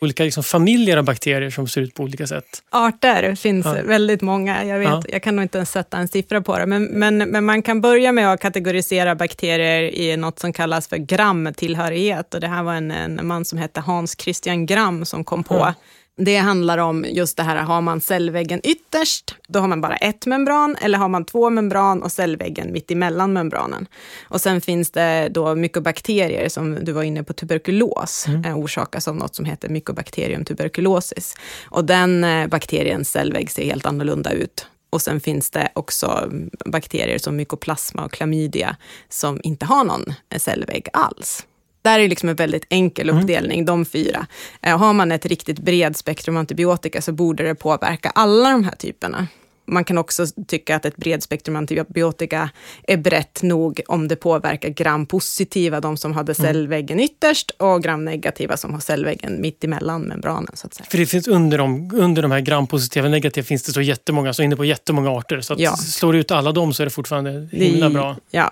olika 0.00 0.24
liksom 0.24 0.42
familjer 0.42 0.96
av 0.96 1.04
bakterier 1.04 1.50
som 1.50 1.68
ser 1.68 1.80
ut 1.80 1.94
på 1.94 2.02
olika 2.02 2.26
sätt? 2.26 2.62
Arter 2.70 3.34
finns 3.34 3.66
ja. 3.66 3.76
väldigt 3.84 4.22
många. 4.22 4.64
Jag, 4.64 4.78
vet, 4.78 4.88
ja. 4.88 5.02
jag 5.08 5.22
kan 5.22 5.36
nog 5.36 5.42
inte 5.42 5.58
ens 5.58 5.70
sätta 5.70 5.96
en 5.96 6.08
siffra 6.08 6.40
på 6.40 6.58
det, 6.58 6.66
men, 6.66 6.84
men, 6.84 7.18
men 7.18 7.44
man 7.44 7.62
kan 7.62 7.80
börja 7.80 8.12
med 8.12 8.32
att 8.32 8.40
kategorisera 8.40 9.14
bakterier 9.14 9.82
i 9.82 10.16
något 10.16 10.38
som 10.38 10.52
kallas 10.52 10.88
för 10.88 10.96
gramtillhörighet. 10.96 12.34
Och 12.34 12.40
det 12.40 12.48
här 12.48 12.62
var 12.62 12.74
en, 12.74 12.90
en 12.90 13.26
man 13.26 13.44
som 13.44 13.58
hette 13.58 13.80
Hans 13.80 14.16
Christian 14.20 14.66
Gram 14.66 15.04
som 15.04 15.24
kom 15.24 15.44
på 15.44 15.54
ja 15.54 15.74
det 16.16 16.36
handlar 16.36 16.78
om 16.78 17.04
just 17.08 17.36
det 17.36 17.42
här, 17.42 17.56
har 17.56 17.80
man 17.80 18.00
cellväggen 18.00 18.60
ytterst, 18.64 19.34
då 19.48 19.58
har 19.58 19.68
man 19.68 19.80
bara 19.80 19.96
ett 19.96 20.26
membran, 20.26 20.76
eller 20.80 20.98
har 20.98 21.08
man 21.08 21.24
två 21.24 21.50
membran 21.50 22.02
och 22.02 22.12
cellväggen 22.12 22.72
mitt 22.72 22.90
emellan 22.90 23.32
membranen. 23.32 23.86
Och 24.22 24.40
sen 24.40 24.60
finns 24.60 24.90
det 24.90 25.28
då 25.30 25.54
mykobakterier, 25.54 26.48
som 26.48 26.84
du 26.84 26.92
var 26.92 27.02
inne 27.02 27.24
på, 27.24 27.32
tuberkulos, 27.32 28.26
mm. 28.28 28.44
eh, 28.44 28.58
orsakas 28.58 29.08
av 29.08 29.16
något 29.16 29.34
som 29.34 29.44
heter 29.44 29.68
Mycobacterium 29.68 30.44
tuberculosis. 30.44 31.34
Och 31.64 31.84
den 31.84 32.24
eh, 32.24 32.46
bakteriens 32.46 33.10
cellvägg 33.10 33.50
ser 33.50 33.64
helt 33.64 33.86
annorlunda 33.86 34.30
ut. 34.30 34.66
Och 34.90 35.02
sen 35.02 35.20
finns 35.20 35.50
det 35.50 35.68
också 35.74 36.32
bakterier 36.64 37.18
som 37.18 37.36
mykoplasma 37.36 38.04
och 38.04 38.12
klamydia 38.12 38.76
som 39.08 39.40
inte 39.42 39.66
har 39.66 39.84
någon 39.84 40.14
cellvägg 40.36 40.88
alls. 40.92 41.46
Där 41.86 41.98
är 41.98 42.08
liksom 42.08 42.28
en 42.28 42.36
väldigt 42.36 42.66
enkel 42.70 43.08
mm. 43.08 43.22
uppdelning, 43.22 43.58
mm. 43.58 43.66
de 43.66 43.84
fyra. 43.84 44.26
Eh, 44.62 44.78
har 44.78 44.92
man 44.92 45.12
ett 45.12 45.26
riktigt 45.26 45.58
bred 45.58 45.96
spektrum 45.96 46.36
antibiotika 46.36 47.02
så 47.02 47.12
borde 47.12 47.42
det 47.42 47.54
påverka 47.54 48.10
alla 48.10 48.50
de 48.50 48.64
här 48.64 48.74
typerna. 48.76 49.26
Man 49.66 49.84
kan 49.84 49.98
också 49.98 50.26
tycka 50.48 50.76
att 50.76 50.84
ett 50.84 50.96
bredspektrum 50.96 51.56
antibiotika 51.56 52.50
är 52.86 52.96
brett 52.96 53.42
nog 53.42 53.80
om 53.88 54.08
det 54.08 54.16
påverkar 54.16 54.68
gram-positiva, 54.68 55.80
de 55.80 55.96
som 55.96 56.12
hade 56.12 56.34
mm. 56.38 56.46
cellväggen 56.46 57.00
ytterst, 57.00 57.50
och 57.50 57.82
gram-negativa 57.82 58.56
som 58.56 58.72
har 58.72 58.80
cellväggen 58.80 59.40
mitt 59.40 59.64
emellan 59.64 60.02
membranen. 60.02 60.50
Så 60.54 60.66
att 60.66 60.74
säga. 60.74 60.86
För 60.90 60.98
det 60.98 61.06
finns 61.06 61.28
under 61.28 61.58
de, 61.58 61.90
under 61.94 62.22
de 62.22 62.30
här 62.30 62.40
gram-positiva 62.40 63.04
och 63.04 63.10
negativa 63.10 63.44
finns 63.44 63.62
det 63.62 63.72
så 63.72 63.80
jättemånga, 63.80 64.32
så 64.32 64.42
inne 64.42 64.56
på 64.56 64.64
jättemånga 64.64 65.10
arter. 65.10 65.40
Så 65.40 65.52
att 65.52 65.58
ja. 65.60 65.76
slår 65.76 66.12
du 66.12 66.18
ut 66.18 66.30
alla 66.30 66.52
dem 66.52 66.74
så 66.74 66.82
är 66.82 66.84
det 66.84 66.90
fortfarande 66.90 67.48
himla 67.52 67.90
bra. 67.90 68.16
Ja, 68.30 68.50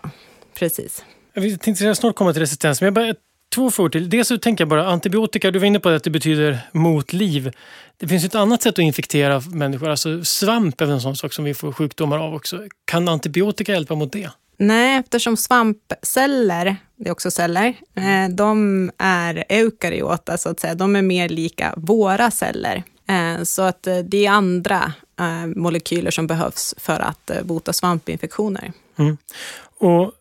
precis. 0.55 1.05
Jag 1.35 1.61
tänkte 1.61 1.95
snart 1.95 2.17
komma 2.17 2.33
till 2.33 2.41
resistens, 2.41 2.81
men 2.81 2.87
jag 2.87 2.95
bara, 2.95 3.15
två 3.55 3.71
frågor 3.71 3.91
till. 3.91 4.11
Dels 4.11 4.29
så 4.29 4.39
tänker 4.39 4.63
jag 4.63 4.69
bara 4.69 4.87
antibiotika, 4.87 5.51
du 5.51 5.59
var 5.59 5.67
inne 5.67 5.81
på 5.81 5.89
att 5.89 6.05
det 6.05 6.11
betyder 6.11 6.59
mot 6.73 7.13
liv. 7.13 7.53
Det 7.97 8.09
finns 8.09 8.25
ett 8.25 8.35
annat 8.35 8.63
sätt 8.63 8.75
att 8.75 8.79
infektera 8.79 9.41
människor, 9.41 9.91
alltså 9.91 10.25
svamp 10.25 10.81
är 10.81 10.87
en 10.87 11.01
sån 11.01 11.17
sak 11.17 11.33
som 11.33 11.45
vi 11.45 11.55
får 11.55 11.73
sjukdomar 11.73 12.19
av 12.19 12.35
också. 12.35 12.63
Kan 12.85 13.09
antibiotika 13.09 13.73
hjälpa 13.73 13.95
mot 13.95 14.13
det? 14.13 14.31
Nej, 14.57 14.99
eftersom 14.99 15.37
svampceller, 15.37 16.77
det 16.97 17.09
är 17.09 17.13
också 17.13 17.31
celler, 17.31 17.75
eh, 17.95 18.29
de 18.31 18.91
är 18.99 19.45
eukaryota 19.49 20.39
så 20.39 20.49
att 20.49 20.61
säga. 20.61 20.75
De 20.75 20.97
är 20.97 21.03
mer 21.03 21.29
lika 21.29 21.75
våra 21.77 22.31
celler. 22.31 22.83
Eh, 23.09 23.43
så 23.43 23.63
att 23.63 23.87
eh, 23.87 23.99
det 23.99 24.27
är 24.27 24.31
andra 24.31 24.93
molekyler 25.57 26.11
som 26.11 26.27
behövs 26.27 26.75
för 26.79 27.01
att 27.01 27.31
bota 27.45 27.73
svampinfektioner. 27.73 28.73
Mm. 28.97 29.17
Och 29.79 30.13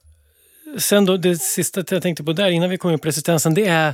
sen 0.78 1.06
då, 1.06 1.18
det 1.18 1.38
sista 1.38 1.84
jag 1.90 2.02
tänkte 2.02 2.24
på 2.24 2.34
där 2.34 2.50
innan 2.50 2.70
vi 2.70 2.78
kom 2.78 2.92
in 2.92 3.00
på 3.00 3.08
resistensen, 3.08 3.54
det 3.54 3.66
är 3.66 3.94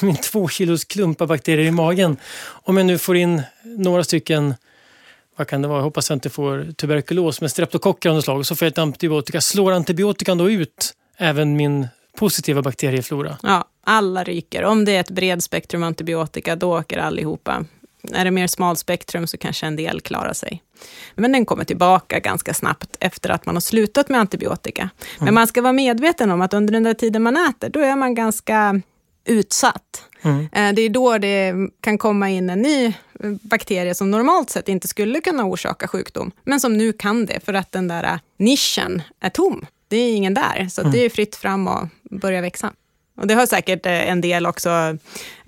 min 0.00 0.16
två 0.22 0.48
kilos 0.48 0.84
klumpa 0.84 1.26
bakterier 1.26 1.66
i 1.66 1.70
magen. 1.70 2.16
Om 2.46 2.76
jag 2.76 2.86
nu 2.86 2.98
får 2.98 3.16
in 3.16 3.42
några 3.62 4.04
stycken, 4.04 4.54
vad 5.36 5.46
kan 5.46 5.62
det 5.62 5.68
vara, 5.68 5.78
jag 5.78 5.84
hoppas 5.84 6.10
jag 6.10 6.16
inte 6.16 6.30
får 6.30 6.72
tuberkulos, 6.72 7.40
men 7.40 7.50
streptokocker 7.50 8.08
av 8.08 8.14
något 8.14 8.24
slag, 8.24 8.46
så 8.46 8.56
får 8.56 8.66
jag 8.66 8.70
ett 8.70 8.78
antibiotika. 8.78 9.40
Slår 9.40 9.72
antibiotikan 9.72 10.38
då 10.38 10.50
ut 10.50 10.94
även 11.16 11.56
min 11.56 11.88
positiva 12.16 12.62
bakterieflora? 12.62 13.38
Ja, 13.42 13.64
alla 13.84 14.24
ryker. 14.24 14.64
Om 14.64 14.84
det 14.84 14.96
är 14.96 15.00
ett 15.00 15.10
bredspektrum 15.10 15.82
antibiotika, 15.82 16.56
då 16.56 16.78
åker 16.78 16.98
allihopa. 16.98 17.64
Är 18.12 18.24
det 18.24 18.30
mer 18.30 18.46
smalspektrum 18.46 19.26
så 19.26 19.38
kanske 19.38 19.66
en 19.66 19.76
del 19.76 20.00
klarar 20.00 20.32
sig. 20.32 20.62
Men 21.14 21.32
den 21.32 21.46
kommer 21.46 21.64
tillbaka 21.64 22.18
ganska 22.18 22.54
snabbt 22.54 22.96
efter 23.00 23.30
att 23.30 23.46
man 23.46 23.56
har 23.56 23.60
slutat 23.60 24.08
med 24.08 24.20
antibiotika. 24.20 24.82
Mm. 24.82 25.24
Men 25.24 25.34
man 25.34 25.46
ska 25.46 25.62
vara 25.62 25.72
medveten 25.72 26.30
om 26.30 26.40
att 26.40 26.54
under 26.54 26.72
den 26.72 26.82
där 26.82 26.94
tiden 26.94 27.22
man 27.22 27.36
äter, 27.36 27.68
då 27.68 27.80
är 27.80 27.96
man 27.96 28.14
ganska 28.14 28.80
utsatt. 29.24 30.04
Mm. 30.22 30.48
Eh, 30.52 30.74
det 30.74 30.82
är 30.82 30.88
då 30.88 31.18
det 31.18 31.54
kan 31.80 31.98
komma 31.98 32.30
in 32.30 32.50
en 32.50 32.62
ny 32.62 32.92
bakterie 33.42 33.94
som 33.94 34.10
normalt 34.10 34.50
sett 34.50 34.68
inte 34.68 34.88
skulle 34.88 35.20
kunna 35.20 35.44
orsaka 35.44 35.88
sjukdom, 35.88 36.30
men 36.44 36.60
som 36.60 36.76
nu 36.76 36.92
kan 36.92 37.26
det 37.26 37.44
för 37.44 37.54
att 37.54 37.72
den 37.72 37.88
där 37.88 38.20
nischen 38.36 39.02
är 39.20 39.30
tom. 39.30 39.66
Det 39.88 39.96
är 39.96 40.14
ingen 40.14 40.34
där, 40.34 40.68
så 40.70 40.80
mm. 40.80 40.92
det 40.92 41.04
är 41.04 41.10
fritt 41.10 41.36
fram 41.36 41.68
och 41.68 41.88
börja 42.10 42.40
växa. 42.40 42.72
Och 43.20 43.26
det 43.26 43.34
har 43.34 43.46
säkert 43.46 43.86
eh, 43.86 44.10
en 44.10 44.20
del 44.20 44.46
också 44.46 44.68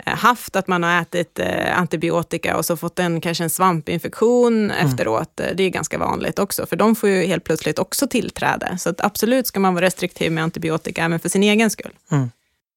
eh, 0.06 0.16
haft, 0.16 0.56
att 0.56 0.68
man 0.68 0.82
har 0.82 1.02
ätit 1.02 1.40
antibiotika 1.74 2.56
och 2.56 2.64
så 2.64 2.76
fått 2.76 2.98
en, 2.98 3.20
kanske 3.20 3.44
en 3.44 3.50
svampinfektion 3.50 4.70
mm. 4.70 4.86
efteråt. 4.86 5.40
Det 5.54 5.62
är 5.62 5.68
ganska 5.68 5.98
vanligt 5.98 6.38
också, 6.38 6.66
för 6.66 6.76
de 6.76 6.96
får 6.96 7.08
ju 7.08 7.26
helt 7.26 7.44
plötsligt 7.44 7.78
också 7.78 8.06
tillträde. 8.06 8.78
Så 8.78 8.94
absolut 8.98 9.46
ska 9.46 9.60
man 9.60 9.74
vara 9.74 9.84
restriktiv 9.84 10.32
med 10.32 10.44
antibiotika 10.44 11.04
även 11.04 11.20
för 11.20 11.28
sin 11.28 11.42
egen 11.42 11.70
skull. 11.70 11.92
Mm. 12.10 12.30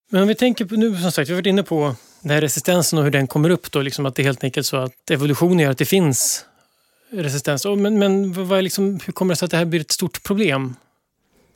Men 0.10 0.22
om 0.22 0.28
vi 0.28 0.36
tänker 0.36 0.66
på 0.66 0.76
nu, 0.76 0.98
som 0.98 1.12
sagt, 1.12 1.30
vi 1.30 1.34
har 1.34 1.42
varit 1.42 1.48
inne 1.48 1.64
på 1.64 1.96
den 2.22 2.32
här 2.32 2.42
resistensen 2.42 3.00
och 3.00 3.06
hur 3.06 3.12
den 3.12 3.28
kommer 3.28 3.50
upp 3.50 3.72
då, 3.72 3.82
liksom 3.82 4.06
att 4.06 4.16
det 4.16 4.22
är 4.22 4.24
helt 4.24 4.44
enkelt 4.44 4.68
så 4.68 4.78
att 4.78 5.12
evolutionen 5.12 5.60
gör 5.60 5.72
att 5.72 5.78
det 5.78 5.86
finns 5.86 6.46
resistens. 7.12 7.66
Men, 7.66 8.00
men 8.00 8.34
vad 8.48 8.58
är 8.58 8.62
liksom, 8.62 9.00
hur 9.06 9.14
kommer 9.14 9.34
det 9.34 9.38
sig 9.38 9.46
att 9.46 9.52
det 9.52 9.58
här 9.58 9.66
blir 9.66 9.82
ett 9.82 9.92
stort 9.92 10.24
problem? 10.24 10.76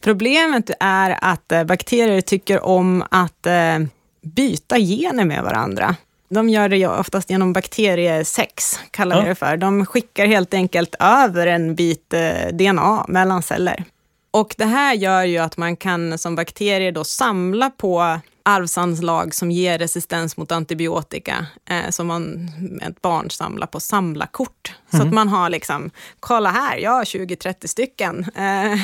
Problemet 0.01 0.71
är 0.79 1.17
att 1.21 1.51
eh, 1.51 1.63
bakterier 1.63 2.21
tycker 2.21 2.65
om 2.65 3.03
att 3.11 3.45
eh, 3.45 3.79
byta 4.21 4.77
gener 4.77 5.25
med 5.25 5.43
varandra. 5.43 5.95
De 6.29 6.49
gör 6.49 6.69
det 6.69 6.87
oftast 6.87 7.29
genom 7.29 7.53
bakteriesex, 7.53 8.79
kallar 8.91 9.15
ja. 9.15 9.21
vi 9.21 9.29
det 9.29 9.35
för. 9.35 9.57
De 9.57 9.85
skickar 9.85 10.25
helt 10.25 10.53
enkelt 10.53 10.95
över 10.99 11.47
en 11.47 11.75
bit 11.75 12.13
eh, 12.13 12.47
DNA 12.53 13.05
mellan 13.07 13.43
celler. 13.43 13.83
Och 14.31 14.55
det 14.57 14.65
här 14.65 14.93
gör 14.93 15.23
ju 15.23 15.37
att 15.37 15.57
man 15.57 15.75
kan 15.75 16.17
som 16.17 16.35
bakterier 16.35 16.91
då 16.91 17.03
samla 17.03 17.69
på 17.69 18.19
arvsanslag 18.49 19.35
som 19.35 19.51
ger 19.51 19.77
resistens 19.77 20.37
mot 20.37 20.51
antibiotika, 20.51 21.45
eh, 21.69 21.89
som 21.89 22.07
man, 22.07 22.49
ett 22.81 23.01
barn 23.01 23.29
samlar 23.29 23.67
på 23.67 23.79
samlarkort. 23.79 24.73
Mm. 24.73 24.89
Så 24.91 24.97
att 24.97 25.03
mhm. 25.03 25.15
man 25.15 25.27
har 25.27 25.49
liksom, 25.49 25.91
kolla 26.19 26.49
här, 26.49 26.77
jag 26.77 26.91
har 26.91 27.03
20-30 27.03 27.67
stycken. 27.67 28.25
Eh, 28.35 28.79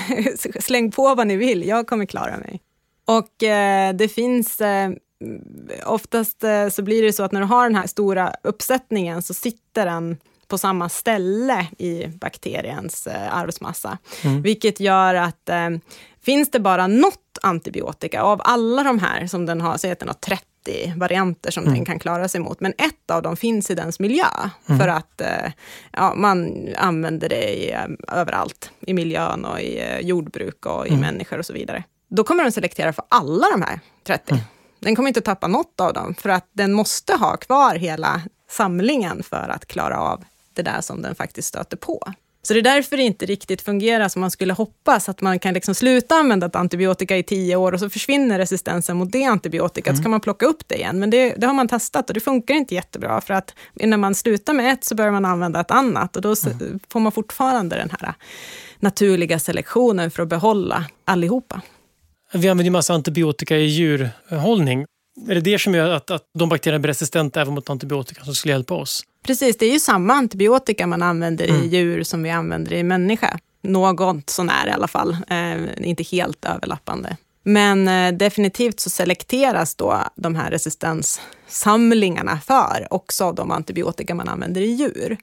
släng 0.62 0.92
på 0.92 1.16
vad 1.16 1.28
ni 1.28 1.36
vill, 1.36 1.68
jag 1.68 1.88
kommer 1.88 2.06
klara 2.06 2.38
mig. 2.38 2.62
Och 3.06 3.44
eh, 3.44 3.94
det 3.96 4.08
finns 4.08 4.62
eh, 4.62 4.92
oftast 5.86 6.44
eh, 6.44 6.70
så 6.70 6.82
blir 6.82 7.04
det 7.04 7.14
så 7.14 7.24
att 7.24 7.32
när 7.32 7.42
du 7.42 7.48
har 7.48 7.64
den 7.64 7.76
här 7.76 7.88
stora 7.88 8.34
uppsättningen 8.44 9.22
så 9.22 9.34
sitter 9.34 9.86
den 9.86 10.18
på 10.48 10.58
samma 10.58 10.90
ställe 10.90 11.68
i 11.78 12.08
bakteriens 12.08 13.08
eh, 13.08 13.38
arvsmassa. 13.38 13.98
Mm. 14.24 14.42
Vilket 14.42 14.80
gör 14.80 15.16
att 15.16 15.50
finns 16.26 16.52
det 16.52 16.60
bara 16.60 16.88
något 16.88 17.25
antibiotika 17.42 18.22
av 18.22 18.42
alla 18.44 18.84
de 18.84 19.00
här 19.00 19.28
som 19.28 19.46
den 19.46 19.62
har, 19.62 19.78
säg 19.78 19.92
att 19.92 20.00
den 20.00 20.10
har 20.10 20.16
30 20.16 20.94
varianter 20.96 21.52
som 21.52 21.64
mm. 21.64 21.76
den 21.76 21.86
kan 21.86 22.00
klara 22.00 22.28
sig 22.28 22.42
mot, 22.42 22.60
men 22.60 22.72
ett 22.78 23.12
av 23.12 23.22
dem 23.22 23.38
finns 23.38 23.72
i 23.72 23.76
dens 23.76 24.00
miljö. 24.00 24.26
Mm. 24.70 24.80
För 24.80 24.88
att 24.88 25.22
eh, 25.22 25.52
ja, 25.92 26.14
man 26.16 26.68
använder 26.78 27.30
det 27.30 27.54
i, 27.54 27.72
eh, 27.72 28.20
överallt, 28.20 28.72
i 28.80 28.94
miljön 28.94 29.46
och 29.46 29.60
i 29.60 29.80
eh, 29.80 30.00
jordbruk 30.00 30.66
och 30.66 30.88
i 30.88 30.90
mm. 30.90 31.02
människor 31.02 31.40
och 31.40 31.46
så 31.46 31.54
vidare. 31.54 31.84
Då 32.10 32.24
kommer 32.24 32.44
den 32.44 32.52
selektera 32.52 32.94
för 32.94 33.06
alla 33.10 33.48
de 33.52 33.62
här 33.62 33.80
30. 34.08 34.32
Mm. 34.32 34.44
Den 34.80 34.96
kommer 34.96 35.08
inte 35.08 35.22
tappa 35.22 35.48
något 35.48 35.80
av 35.82 35.94
dem, 35.94 36.16
för 36.16 36.30
att 36.30 36.50
den 36.54 36.74
måste 36.74 37.16
ha 37.16 37.38
kvar 37.38 37.76
hela 37.76 38.22
samlingen 38.50 39.24
för 39.24 39.50
att 39.50 39.66
klara 39.66 40.00
av 40.00 40.24
det 40.54 40.62
där 40.62 40.82
som 40.82 41.02
den 41.02 41.16
faktiskt 41.16 41.48
stöter 41.48 41.78
på. 41.78 42.14
Så 42.46 42.54
det 42.54 42.60
är 42.60 42.62
därför 42.62 42.98
det 42.98 43.04
inte 43.04 43.26
riktigt 43.26 43.62
fungerar 43.62 44.10
som 44.10 44.20
man 44.22 44.32
skulle 44.32 44.54
hoppas, 44.54 45.10
att 45.10 45.22
man 45.22 45.40
kan 45.40 45.54
liksom 45.54 45.76
sluta 45.76 46.16
använda 46.16 46.46
ett 46.46 46.56
antibiotika 46.56 47.18
i 47.18 47.24
tio 47.24 47.56
år 47.56 47.72
och 47.72 47.80
så 47.80 47.90
försvinner 47.90 48.40
resistensen 48.40 48.98
mot 48.98 49.12
det 49.12 49.24
antibiotikat, 49.24 49.88
mm. 49.88 49.98
så 49.98 50.04
kan 50.04 50.12
man 50.12 50.22
plocka 50.22 50.46
upp 50.46 50.68
det 50.68 50.76
igen. 50.76 51.00
Men 51.00 51.10
det, 51.10 51.36
det, 51.38 51.48
har 51.48 51.54
man 51.54 51.68
testat 51.68 52.10
och 52.10 52.14
det 52.14 52.20
funkar 52.20 52.54
inte 52.54 52.76
jättebra, 52.76 53.22
för 53.22 53.34
att 53.34 53.54
när 53.74 53.98
man 53.98 54.16
slutar 54.16 54.54
med 54.54 54.74
ett 54.74 54.84
så 54.84 54.96
börjar 54.96 55.12
man 55.12 55.26
använda 55.26 55.60
ett 55.60 55.72
annat 55.72 56.16
och 56.16 56.22
då 56.22 56.36
mm. 56.46 56.80
får 56.90 57.00
man 57.00 57.12
fortfarande 57.12 57.76
den 57.76 57.90
här 57.90 58.14
naturliga 58.80 59.40
selektionen 59.40 60.12
för 60.12 60.24
att 60.24 60.30
behålla 60.30 60.86
allihopa. 61.06 61.62
Vi 62.34 62.50
använder 62.50 62.64
ju 62.64 62.72
massa 62.72 62.94
antibiotika 62.94 63.58
i 63.58 63.66
djurhållning. 63.66 64.86
Är 65.30 65.36
det 65.36 65.42
det 65.42 65.60
som 65.60 65.74
gör 65.74 65.90
att, 65.90 66.12
att 66.12 66.24
de 66.40 66.50
bakterierna 66.50 66.80
blir 66.80 66.90
resistenta 66.90 67.42
även 67.42 67.54
mot 67.54 67.70
antibiotika 67.70 68.24
som 68.24 68.36
skulle 68.36 68.54
hjälpa 68.54 68.74
oss? 68.74 69.04
Precis, 69.26 69.58
det 69.58 69.66
är 69.66 69.74
ju 69.74 69.80
samma 69.80 70.14
antibiotika 70.14 70.88
man 70.88 71.02
använder 71.02 71.50
mm. 71.50 71.64
i 71.64 71.68
djur 71.68 72.04
som 72.04 72.24
vi 72.24 72.30
använder 72.30 72.74
i 72.74 72.84
människa. 72.84 73.40
Något 73.62 74.30
sånär 74.30 74.68
i 74.68 74.72
alla 74.72 74.88
fall, 74.88 75.18
eh, 75.30 75.88
inte 75.90 76.04
helt 76.04 76.46
överlappande. 76.46 77.18
Men 77.44 77.88
eh, 77.88 78.14
definitivt 78.14 78.80
så 78.80 78.90
selekteras 78.90 79.76
då 79.76 80.04
de 80.16 80.36
här 80.36 80.52
resistenssamlingarna 80.52 82.40
för 82.40 82.88
också 82.90 83.32
de 83.32 83.52
antibiotika 83.52 84.16
man 84.16 84.30
använder 84.30 84.62
i 84.62 84.72
djur. 84.72 85.18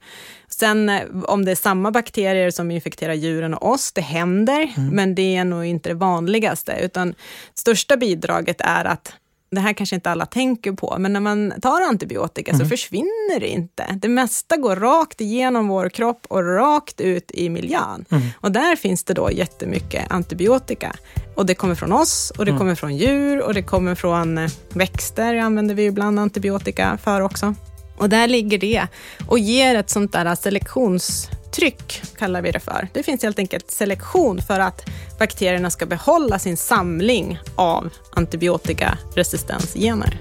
Sen 0.47 0.89
eh, 0.89 1.01
om 1.23 1.45
det 1.45 1.51
är 1.51 1.55
samma 1.55 1.91
bakterier 1.91 2.51
som 2.51 2.71
infekterar 2.71 3.13
djuren 3.13 3.53
och 3.53 3.71
oss, 3.71 3.91
det 3.91 4.01
händer, 4.01 4.73
mm. 4.77 4.95
men 4.95 5.15
det 5.15 5.35
är 5.35 5.45
nog 5.45 5.65
inte 5.65 5.89
det 5.89 5.95
vanligaste, 5.95 6.79
utan 6.81 7.15
största 7.53 7.97
bidraget 7.97 8.61
är 8.61 8.85
att 8.85 9.13
det 9.55 9.61
här 9.61 9.73
kanske 9.73 9.95
inte 9.95 10.11
alla 10.11 10.25
tänker 10.25 10.71
på, 10.71 10.95
men 10.99 11.13
när 11.13 11.19
man 11.19 11.53
tar 11.61 11.81
antibiotika 11.81 12.51
mm. 12.51 12.59
så 12.59 12.69
försvinner 12.69 13.39
det 13.39 13.47
inte. 13.47 13.99
Det 14.01 14.07
mesta 14.07 14.57
går 14.57 14.75
rakt 14.75 15.21
igenom 15.21 15.67
vår 15.67 15.89
kropp 15.89 16.25
och 16.27 16.43
rakt 16.55 17.01
ut 17.01 17.31
i 17.33 17.49
miljön. 17.49 18.05
Mm. 18.09 18.23
Och 18.39 18.51
där 18.51 18.75
finns 18.75 19.03
det 19.03 19.13
då 19.13 19.31
jättemycket 19.31 20.11
antibiotika. 20.11 20.95
Och 21.35 21.45
det 21.45 21.55
kommer 21.55 21.75
från 21.75 21.91
oss 21.91 22.31
och 22.37 22.45
det 22.45 22.51
mm. 22.51 22.59
kommer 22.59 22.75
från 22.75 22.97
djur 22.97 23.41
och 23.41 23.53
det 23.53 23.63
kommer 23.63 23.95
från 23.95 24.37
eh, 24.37 24.49
växter, 24.73 25.35
använder 25.35 25.75
vi 25.75 25.85
ibland 25.85 26.19
antibiotika 26.19 26.97
för 27.03 27.21
också. 27.21 27.55
Och 27.97 28.09
där 28.09 28.27
ligger 28.27 28.57
det 28.57 28.87
och 29.27 29.39
ger 29.39 29.75
ett 29.75 29.89
sånt 29.89 30.11
där 30.11 30.35
selektionstryck, 30.35 32.01
kallar 32.17 32.41
vi 32.41 32.51
det 32.51 32.59
för. 32.59 32.87
Det 32.93 33.03
finns 33.03 33.23
helt 33.23 33.39
enkelt 33.39 33.71
selektion 33.71 34.41
för 34.41 34.59
att 34.59 34.89
bakterierna 35.19 35.69
ska 35.69 35.85
behålla 35.85 36.39
sin 36.39 36.57
samling 36.57 37.39
av 37.55 37.89
antibiotikaresistensgener. 38.11 40.17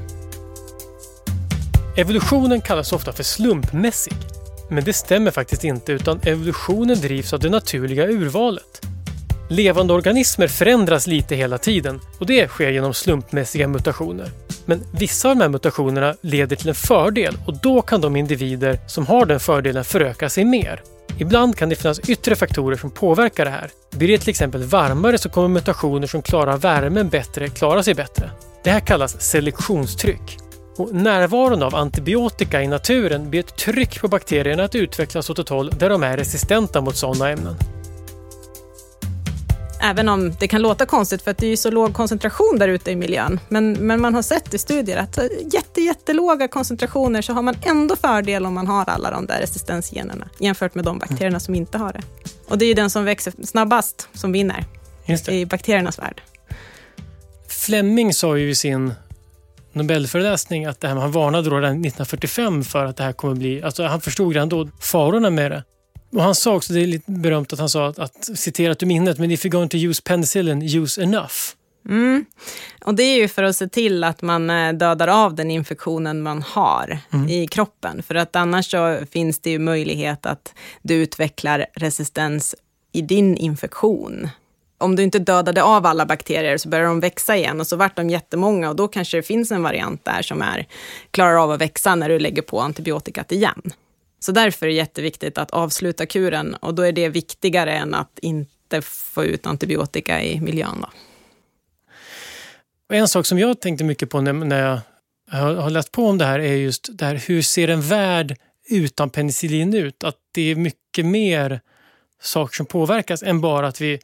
Evolutionen 1.97 2.61
kallas 2.61 2.93
ofta 2.93 3.13
för 3.13 3.23
slumpmässig. 3.23 4.13
Men 4.71 4.85
det 4.85 4.93
stämmer 4.93 5.31
faktiskt 5.31 5.65
inte 5.65 5.93
utan 5.93 6.21
evolutionen 6.25 7.01
drivs 7.01 7.33
av 7.33 7.41
det 7.41 7.51
naturliga 7.51 8.07
urvalet. 8.07 8.81
Levande 9.51 9.93
organismer 9.93 10.49
förändras 10.49 11.07
lite 11.07 11.37
hela 11.37 11.59
tiden 11.59 12.01
och 12.19 12.27
det 12.27 12.49
sker 12.49 12.71
genom 12.71 12.95
slumpmässiga 12.95 13.69
mutationer. 13.69 14.31
Men 14.67 14.85
vissa 14.93 15.31
av 15.31 15.37
de 15.37 15.43
här 15.43 15.49
mutationerna 15.49 16.15
leder 16.21 16.57
till 16.57 16.69
en 16.69 16.75
fördel 16.75 17.37
och 17.47 17.61
då 17.63 17.83
kan 17.83 18.01
de 18.01 18.17
individer 18.17 18.79
som 18.87 19.07
har 19.07 19.27
den 19.27 19.41
fördelen 19.41 19.85
föröka 19.85 20.29
sig 20.29 20.45
mer. 20.45 20.83
Ibland 21.19 21.57
kan 21.57 21.69
det 21.69 21.77
finnas 21.77 22.01
yttre 22.01 22.37
faktorer 22.37 22.77
som 22.77 22.91
påverkar 22.91 23.45
det 23.45 23.51
här. 23.51 23.71
Blir 23.91 24.09
det 24.09 24.19
till 24.19 24.31
exempel 24.31 24.63
varmare 24.63 25.19
så 25.19 25.29
kommer 25.29 25.49
mutationer 25.49 26.07
som 26.07 26.23
klarar 26.23 26.57
värmen 26.57 27.09
bättre 27.09 27.49
klara 27.49 27.83
sig 27.83 27.95
bättre. 27.95 28.31
Det 28.65 28.71
här 28.71 28.81
kallas 28.81 29.21
selektionstryck. 29.21 30.39
Och 30.77 30.95
närvaron 30.95 31.63
av 31.63 31.75
antibiotika 31.75 32.63
i 32.63 32.67
naturen 32.67 33.31
blir 33.31 33.41
ett 33.41 33.57
tryck 33.57 34.01
på 34.01 34.09
bakterierna 34.09 34.65
att 34.65 34.75
utvecklas 34.75 35.31
åt 35.31 35.39
ett 35.39 35.49
håll 35.49 35.71
där 35.79 35.91
de 35.91 36.03
är 36.03 36.17
resistenta 36.17 36.81
mot 36.81 36.97
sådana 36.97 37.31
ämnen. 37.31 37.57
Även 39.85 40.09
om 40.09 40.33
det 40.41 40.49
kan 40.49 40.63
låta 40.63 40.87
konstigt 40.87 41.23
för 41.23 41.31
att 41.31 41.39
det 41.39 41.47
är 41.47 41.57
så 41.57 41.71
låg 41.71 41.95
koncentration 41.95 42.59
där 42.59 42.69
ute 42.69 42.91
i 42.91 42.97
miljön. 42.97 43.41
Men, 43.49 43.73
men 43.73 44.01
man 44.01 44.15
har 44.15 44.23
sett 44.23 44.55
i 44.55 44.59
studier 44.59 44.97
att 44.97 45.19
jätte, 45.53 45.81
jättelåga 45.81 46.49
koncentrationer 46.49 47.23
så 47.23 47.33
har 47.33 47.43
man 47.43 47.57
ändå 47.63 47.97
fördel 47.97 48.47
om 48.47 48.55
man 48.55 48.67
har 48.67 48.89
alla 48.89 49.11
de 49.11 49.27
där 49.27 49.41
resistensgenerna 49.41 50.29
jämfört 50.39 50.75
med 50.75 50.85
de 50.85 50.99
bakterierna 50.99 51.41
som 51.41 51.55
inte 51.55 51.79
har 51.79 51.93
det. 51.93 52.03
Och 52.49 52.59
det 52.59 52.65
är 52.65 52.67
ju 52.67 52.75
den 52.75 52.91
som 52.91 53.05
växer 53.05 53.33
snabbast 53.45 54.09
som 54.15 54.33
vinner 54.33 54.65
i 55.29 55.47
bakteriernas 55.47 55.99
värld. 55.99 56.23
Fleming 57.49 58.15
sa 58.15 58.37
ju 58.37 58.51
i 58.51 58.55
sin 58.55 58.95
Nobelföreläsning 59.73 60.65
att 60.65 60.81
det 60.81 60.89
här, 60.89 60.95
han 60.95 61.13
varnade 61.13 61.51
då 61.51 61.57
redan 61.57 61.73
1945 61.73 62.65
för 62.65 62.85
att 62.85 62.97
det 62.97 63.05
här 63.05 63.13
kommer 63.13 63.35
bli... 63.35 63.63
Alltså 63.63 63.85
han 63.85 64.01
förstod 64.01 64.33
redan 64.33 64.49
då 64.49 64.69
farorna 64.81 65.31
med 65.31 65.51
det. 65.51 65.65
Och 66.13 66.23
han 66.23 66.35
sa 66.35 66.55
också, 66.55 66.73
det 66.73 66.81
är 66.81 66.87
lite 66.87 67.11
berömt 67.11 67.53
att 67.53 67.59
han 67.59 67.69
sa 67.69 67.87
att, 67.87 67.99
att 67.99 68.29
citerat 68.35 68.83
ur 68.83 68.87
minnet, 68.87 69.19
men 69.19 69.31
if 69.31 69.45
you're 69.45 69.49
going 69.49 69.69
to 69.69 69.77
use 69.77 70.03
penicillin, 70.03 70.63
use 70.63 71.03
enough. 71.03 71.35
Mm. 71.89 72.25
Och 72.85 72.95
det 72.95 73.03
är 73.03 73.17
ju 73.17 73.29
för 73.29 73.43
att 73.43 73.57
se 73.57 73.69
till 73.69 74.05
att 74.05 74.23
man 74.23 74.51
eh, 74.51 74.73
dödar 74.73 75.09
av 75.09 75.35
den 75.35 75.51
infektionen 75.51 76.23
man 76.23 76.43
har 76.43 76.99
mm. 77.13 77.29
i 77.29 77.47
kroppen. 77.47 78.03
För 78.03 78.15
att 78.15 78.37
annars 78.37 78.71
så 78.71 78.99
finns 79.11 79.39
det 79.39 79.51
ju 79.51 79.59
möjlighet 79.59 80.27
att 80.27 80.55
du 80.83 80.95
utvecklar 80.95 81.67
resistens 81.75 82.55
i 82.93 83.03
din 83.03 83.37
infektion 83.37 84.29
om 84.83 84.97
du 84.97 85.03
inte 85.03 85.19
dödade 85.19 85.63
av 85.63 85.87
alla 85.87 86.07
bakterier 86.07 86.57
så 86.57 86.69
börjar 86.69 86.87
de 86.87 87.01
växa 87.01 87.37
igen 87.37 87.61
och 87.61 87.67
så 87.67 87.77
vart 87.77 87.97
de 87.97 88.11
jättemånga 88.11 88.69
och 88.71 88.77
då 88.77 88.89
kanske 88.89 89.17
det 89.17 89.23
finns 89.23 89.53
en 89.53 89.63
variant 89.63 90.05
där 90.05 90.23
som 90.23 90.43
är, 90.43 90.67
klarar 91.11 91.43
av 91.43 91.51
att 91.51 91.61
växa 91.61 91.95
när 91.95 92.09
du 92.09 92.19
lägger 92.19 92.43
på 92.43 92.61
antibiotikat 92.61 93.33
igen. 93.33 93.73
Så 94.23 94.33
därför 94.33 94.67
är 94.67 94.71
det 94.71 94.77
jätteviktigt 94.77 95.39
att 95.39 95.51
avsluta 95.51 96.07
kuren 96.07 96.55
och 96.55 96.75
då 96.75 96.83
är 96.83 96.93
det 96.93 97.09
viktigare 97.09 97.73
än 97.73 97.95
att 97.95 98.19
inte 98.23 98.83
få 98.83 99.25
ut 99.25 99.47
antibiotika 99.47 100.23
i 100.23 100.41
miljön. 100.41 100.81
Då. 100.81 100.89
Och 102.89 102.95
en 102.97 103.09
sak 103.09 103.27
som 103.27 103.39
jag 103.39 103.61
tänkte 103.61 103.85
mycket 103.85 104.11
på 104.11 104.21
när 104.21 104.63
jag 104.63 104.81
har 105.31 105.71
läst 105.71 105.93
på 105.93 106.07
om 106.07 106.19
det 106.19 106.25
här 106.25 106.39
är 106.39 106.55
just 106.55 106.99
det 106.99 107.05
här, 107.05 107.15
hur 107.15 107.43
ser 107.43 107.69
en 107.69 107.83
värld 107.83 108.37
utan 108.69 109.11
penicillin 109.11 109.75
ut? 109.75 110.05
Att 110.05 110.17
det 110.33 110.51
är 110.51 110.57
mycket 110.57 111.07
mer 111.07 111.61
saker 112.21 112.57
som 112.57 112.67
påverkas 112.67 113.23
än 113.23 113.41
bara 113.41 113.67
att 113.67 113.81
vi 113.81 113.99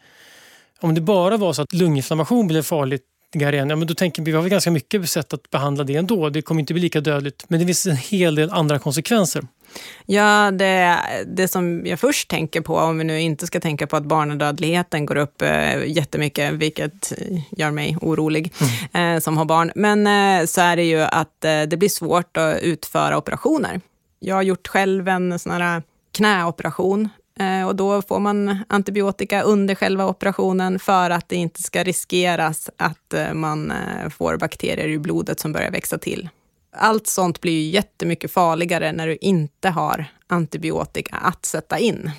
om 0.81 0.95
det 0.95 1.01
bara 1.01 1.37
var 1.37 1.53
så 1.53 1.63
att 1.63 1.73
lunginflammation 1.73 2.47
blev 2.47 2.63
farligt 2.63 3.03
igen, 3.35 3.71
ja, 3.71 3.77
men 3.77 3.89
då 3.89 3.95
tänker 3.95 4.23
vi, 4.23 4.31
vi 4.31 4.37
har 4.37 4.43
väl 4.43 4.51
ganska 4.51 4.71
mycket 4.71 5.11
sätt 5.11 5.33
att 5.33 5.51
behandla 5.51 5.85
det 5.85 5.97
ändå. 5.97 6.29
Det 6.29 6.43
kommer 6.43 6.61
inte 6.61 6.75
bli 6.75 6.83
lika 6.83 7.01
dödligt. 7.01 7.45
Men 7.49 7.61
det 7.61 7.67
finns 7.67 7.87
en 7.87 7.97
hel 7.97 8.35
del 8.35 8.51
andra 8.51 8.79
konsekvenser. 8.79 9.45
Ja, 10.07 10.51
det, 10.51 10.99
det 11.27 11.49
som 11.49 11.87
jag 11.87 12.01
först 12.01 12.29
tänker 12.29 12.61
på, 12.61 12.77
om 12.77 12.99
vi 12.99 13.05
nu 13.05 13.21
inte 13.21 13.47
ska 13.47 13.61
tänka 13.61 13.87
på 13.87 13.97
att 13.97 14.05
barnadödligheten 14.05 15.07
går 15.07 15.17
upp 15.17 15.43
eh, 15.43 15.85
jättemycket, 15.87 16.53
vilket 16.53 17.13
gör 17.51 17.71
mig 17.71 17.97
orolig 18.01 18.53
mm. 18.95 19.17
eh, 19.17 19.21
som 19.21 19.37
har 19.37 19.45
barn, 19.45 19.73
men 19.75 20.07
eh, 20.07 20.47
så 20.47 20.61
är 20.61 20.77
det 20.77 20.85
ju 20.85 21.01
att 21.01 21.45
eh, 21.45 21.63
det 21.63 21.77
blir 21.77 21.89
svårt 21.89 22.37
att 22.37 22.61
utföra 22.63 23.19
operationer. 23.19 23.81
Jag 24.21 24.35
har 24.35 24.43
gjort 24.43 24.69
själv 24.69 25.09
en 25.09 25.39
sån 25.39 25.53
här 25.53 25.83
knäoperation 26.13 27.09
Eh, 27.39 27.67
och 27.67 27.77
då 27.77 28.03
får 28.03 28.19
man 28.19 28.59
antibiotika 28.69 29.43
under 29.43 29.75
själva 29.75 30.07
operationen 30.07 30.79
för 30.79 31.11
att 31.11 31.29
det 31.29 31.37
inte 31.37 31.63
ska 31.63 31.85
riskeras 31.85 32.71
att 32.77 33.15
eh, 33.15 33.33
man 33.33 33.71
eh, 33.71 34.09
får 34.09 34.37
bakterier 34.37 34.89
i 34.89 34.99
blodet 34.99 35.41
som 35.41 35.53
börjar 35.53 35.71
växa 35.71 35.99
till. 35.99 36.29
Allt 36.79 37.07
sånt 37.07 37.41
blir 37.41 37.53
ju 37.53 37.71
jättemycket 37.71 38.33
farligare 38.33 38.93
när 38.93 39.07
du 39.07 39.17
inte 39.21 39.69
har 39.69 40.07
antibiotika 40.27 41.17
att 41.17 41.45
sätta 41.45 41.79
in. 41.79 42.11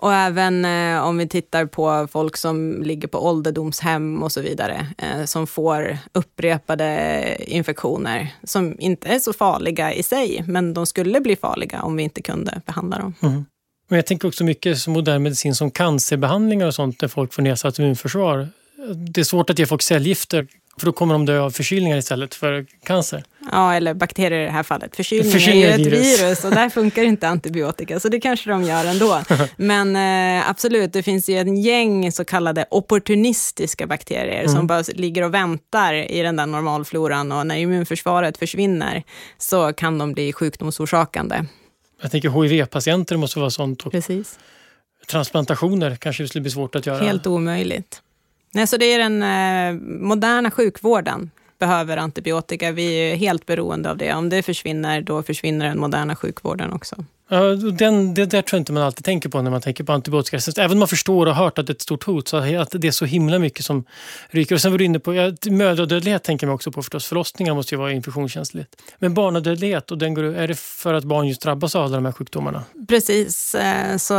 Och 0.00 0.14
även 0.14 0.64
eh, 0.64 1.02
om 1.02 1.18
vi 1.18 1.28
tittar 1.28 1.66
på 1.66 2.08
folk 2.12 2.36
som 2.36 2.82
ligger 2.82 3.08
på 3.08 3.26
ålderdomshem 3.26 4.22
och 4.22 4.32
så 4.32 4.40
vidare, 4.40 4.86
eh, 4.98 5.24
som 5.24 5.46
får 5.46 5.98
upprepade 6.12 7.36
infektioner 7.46 8.34
som 8.44 8.76
inte 8.80 9.08
är 9.08 9.18
så 9.18 9.32
farliga 9.32 9.94
i 9.94 10.02
sig, 10.02 10.44
men 10.46 10.74
de 10.74 10.86
skulle 10.86 11.20
bli 11.20 11.36
farliga 11.36 11.82
om 11.82 11.96
vi 11.96 12.02
inte 12.02 12.22
kunde 12.22 12.60
behandla 12.66 12.98
dem. 12.98 13.14
Mm. 13.22 13.44
Men 13.88 13.96
jag 13.96 14.06
tänker 14.06 14.28
också 14.28 14.44
mycket 14.44 14.78
som 14.78 14.92
modern 14.92 15.22
medicin 15.22 15.54
som 15.54 15.70
cancerbehandlingar 15.70 16.66
och 16.66 16.74
sånt 16.74 17.00
där 17.00 17.08
folk 17.08 17.32
får 17.32 17.42
nedsatt 17.42 17.78
immunförsvar. 17.78 18.48
Det 19.12 19.20
är 19.20 19.24
svårt 19.24 19.50
att 19.50 19.58
ge 19.58 19.66
folk 19.66 19.82
cellgifter 19.82 20.46
för 20.80 20.86
då 20.86 20.92
kommer 20.92 21.14
de 21.14 21.26
dö 21.26 21.40
av 21.40 21.50
förkylningar 21.50 21.96
istället 21.96 22.34
för 22.34 22.66
cancer. 22.84 23.24
Ja, 23.52 23.74
eller 23.74 23.94
bakterier 23.94 24.40
i 24.40 24.44
det 24.44 24.50
här 24.50 24.62
fallet. 24.62 24.96
Förkylning, 24.96 25.32
Förkylning 25.32 25.62
är 25.62 25.66
ju 25.66 25.74
ett 25.74 25.92
virus. 25.92 26.20
virus 26.20 26.44
och 26.44 26.50
där 26.50 26.70
funkar 26.70 27.02
inte 27.02 27.28
antibiotika, 27.28 28.00
så 28.00 28.08
det 28.08 28.20
kanske 28.20 28.50
de 28.50 28.62
gör 28.62 28.84
ändå. 28.84 29.22
Men 29.56 29.96
eh, 29.96 30.50
absolut, 30.50 30.92
det 30.92 31.02
finns 31.02 31.28
ju 31.28 31.36
en 31.36 31.56
gäng 31.56 32.12
så 32.12 32.24
kallade 32.24 32.66
opportunistiska 32.70 33.86
bakterier 33.86 34.40
mm. 34.40 34.54
som 34.54 34.66
bara 34.66 34.82
ligger 34.94 35.22
och 35.22 35.34
väntar 35.34 35.94
i 35.94 36.22
den 36.22 36.36
där 36.36 36.46
normalfloran 36.46 37.32
och 37.32 37.46
när 37.46 37.56
immunförsvaret 37.56 38.38
försvinner 38.38 39.02
så 39.38 39.72
kan 39.72 39.98
de 39.98 40.12
bli 40.12 40.32
sjukdomsorsakande. 40.32 41.44
Jag 42.02 42.10
tänker 42.10 42.42
HIV-patienter 42.42 43.16
måste 43.16 43.38
vara 43.38 43.50
sånt. 43.50 43.90
Precis. 43.90 44.38
Transplantationer 45.10 45.96
kanske 45.96 46.28
skulle 46.28 46.42
bli 46.42 46.50
svårt 46.50 46.74
att 46.74 46.86
göra. 46.86 47.04
Helt 47.04 47.26
omöjligt. 47.26 48.02
Nej, 48.52 48.66
så 48.66 48.76
det 48.76 48.84
är 48.84 48.98
den 48.98 49.22
eh, 49.22 49.82
moderna 50.08 50.50
sjukvården 50.50 51.30
behöver 51.58 51.96
antibiotika. 51.96 52.72
Vi 52.72 52.94
är 52.94 53.16
helt 53.16 53.46
beroende 53.46 53.90
av 53.90 53.96
det. 53.96 54.14
Om 54.14 54.28
det 54.28 54.42
försvinner, 54.42 55.00
då 55.00 55.22
försvinner 55.22 55.68
den 55.68 55.80
moderna 55.80 56.16
sjukvården 56.16 56.72
också. 56.72 56.96
Den, 57.72 58.14
det 58.14 58.26
där 58.26 58.42
tror 58.42 58.58
jag 58.58 58.60
inte 58.60 58.72
man 58.72 58.82
alltid 58.82 59.04
tänker 59.04 59.28
på 59.28 59.42
när 59.42 59.50
man 59.50 59.60
tänker 59.60 59.84
på 59.84 59.92
antibiotikaresistens. 59.92 60.58
Även 60.58 60.72
om 60.72 60.78
man 60.78 60.88
förstår 60.88 61.26
och 61.26 61.34
har 61.34 61.44
hört 61.44 61.58
att 61.58 61.66
det 61.66 61.70
är 61.70 61.74
ett 61.74 61.82
stort 61.82 62.04
hot, 62.04 62.28
så 62.28 62.36
att 62.36 62.70
det 62.72 62.88
är 62.88 62.90
så 62.90 63.04
himla 63.04 63.38
mycket 63.38 63.64
som 63.64 63.84
ryker. 64.30 64.54
Och 64.54 64.60
sen 64.60 64.70
var 64.70 64.78
du 64.78 64.84
inne 64.84 64.98
på 64.98 65.14
ja, 65.14 65.32
mödradödlighet 65.50 66.22
tänker 66.24 66.46
man 66.46 66.54
också 66.54 66.72
på 66.72 66.82
förstås. 66.82 67.06
Förlossningar 67.06 67.54
måste 67.54 67.74
ju 67.74 67.78
vara 67.78 67.92
infektionskänsligt. 67.92 68.76
Men 68.98 69.14
barnadödlighet, 69.14 69.90
och 69.90 69.98
den 69.98 70.14
går, 70.14 70.22
är 70.22 70.48
det 70.48 70.58
för 70.58 70.94
att 70.94 71.04
barn 71.04 71.28
just 71.28 71.42
drabbas 71.42 71.76
av 71.76 71.84
alla 71.84 71.96
de 71.96 72.04
här 72.04 72.12
sjukdomarna? 72.12 72.64
Precis, 72.88 73.54
eh, 73.54 73.96
så 73.96 74.12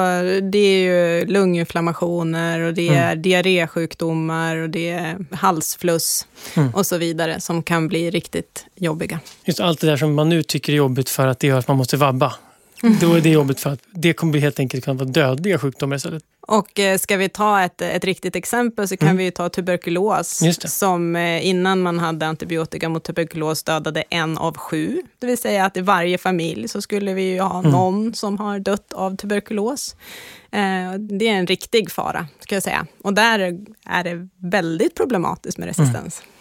det 0.52 0.58
är 0.58 0.80
ju 0.80 1.26
lunginflammationer 1.26 2.60
och 2.60 2.74
det 2.74 2.90
är 2.90 3.12
mm. 3.12 3.22
diarrésjukdomar 3.22 4.58
och 4.58 4.70
det 4.70 4.90
är 4.90 5.18
halsfluss 5.32 6.28
mm. 6.56 6.76
och 6.76 6.86
så 6.86 6.98
vidare 6.98 7.42
som 7.42 7.64
kan 7.64 7.88
bli 7.88 8.10
riktigt 8.10 8.66
jobbiga. 8.76 9.20
Just 9.46 9.60
allt 9.60 9.80
det 9.80 9.88
där 9.88 9.98
som 9.98 10.14
man 10.14 10.30
nu 10.30 10.44
tycker 10.44 10.74
är 10.74 10.78
jobbigt 10.78 11.10
för 11.10 11.28
att 11.28 11.40
det 11.40 11.48
gör 11.48 11.60
att 11.60 11.68
man 11.68 11.78
måste 11.78 11.98
vabba. 11.98 12.34
Då 13.02 13.14
är 13.14 13.22
det 13.22 13.30
jobbigt 13.30 13.60
för 13.60 13.70
att 13.70 13.80
det 13.92 14.14
kommer 14.14 14.40
helt 14.40 14.60
enkelt 14.60 14.84
kunna 14.84 14.98
vara 14.98 15.10
dödliga 15.10 15.60
sjukdomar 15.60 15.96
istället. 15.96 16.24
Och 16.48 16.80
eh, 16.80 16.98
ska 16.98 17.18
vi 17.18 17.30
ta 17.30 17.62
ett, 17.62 17.82
ett 17.82 18.06
riktigt 18.06 18.36
exempel 18.36 18.88
så 18.88 18.98
kan 18.98 19.08
mm. 19.08 19.18
vi 19.18 19.32
ta 19.32 19.50
tuberkulos. 19.50 20.42
Som 20.66 21.16
eh, 21.16 21.48
innan 21.48 21.82
man 21.82 22.00
hade 22.00 22.28
antibiotika 22.28 22.90
mot 22.90 23.04
tuberkulos 23.04 23.64
dödade 23.64 24.04
en 24.10 24.38
av 24.38 24.58
sju. 24.58 25.02
Det 25.20 25.28
vill 25.28 25.38
säga 25.38 25.66
att 25.66 25.78
i 25.78 25.82
varje 25.82 26.18
familj 26.18 26.68
så 26.68 26.82
skulle 26.82 27.14
vi 27.14 27.38
ha 27.38 27.60
mm. 27.60 27.72
någon 27.72 28.14
som 28.14 28.38
har 28.38 28.60
dött 28.60 28.94
av 28.94 29.16
tuberkulos. 29.16 29.96
Eh, 30.52 30.94
det 31.00 31.28
är 31.28 31.34
en 31.34 31.48
riktig 31.48 31.92
fara, 31.92 32.28
ska 32.40 32.56
jag 32.56 32.64
säga. 32.64 32.86
Och 33.02 33.14
där 33.14 33.40
är 33.86 34.04
det 34.04 34.28
väldigt 34.38 34.96
problematiskt 34.96 35.58
med 35.58 35.68
resistens. 35.68 36.22
Mm. 36.22 36.41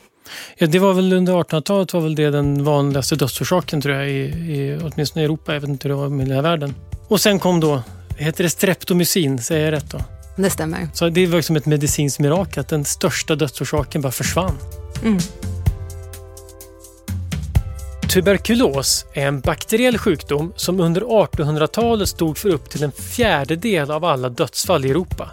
Ja, 0.57 0.67
det 0.67 0.79
var 0.79 0.93
väl 0.93 1.13
under 1.13 1.33
1800-talet 1.33 1.93
var 1.93 2.01
väl 2.01 2.15
det 2.15 2.31
den 2.31 2.65
vanligaste 2.65 3.17
dödsorsaken 3.17 3.81
tror 3.81 3.95
jag, 3.95 4.11
i, 4.11 4.21
i, 4.23 4.79
åtminstone 4.83 5.23
i 5.23 5.25
Europa. 5.25 5.55
Jag 5.55 5.61
vet 5.61 5.71
inte 5.71 5.89
hur 5.89 5.95
det 5.95 6.01
var 6.01 6.23
i 6.23 6.27
hela 6.27 6.43
världen. 6.43 6.75
Och 7.09 7.21
sen 7.21 7.39
kom 7.39 7.61
då, 7.61 7.83
heter 8.17 8.45
det 8.45 8.51
streptomycin, 8.51 9.39
säger 9.39 9.65
jag 9.65 9.73
rätt 9.73 9.91
då? 9.91 10.01
Det 10.37 10.51
stämmer. 10.51 10.89
Så 10.95 11.09
det 11.09 11.27
var 11.27 11.41
som 11.41 11.57
ett 11.57 11.67
medicinskt 11.67 12.21
mirakel 12.21 12.61
att 12.61 12.69
den 12.69 12.85
största 12.85 13.35
dödsorsaken 13.35 14.03
bara 14.03 14.13
försvann. 14.13 14.59
Mm. 15.05 15.19
Tuberkulos 18.13 19.07
är 19.13 19.27
en 19.27 19.41
bakteriell 19.41 19.99
sjukdom 19.99 20.53
som 20.57 20.81
under 20.81 21.01
1800-talet 21.01 22.09
stod 22.09 22.39
för 22.39 22.49
upp 22.49 22.71
till 22.71 22.83
en 22.83 22.93
fjärdedel 22.93 23.91
av 23.91 24.05
alla 24.05 24.29
dödsfall 24.29 24.85
i 24.85 24.91
Europa. 24.91 25.31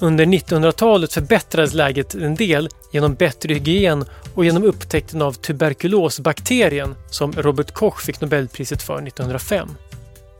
Under 0.00 0.26
1900-talet 0.26 1.12
förbättrades 1.12 1.74
läget 1.74 2.14
en 2.14 2.34
del 2.34 2.68
genom 2.92 3.14
bättre 3.14 3.54
hygien 3.54 4.04
och 4.34 4.44
genom 4.44 4.64
upptäckten 4.64 5.22
av 5.22 5.32
tuberkulosbakterien 5.32 6.94
som 7.10 7.32
Robert 7.32 7.74
Koch 7.74 8.00
fick 8.00 8.20
Nobelpriset 8.20 8.82
för 8.82 9.02
1905. 9.06 9.68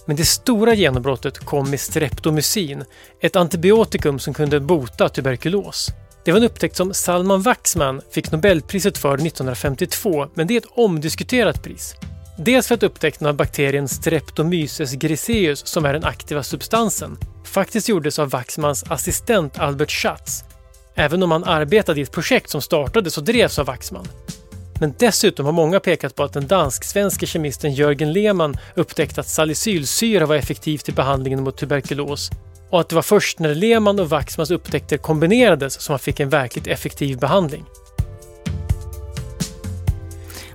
Men 0.07 0.17
det 0.17 0.25
stora 0.25 0.75
genombrottet 0.75 1.39
kom 1.39 1.71
med 1.71 1.81
streptomycin, 1.81 2.85
ett 3.21 3.37
antibiotikum 3.37 4.19
som 4.19 4.35
kunde 4.35 4.61
bota 4.61 5.09
tuberkulos. 5.09 5.91
Det 6.25 6.33
var 6.33 6.39
en 6.39 6.45
upptäckt 6.47 6.77
som 6.77 6.95
Salman 6.95 7.43
Waxman 7.43 8.01
fick 8.11 8.33
Nobelpriset 8.33 8.99
för 8.99 9.15
1952, 9.15 10.27
men 10.35 10.47
det 10.47 10.55
är 10.55 10.59
ett 10.59 10.73
omdiskuterat 10.75 11.63
pris. 11.63 11.95
Dels 12.41 12.69
för 12.69 12.75
att 12.75 12.83
upptäckten 12.83 13.27
av 13.27 13.35
bakterien 13.35 13.89
Streptomyces 13.89 14.93
griseus, 14.93 15.67
som 15.67 15.85
är 15.85 15.93
den 15.93 16.05
aktiva 16.05 16.43
substansen, 16.43 17.19
faktiskt 17.45 17.89
gjordes 17.89 18.19
av 18.19 18.31
Waxmans 18.31 18.85
assistent 18.89 19.59
Albert 19.59 19.91
Schatz, 19.91 20.45
även 20.95 21.23
om 21.23 21.31
han 21.31 21.45
arbetade 21.45 22.01
i 22.01 22.03
ett 22.03 22.13
projekt 22.13 22.51
som 22.51 22.63
startades 22.63 23.19
och 23.19 23.25
drevs 23.25 23.59
av 23.59 23.67
Waxman. 23.67 24.09
Men 24.81 24.95
dessutom 24.99 25.47
har 25.47 25.53
många 25.53 25.81
pekat 25.81 26.15
på 26.15 26.25
att 26.25 26.33
den 26.33 26.47
dansk-svenske 26.47 27.27
kemisten 27.27 27.73
Jörgen 27.75 28.13
Lehmann 28.13 28.57
upptäckte 28.75 29.21
att 29.21 29.29
salicylsyra 29.29 30.27
var 30.27 30.37
effektivt 30.37 30.89
i 30.89 30.93
behandlingen 30.93 31.43
mot 31.43 31.57
tuberkulos 31.57 32.31
och 32.71 32.81
att 32.81 32.89
det 32.89 32.95
var 32.95 33.03
först 33.03 33.39
när 33.39 33.55
Lehmann 33.55 34.01
och 34.01 34.11
Waxmans 34.11 34.51
upptäckter 34.51 34.97
kombinerades 34.97 35.81
som 35.81 35.93
man 35.93 35.99
fick 35.99 36.21
en 36.21 36.29
verkligt 36.29 36.67
effektiv 36.67 37.19
behandling. 37.19 37.65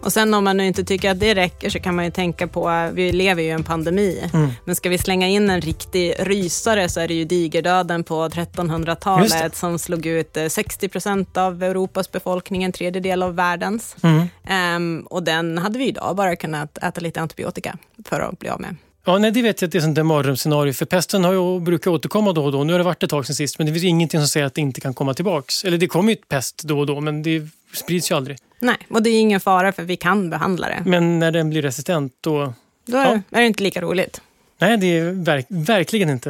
Och 0.03 0.13
sen 0.13 0.33
om 0.33 0.43
man 0.43 0.57
nu 0.57 0.67
inte 0.67 0.83
tycker 0.83 1.11
att 1.11 1.19
det 1.19 1.35
räcker 1.35 1.69
så 1.69 1.79
kan 1.79 1.95
man 1.95 2.05
ju 2.05 2.11
tänka 2.11 2.47
på, 2.47 2.89
vi 2.93 3.11
lever 3.11 3.41
ju 3.41 3.47
i 3.47 3.51
en 3.51 3.63
pandemi, 3.63 4.29
mm. 4.33 4.49
men 4.65 4.75
ska 4.75 4.89
vi 4.89 4.97
slänga 4.97 5.27
in 5.27 5.49
en 5.49 5.61
riktig 5.61 6.15
rysare 6.19 6.89
så 6.89 6.99
är 6.99 7.07
det 7.07 7.13
ju 7.13 7.25
digerdöden 7.25 8.03
på 8.03 8.27
1300-talet 8.27 9.55
som 9.55 9.79
slog 9.79 10.05
ut 10.05 10.37
60 10.49 10.85
eh, 10.85 10.89
procent 10.89 11.37
av 11.37 11.63
Europas 11.63 12.11
befolkning, 12.11 12.63
en 12.63 12.71
tredjedel 12.71 13.23
av 13.23 13.35
världens. 13.35 13.95
Mm. 14.03 14.27
Um, 14.75 15.07
och 15.07 15.23
den 15.23 15.57
hade 15.57 15.79
vi 15.79 15.87
idag 15.87 16.15
bara 16.15 16.35
kunnat 16.35 16.77
äta 16.77 17.01
lite 17.01 17.21
antibiotika 17.21 17.77
för 18.05 18.19
att 18.19 18.39
bli 18.39 18.49
av 18.49 18.61
med. 18.61 18.75
Ja, 19.05 19.17
nej, 19.17 19.31
det 19.31 19.41
vet 19.41 19.61
jag 19.61 19.67
att 19.67 19.71
det 19.71 19.77
är 19.77 19.81
sånt 19.81 19.95
där 19.95 20.03
mardrömsscenario. 20.03 20.73
För 20.73 20.85
pesten 20.85 21.23
har 21.23 21.33
ju, 21.33 21.59
brukar 21.59 21.91
återkomma 21.91 22.33
då 22.33 22.45
och 22.45 22.51
då. 22.51 22.63
Nu 22.63 22.73
har 22.73 22.77
det 22.77 22.85
varit 22.85 23.03
ett 23.03 23.09
tag 23.09 23.25
sedan 23.25 23.35
sist, 23.35 23.57
men 23.57 23.67
det 23.67 23.73
finns 23.73 23.83
ingenting 23.83 24.19
som 24.19 24.27
säger 24.27 24.45
att 24.45 24.53
det 24.53 24.61
inte 24.61 24.81
kan 24.81 24.93
komma 24.93 25.13
tillbaks. 25.13 25.63
Eller 25.63 25.77
det 25.77 25.87
kommer 25.87 26.09
ju 26.09 26.15
pest 26.15 26.63
då 26.63 26.79
och 26.79 26.85
då, 26.85 26.99
men 26.99 27.23
det 27.23 27.47
sprids 27.73 28.11
ju 28.11 28.15
aldrig. 28.15 28.37
Nej, 28.63 28.78
och 28.89 29.04
det 29.04 29.10
är 29.10 29.19
ingen 29.19 29.39
fara 29.39 29.71
för 29.71 29.84
vi 29.84 29.95
kan 29.95 30.30
behandla 30.30 30.67
det. 30.67 30.84
Men 30.86 31.19
när 31.19 31.32
den 31.32 31.49
blir 31.49 31.62
resistent 31.62 32.13
då... 32.21 32.54
Då 32.86 32.97
är, 32.97 33.06
ja. 33.06 33.38
är 33.38 33.41
det 33.41 33.47
inte 33.47 33.63
lika 33.63 33.82
roligt. 33.82 34.21
Nej, 34.58 34.78
det 34.78 34.88
är 34.88 35.12
verk, 35.12 35.45
verkligen 35.49 36.10
inte. 36.10 36.30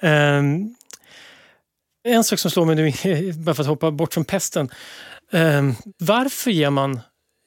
um, 0.00 0.74
en 2.04 2.24
sak 2.24 2.38
som 2.38 2.50
slår 2.50 2.64
mig 2.64 2.76
nu, 2.76 3.32
bara 3.36 3.54
för 3.54 3.62
att 3.62 3.68
hoppa 3.68 3.90
bort 3.90 4.14
från 4.14 4.24
pesten. 4.24 4.70
Um, 5.30 5.74
varför 5.98 6.50
ger 6.50 6.70
man 6.70 7.00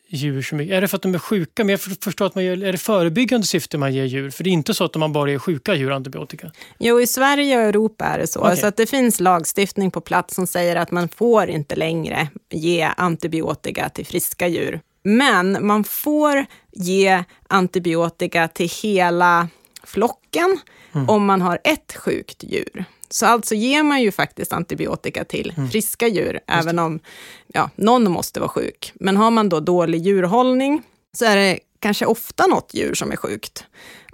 djur 0.07 0.41
så 0.41 0.55
mycket? 0.55 0.73
Är 0.73 0.81
det 0.81 0.87
för 0.87 0.95
att 0.95 1.01
de 1.01 1.15
är 1.15 1.19
sjuka? 1.19 1.63
Men 1.63 1.69
jag 1.69 1.81
förstår 1.81 2.25
att 2.25 2.35
man 2.35 2.43
gör, 2.43 2.63
är 2.63 2.71
det 2.71 2.77
förebyggande 2.77 3.47
syfte 3.47 3.77
man 3.77 3.93
ger 3.93 4.05
djur? 4.05 4.29
För 4.29 4.43
det 4.43 4.49
är 4.49 4.51
inte 4.51 4.73
så 4.73 4.83
att 4.83 4.95
man 4.95 5.13
bara 5.13 5.31
ger 5.31 5.39
sjuka 5.39 5.75
djur 5.75 5.91
antibiotika. 5.91 6.51
Jo, 6.79 7.01
i 7.01 7.07
Sverige 7.07 7.57
och 7.57 7.63
Europa 7.63 8.05
är 8.05 8.19
det 8.19 8.27
så. 8.27 8.39
Okay. 8.39 8.55
Så 8.55 8.67
att 8.67 8.77
det 8.77 8.85
finns 8.85 9.19
lagstiftning 9.19 9.91
på 9.91 10.01
plats 10.01 10.35
som 10.35 10.47
säger 10.47 10.75
att 10.75 10.91
man 10.91 11.09
får 11.09 11.49
inte 11.49 11.75
längre 11.75 12.27
ge 12.51 12.89
antibiotika 12.97 13.89
till 13.89 14.05
friska 14.05 14.47
djur. 14.47 14.81
Men 15.03 15.65
man 15.67 15.83
får 15.83 16.45
ge 16.71 17.23
antibiotika 17.47 18.47
till 18.47 18.69
hela 18.83 19.47
flocken 19.83 20.59
mm. 20.93 21.09
om 21.09 21.25
man 21.25 21.41
har 21.41 21.59
ett 21.63 21.95
sjukt 21.95 22.43
djur. 22.43 22.85
Så 23.09 23.25
alltså 23.25 23.55
ger 23.55 23.83
man 23.83 24.01
ju 24.01 24.11
faktiskt 24.11 24.53
antibiotika 24.53 25.23
till 25.23 25.53
mm. 25.57 25.69
friska 25.69 26.07
djur, 26.07 26.39
även 26.47 26.79
om 26.79 26.99
ja, 27.47 27.69
någon 27.75 28.11
måste 28.11 28.39
vara 28.39 28.49
sjuk. 28.49 28.91
Men 28.95 29.17
har 29.17 29.31
man 29.31 29.49
då 29.49 29.59
dålig 29.59 30.01
djurhållning 30.01 30.83
så 31.13 31.25
är 31.25 31.35
det 31.35 31.59
kanske 31.79 32.05
ofta 32.05 32.47
något 32.47 32.73
djur 32.73 32.93
som 32.93 33.11
är 33.11 33.15
sjukt. 33.15 33.65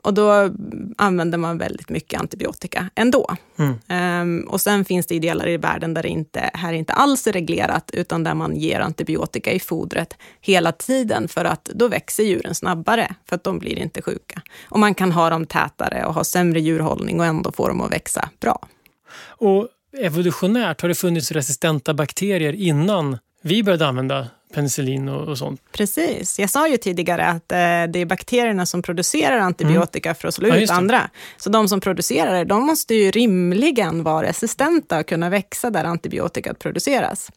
Och 0.04 0.14
då 0.14 0.50
använder 0.98 1.38
man 1.38 1.58
väldigt 1.58 1.90
mycket 1.90 2.20
antibiotika 2.20 2.90
ändå. 2.96 3.36
Mm. 3.58 4.42
Um, 4.42 4.48
och 4.48 4.62
sen 4.62 4.86
finns 4.86 5.08
det 5.08 5.20
delar 5.20 5.48
i 5.50 5.58
världen 5.58 5.94
där 5.94 6.04
det 6.04 6.10
inte, 6.10 6.52
här 6.54 6.74
inte 6.74 6.94
alls 6.94 7.28
är 7.28 7.34
reglerat, 7.34 7.92
utan 7.94 8.24
där 8.24 8.34
man 8.34 8.56
ger 8.56 8.80
antibiotika 8.80 9.52
i 9.52 9.60
fodret 9.60 10.18
hela 10.42 10.72
tiden, 10.72 11.28
för 11.28 11.46
att 11.46 11.66
då 11.66 11.88
växer 11.88 12.24
djuren 12.24 12.56
snabbare, 12.56 13.16
för 13.30 13.36
att 13.36 13.44
de 13.44 13.60
blir 13.60 13.80
inte 13.80 14.02
sjuka. 14.02 14.42
Och 14.70 14.80
man 14.80 14.96
kan 14.96 15.12
ha 15.12 15.30
dem 15.30 15.46
tätare 15.46 16.06
och 16.06 16.14
ha 16.14 16.24
sämre 16.24 16.60
djurhållning 16.60 17.20
och 17.20 17.26
ändå 17.26 17.52
få 17.52 17.68
dem 17.68 17.82
att 17.82 17.92
växa 17.92 18.30
bra. 18.40 18.68
Och 19.20 19.68
evolutionärt 19.98 20.82
har 20.82 20.90
det 20.90 20.96
funnits 20.96 21.32
resistenta 21.32 21.94
bakterier 21.94 22.54
innan 22.54 23.18
vi 23.42 23.64
började 23.64 23.88
använda 23.88 24.28
penicillin 24.54 25.10
och, 25.10 25.28
och, 25.28 25.38
sånt. 25.38 25.62
Precis. 25.72 26.40
Jag 26.40 26.50
sa 26.50 26.68
ju 26.68 26.78
tidigare 26.78 27.26
att 27.26 27.52
eh, 27.52 27.58
det 27.94 28.00
är 28.00 28.06
bakterierna 28.06 28.66
som 28.66 28.82
producerar 28.82 29.38
antibiotika 29.38 30.10
mm. 30.10 30.16
för 30.16 30.28
att 30.28 30.34
slå 30.34 30.48
ut 30.48 30.70
ja, 30.70 30.76
andra. 30.76 31.10
Så 31.38 31.50
de 31.50 31.68
som 31.68 31.80
producerar 31.80 32.34
det, 32.34 32.44
de 32.44 32.66
måste 32.66 32.96
ju 32.96 33.12
rimligen 33.12 34.04
vara 34.04 34.28
resistenta 34.28 35.00
och 35.00 35.06
kunna 35.06 35.30
växa 35.30 35.70
där 35.70 35.84
antibiotikat 35.84 36.60
produceras. 36.60 37.32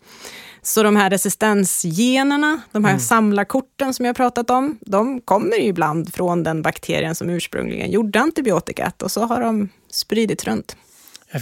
Så 0.62 0.82
de 0.82 0.96
här 0.96 1.10
resistensgenerna, 1.10 2.60
de 2.72 2.84
här 2.84 2.92
mm. 2.92 3.00
samlarkorten 3.00 3.94
som 3.94 4.06
jag 4.06 4.16
pratat 4.16 4.50
om, 4.50 4.78
de 4.80 5.20
kommer 5.20 5.56
ju 5.56 5.64
ibland 5.64 6.14
från 6.14 6.42
den 6.42 6.62
bakterien 6.62 7.14
som 7.14 7.30
ursprungligen 7.30 7.90
gjorde 7.90 8.20
antibiotikat 8.20 9.02
och 9.02 9.10
så 9.10 9.24
har 9.24 9.40
de 9.40 9.68
spridits 9.90 10.44
runt. 10.44 10.76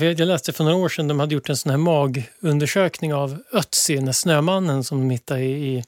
Jag 0.01 0.21
läste 0.21 0.53
för 0.53 0.65
några 0.65 0.77
år 0.77 0.89
sedan 0.89 1.09
de 1.09 1.21
hade 1.21 1.35
gjort 1.35 1.49
en 1.49 1.57
sån 1.57 1.71
här 1.71 1.79
magundersökning 1.79 3.15
av 3.15 3.43
Ötzi, 3.53 3.97
den 3.97 4.15
snömannen 4.15 4.85
som 4.85 4.99
de 4.99 5.11
hittade 5.11 5.41
i, 5.43 5.85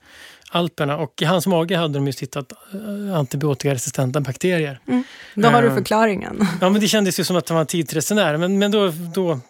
Alperna. 0.51 0.97
Och 0.97 1.23
i 1.23 1.25
hans 1.25 1.47
mage 1.47 1.77
hade 1.77 1.95
de 1.95 2.07
just 2.07 2.23
hittat 2.23 2.53
eh, 2.53 3.19
antibiotikaresistenta 3.19 4.21
bakterier. 4.21 4.81
Mm. 4.89 5.05
Då 5.35 5.49
har 5.49 5.63
du 5.63 5.69
eh, 5.69 5.75
förklaringen. 5.75 6.49
Ja, 6.61 6.71
men 6.71 6.81
det 6.81 6.89
kändes 6.89 7.21
ju 7.21 7.25
som 7.25 7.37
att 7.37 7.49
han 7.49 7.55
var 7.55 7.61
en 7.61 7.67
tidsresenär. 7.67 8.37
Men, 8.37 8.59
men 8.59 8.71
då, 8.71 8.93
då 9.15 9.41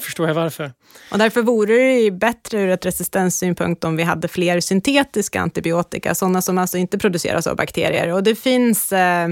förstår 0.00 0.28
jag 0.28 0.34
varför. 0.34 0.72
Och 1.12 1.18
därför 1.18 1.42
vore 1.42 1.74
det 1.74 2.10
bättre 2.10 2.60
ur 2.60 2.68
ett 2.68 2.86
resistenssynpunkt 2.86 3.84
om 3.84 3.96
vi 3.96 4.02
hade 4.02 4.28
fler 4.28 4.60
syntetiska 4.60 5.40
antibiotika, 5.40 6.14
sådana 6.14 6.42
som 6.42 6.58
alltså 6.58 6.78
inte 6.78 6.98
produceras 6.98 7.46
av 7.46 7.56
bakterier. 7.56 8.12
Och 8.12 8.22
det 8.22 8.34
finns 8.34 8.92
eh, 8.92 9.28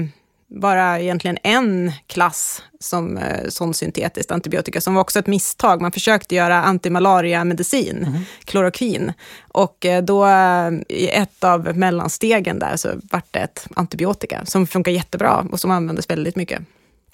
bara 0.51 0.99
egentligen 0.99 1.37
en 1.43 1.91
klass 2.07 2.61
som 2.79 3.17
eh, 3.17 3.49
sån 3.49 3.73
syntetiskt 3.73 4.31
antibiotika, 4.31 4.81
som 4.81 4.93
var 4.93 5.01
också 5.01 5.19
ett 5.19 5.27
misstag. 5.27 5.81
Man 5.81 5.91
försökte 5.91 6.35
göra 6.35 6.63
antimalaria-medicin, 6.63 7.97
mm. 7.97 8.21
kloroquin. 8.45 9.13
Och 9.41 9.85
eh, 9.85 10.03
då 10.03 10.25
eh, 10.25 10.71
i 10.89 11.09
ett 11.09 11.43
av 11.43 11.77
mellanstegen 11.77 12.59
där 12.59 12.75
så 12.77 12.89
vart 13.11 13.27
det 13.31 13.39
ett 13.39 13.67
antibiotika 13.75 14.45
som 14.45 14.67
funkar 14.67 14.91
jättebra 14.91 15.47
och 15.51 15.59
som 15.59 15.71
användes 15.71 16.09
väldigt 16.09 16.35
mycket. 16.35 16.61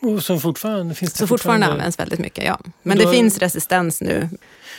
Och 0.01 0.23
som 0.23 0.39
fortfarande 0.39 0.95
finns 0.95 1.13
det 1.13 1.17
Så 1.17 1.27
fortfarande, 1.27 1.65
fortfarande 1.65 1.81
används 1.81 1.99
väldigt 1.99 2.19
mycket, 2.19 2.45
ja. 2.45 2.59
Men 2.83 2.97
då, 2.97 3.05
det 3.05 3.11
finns 3.11 3.37
resistens 3.37 4.01
nu. 4.01 4.29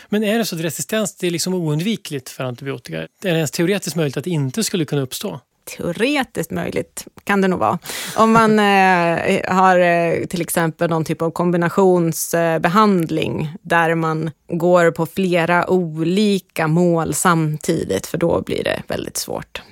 Men 0.08 0.24
är 0.24 0.38
det 0.38 0.44
så 0.44 0.56
att 0.56 0.62
resistens 0.62 1.16
det 1.16 1.26
är 1.26 1.30
liksom 1.30 1.54
oundvikligt 1.54 2.28
för 2.28 2.44
antibiotika? 2.44 2.98
Är 2.98 3.08
det 3.20 3.28
ens 3.28 3.50
teoretiskt 3.50 3.96
möjligt 3.96 4.16
att 4.16 4.24
det 4.24 4.30
inte 4.30 4.64
skulle 4.64 4.84
kunna 4.84 5.02
uppstå? 5.02 5.40
Teoretiskt 5.76 6.50
möjligt, 6.50 7.06
kan 7.24 7.40
det 7.40 7.48
nog 7.48 7.58
vara. 7.58 7.78
Om 8.16 8.32
man 8.32 8.58
eh, 8.68 9.54
har 9.54 9.78
eh, 9.78 10.24
till 10.24 10.40
exempel 10.40 10.90
någon 10.90 11.04
typ 11.04 11.22
av 11.22 11.30
kombinationsbehandling, 11.30 13.42
eh, 13.42 13.48
där 13.62 13.94
man 13.94 14.30
går 14.48 14.90
på 14.90 15.06
flera 15.06 15.70
olika 15.70 16.68
mål 16.68 17.14
samtidigt, 17.14 18.06
för 18.06 18.18
då 18.18 18.42
blir 18.42 18.64
det 18.64 18.82
väldigt 18.88 19.16
svårt. 19.16 19.62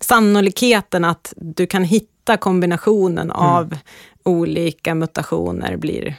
Sannolikheten 0.00 1.04
att 1.04 1.32
du 1.36 1.66
kan 1.66 1.84
hitta 1.84 2.36
kombinationen 2.36 3.30
mm. 3.30 3.36
av 3.36 3.76
olika 4.24 4.94
mutationer 4.94 5.76
blir 5.76 6.16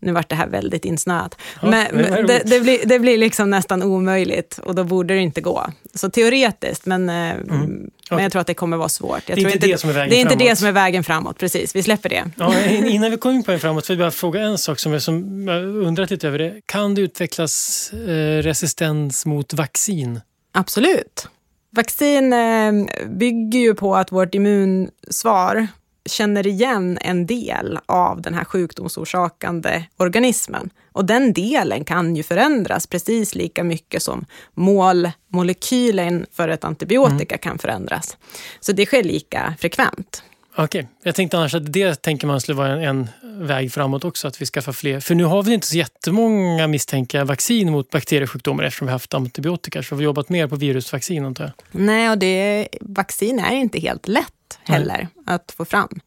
nu 0.00 0.12
vart 0.12 0.28
det 0.28 0.34
här 0.34 0.48
väldigt 0.48 0.84
insnöat. 0.84 1.36
Ja, 1.62 1.70
men, 1.70 1.86
men 1.92 2.26
det, 2.26 2.42
det, 2.44 2.60
blir, 2.60 2.78
det 2.86 2.98
blir 2.98 3.18
liksom 3.18 3.50
nästan 3.50 3.82
omöjligt 3.82 4.58
och 4.58 4.74
då 4.74 4.84
borde 4.84 5.14
det 5.14 5.20
inte 5.20 5.40
gå. 5.40 5.66
Så 5.94 6.10
teoretiskt, 6.10 6.86
men, 6.86 7.08
eh, 7.08 7.30
mm. 7.30 7.90
men 8.10 8.22
jag 8.22 8.32
tror 8.32 8.40
att 8.40 8.46
det 8.46 8.54
kommer 8.54 8.76
vara 8.76 8.88
svårt. 8.88 9.22
Jag 9.26 9.38
det 9.38 9.42
är 9.42 9.54
inte 9.54 9.66
det 9.66 9.78
som 9.78 9.90
är 9.90 9.94
vägen 9.94 10.10
Det 10.10 10.16
är 10.16 10.20
inte 10.20 10.30
framåt. 10.30 10.48
det 10.48 10.56
som 10.56 10.68
är 10.68 10.72
vägen 10.72 11.04
framåt, 11.04 11.38
precis. 11.38 11.76
Vi 11.76 11.82
släpper 11.82 12.08
det. 12.08 12.24
Ja, 12.36 12.64
innan 12.70 13.10
vi 13.10 13.16
kommer 13.16 13.34
in 13.34 13.42
på 13.42 13.50
vägen 13.50 13.60
framåt, 13.60 13.90
vill 13.90 13.98
jag 13.98 14.04
bara 14.04 14.10
fråga 14.10 14.40
en 14.40 14.58
sak 14.58 14.78
som 14.78 14.92
jag, 14.92 15.02
som 15.02 15.48
jag 15.48 15.64
undrat 15.64 16.10
lite 16.10 16.28
över. 16.28 16.38
Det. 16.38 16.60
Kan 16.66 16.94
det 16.94 17.00
utvecklas 17.00 17.90
eh, 17.92 18.42
resistens 18.42 19.26
mot 19.26 19.54
vaccin? 19.54 20.20
Absolut. 20.52 21.28
Vaccin 21.70 22.32
eh, 22.32 22.72
bygger 23.06 23.60
ju 23.60 23.74
på 23.74 23.96
att 23.96 24.12
vårt 24.12 24.34
immunsvar 24.34 25.68
känner 26.06 26.46
igen 26.46 26.98
en 27.00 27.26
del 27.26 27.78
av 27.86 28.22
den 28.22 28.34
här 28.34 28.44
sjukdomsorsakande 28.44 29.84
organismen. 29.96 30.70
Och 30.92 31.04
den 31.04 31.32
delen 31.32 31.84
kan 31.84 32.16
ju 32.16 32.22
förändras 32.22 32.86
precis 32.86 33.34
lika 33.34 33.64
mycket 33.64 34.02
som 34.02 34.24
målmolekylen 34.54 36.26
för 36.32 36.48
ett 36.48 36.64
antibiotika 36.64 37.34
mm. 37.34 37.38
kan 37.38 37.58
förändras. 37.58 38.16
Så 38.60 38.72
det 38.72 38.86
sker 38.86 39.02
lika 39.02 39.54
frekvent. 39.58 40.22
Okej, 40.58 40.64
okay. 40.64 40.84
jag 41.02 41.14
tänkte 41.14 41.36
annars 41.38 41.54
att 41.54 41.72
det 41.72 42.02
tänker 42.02 42.26
man 42.26 42.40
skulle 42.40 42.56
vara 42.56 42.68
en, 42.68 42.82
en, 42.82 43.08
väg 43.46 43.72
framåt 43.72 44.04
också, 44.04 44.28
att 44.28 44.42
vi 44.42 44.46
skaffar 44.46 44.72
fler. 44.72 45.00
För 45.00 45.14
nu 45.14 45.24
har 45.24 45.42
vi 45.42 45.54
inte 45.54 45.66
så 45.66 45.76
jättemånga 45.76 46.66
misstänka 46.66 47.24
vaccin 47.24 47.70
mot 47.70 47.90
bakteriesjukdomar 47.90 48.64
eftersom 48.64 48.86
vi 48.86 48.92
haft 48.92 49.14
antibiotika. 49.14 49.82
Så 49.82 49.94
vi 49.94 50.04
har 50.04 50.04
jobbat 50.04 50.28
mer 50.28 50.46
på 50.46 50.56
virusvaccin 50.56 51.24
antar 51.24 51.44
jag. 51.44 51.52
Nej, 51.80 52.10
och 52.10 52.18
det, 52.18 52.68
vaccin 52.80 53.38
är 53.38 53.54
inte 53.54 53.80
helt 53.80 54.08
lätt 54.08 54.58
heller 54.64 54.96
Nej. 54.96 55.08
att 55.26 55.54
få 55.56 55.64
fram. 55.64 56.00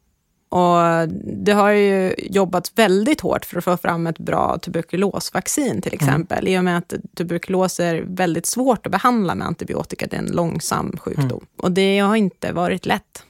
Och 0.50 1.08
det 1.44 1.52
har 1.52 1.70
ju 1.70 2.14
jobbats 2.18 2.72
väldigt 2.74 3.20
hårt 3.20 3.44
för 3.44 3.58
att 3.58 3.64
få 3.64 3.76
fram 3.76 4.06
ett 4.06 4.18
bra 4.18 4.58
tuberkulosvaccin 4.58 5.82
till 5.82 5.94
exempel, 5.94 6.38
mm. 6.38 6.52
i 6.52 6.58
och 6.58 6.64
med 6.64 6.78
att 6.78 6.94
tuberkulos 7.16 7.80
är 7.80 8.04
väldigt 8.06 8.46
svårt 8.46 8.86
att 8.86 8.92
behandla 8.92 9.34
med 9.34 9.46
antibiotika. 9.46 10.06
Det 10.10 10.16
är 10.16 10.20
en 10.20 10.32
långsam 10.32 10.96
sjukdom. 11.00 11.30
Mm. 11.30 11.46
Och 11.56 11.72
det 11.72 11.98
har 11.98 12.16
inte 12.16 12.52
varit 12.52 12.86
lätt. 12.86 13.24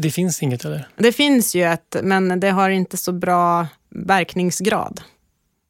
Det 0.00 0.10
finns 0.10 0.42
inget 0.42 0.64
eller? 0.64 0.88
Det 0.96 1.12
finns 1.12 1.54
ju 1.54 1.64
ett, 1.64 1.96
men 2.02 2.40
det 2.40 2.50
har 2.50 2.70
inte 2.70 2.96
så 2.96 3.12
bra 3.12 3.66
verkningsgrad. 3.88 5.00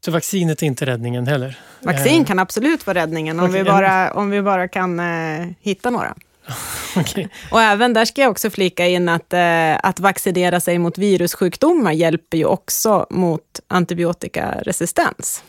Så 0.05 0.11
vaccinet 0.11 0.63
är 0.63 0.67
inte 0.67 0.87
räddningen 0.87 1.27
heller? 1.27 1.59
Vaccin 1.81 2.21
eh, 2.21 2.27
kan 2.27 2.39
absolut 2.39 2.87
vara 2.87 2.99
räddningen, 2.99 3.41
om, 3.41 3.53
vi, 3.53 3.65
bara, 3.65 4.13
om 4.13 4.31
vi 4.31 4.43
bara 4.43 4.69
kan 4.69 5.01
eh, 5.01 5.47
hitta 5.61 5.91
några. 5.91 6.15
okay. 6.97 7.29
Och 7.51 7.61
även 7.63 7.93
där 7.93 8.05
ska 8.05 8.23
jag 8.23 8.31
också 8.31 8.51
flika 8.51 8.87
in 8.87 9.09
att, 9.09 9.33
eh, 9.33 9.77
att 9.83 10.01
vaccinera 10.01 10.61
sig 10.61 10.79
mot 10.79 10.99
virussjukdomar 10.99 11.93
hjälper 11.93 12.39
ju 12.39 12.45
också 12.45 13.07
mot 13.11 13.61
antibiotikaresistens. 13.69 15.43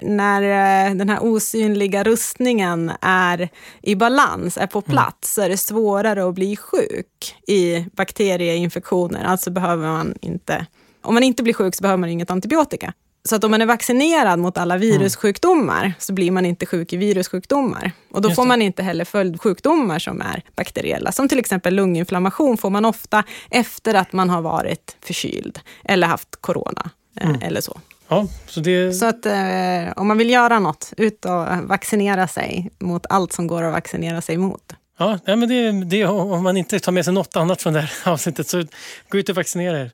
När 0.00 0.42
eh, 0.42 0.94
den 0.94 1.08
här 1.08 1.18
osynliga 1.22 2.02
rustningen 2.02 2.92
är 3.00 3.48
i 3.82 3.94
balans, 3.94 4.56
är 4.56 4.66
på 4.66 4.78
mm. 4.78 4.90
plats, 4.90 5.34
så 5.34 5.42
är 5.42 5.48
det 5.48 5.56
svårare 5.56 6.28
att 6.28 6.34
bli 6.34 6.56
sjuk 6.56 7.36
i 7.48 7.86
bakterieinfektioner. 7.92 9.24
Alltså 9.24 9.50
behöver 9.50 9.88
man 9.88 10.14
inte, 10.20 10.66
om 11.02 11.14
man 11.14 11.22
inte 11.22 11.42
blir 11.42 11.54
sjuk 11.54 11.74
så 11.74 11.82
behöver 11.82 11.98
man 11.98 12.10
inget 12.10 12.30
antibiotika. 12.30 12.92
Så 13.28 13.36
att 13.36 13.44
om 13.44 13.50
man 13.50 13.62
är 13.62 13.66
vaccinerad 13.66 14.38
mot 14.38 14.58
alla 14.58 14.76
virussjukdomar 14.76 15.80
mm. 15.80 15.92
så 15.98 16.12
blir 16.12 16.30
man 16.30 16.46
inte 16.46 16.66
sjuk 16.66 16.92
i 16.92 16.96
virussjukdomar. 16.96 17.92
Och 18.10 18.22
då 18.22 18.30
får 18.30 18.44
man 18.44 18.62
inte 18.62 18.82
heller 18.82 19.04
följdsjukdomar 19.04 19.98
som 19.98 20.20
är 20.20 20.42
bakteriella. 20.56 21.12
Som 21.12 21.28
till 21.28 21.38
exempel 21.38 21.74
lunginflammation 21.74 22.56
får 22.56 22.70
man 22.70 22.84
ofta 22.84 23.24
efter 23.50 23.94
att 23.94 24.12
man 24.12 24.30
har 24.30 24.42
varit 24.42 24.96
förkyld 25.00 25.60
eller 25.84 26.06
haft 26.06 26.36
corona 26.40 26.90
eh, 27.20 27.28
mm. 27.28 27.42
eller 27.42 27.60
så. 27.60 27.80
Ja, 28.08 28.26
så, 28.46 28.60
det... 28.60 28.92
så 28.92 29.06
att 29.06 29.26
eh, 29.26 29.92
om 29.96 30.08
man 30.08 30.18
vill 30.18 30.30
göra 30.30 30.58
något, 30.58 30.92
ut 30.96 31.24
och 31.24 31.46
vaccinera 31.62 32.28
sig 32.28 32.70
mot 32.78 33.06
allt 33.08 33.32
som 33.32 33.46
går 33.46 33.62
att 33.62 33.72
vaccinera 33.72 34.20
sig 34.20 34.36
mot. 34.36 34.72
Ja, 34.98 35.18
men 35.26 35.48
det, 35.48 35.84
det, 35.84 36.06
om 36.06 36.42
man 36.42 36.56
inte 36.56 36.80
tar 36.80 36.92
med 36.92 37.04
sig 37.04 37.14
något 37.14 37.36
annat 37.36 37.62
från 37.62 37.72
det 37.72 37.80
här 37.80 37.92
avsnittet 38.12 38.48
så 38.48 38.64
gå 39.08 39.18
ut 39.18 39.28
och 39.28 39.36
vaccinera 39.36 39.80
er. 39.80 39.90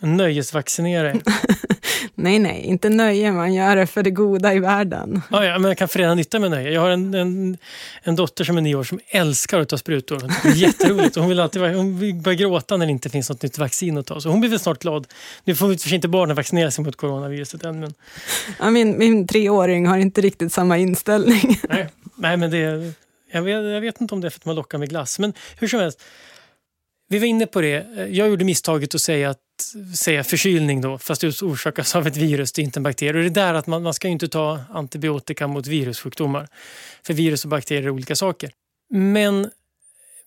Nöjesvaccinera 0.00 1.10
er. 1.10 1.20
Nej, 2.14 2.38
nej, 2.38 2.60
inte 2.60 2.88
nöje. 2.88 3.32
Man 3.32 3.54
gör 3.54 3.76
det 3.76 3.86
för 3.86 4.02
det 4.02 4.10
goda 4.10 4.54
i 4.54 4.58
världen. 4.58 5.22
Ja, 5.30 5.44
ja 5.44 5.58
men 5.58 5.68
jag 5.68 5.78
kan 5.78 5.88
förena 5.88 6.14
nytta 6.14 6.38
med 6.38 6.50
nöje. 6.50 6.70
Jag 6.70 6.80
har 6.80 6.90
en, 6.90 7.14
en, 7.14 7.58
en 8.02 8.16
dotter 8.16 8.44
som 8.44 8.56
är 8.56 8.60
nio 8.60 8.74
år 8.74 8.84
som 8.84 9.00
älskar 9.08 9.60
att 9.60 9.68
ta 9.68 9.78
sprutor. 9.78 10.22
Det 10.42 10.48
är 10.48 10.54
jätteroligt. 10.54 11.16
Hon 11.16 11.28
vill 11.28 11.40
alltid 11.40 11.62
hon 11.62 11.98
vill 11.98 12.14
börja 12.14 12.36
gråta 12.36 12.76
när 12.76 12.86
det 12.86 12.92
inte 12.92 13.10
finns 13.10 13.30
något 13.30 13.42
nytt 13.42 13.58
vaccin 13.58 13.98
att 13.98 14.06
ta. 14.06 14.20
Så 14.20 14.28
hon 14.28 14.40
blir 14.40 14.50
väl 14.50 14.58
snart 14.58 14.78
glad. 14.78 15.06
Nu 15.44 15.54
får 15.54 15.74
för 15.74 15.94
inte 15.94 16.08
barnen 16.08 16.36
vaccinera 16.36 16.70
sig 16.70 16.84
mot 16.84 16.96
coronaviruset 16.96 17.64
än. 17.64 17.80
Men... 17.80 17.94
Ja, 18.58 18.70
min, 18.70 18.98
min 18.98 19.26
treåring 19.26 19.86
har 19.86 19.98
inte 19.98 20.20
riktigt 20.20 20.52
samma 20.52 20.78
inställning. 20.78 21.60
Nej, 21.68 21.88
nej 22.14 22.36
men 22.36 22.50
det, 22.50 22.92
jag, 23.32 23.42
vet, 23.42 23.54
jag 23.54 23.80
vet 23.80 24.00
inte 24.00 24.14
om 24.14 24.20
det 24.20 24.28
är 24.28 24.30
för 24.30 24.38
att 24.38 24.44
man 24.44 24.56
lockar 24.56 24.78
med 24.78 24.88
glass. 24.88 25.18
Men 25.18 25.32
hur 25.58 25.68
som 25.68 25.80
helst. 25.80 26.02
Vi 27.10 27.18
var 27.18 27.26
inne 27.26 27.46
på 27.46 27.60
det. 27.60 27.86
Jag 28.10 28.28
gjorde 28.28 28.44
misstaget 28.44 28.94
att 28.94 29.00
säga 29.00 29.30
att 29.30 29.38
säga 29.96 30.24
förkylning 30.24 30.80
då, 30.80 30.98
fast 30.98 31.20
det 31.20 31.42
orsakas 31.42 31.96
av 31.96 32.06
ett 32.06 32.16
virus, 32.16 32.52
det 32.52 32.62
är 32.62 32.64
inte 32.64 32.78
en 32.78 32.82
bakterie. 32.82 33.18
Och 33.18 33.30
det 33.30 33.40
är 33.40 33.46
där 33.46 33.54
att 33.54 33.66
man, 33.66 33.82
man 33.82 33.94
ska 33.94 34.08
inte 34.08 34.28
ta 34.28 34.60
antibiotika 34.70 35.46
mot 35.46 35.66
virussjukdomar. 35.66 36.48
För 37.02 37.14
virus 37.14 37.44
och 37.44 37.50
bakterier 37.50 37.82
är 37.82 37.90
olika 37.90 38.16
saker. 38.16 38.50
Men 38.90 39.50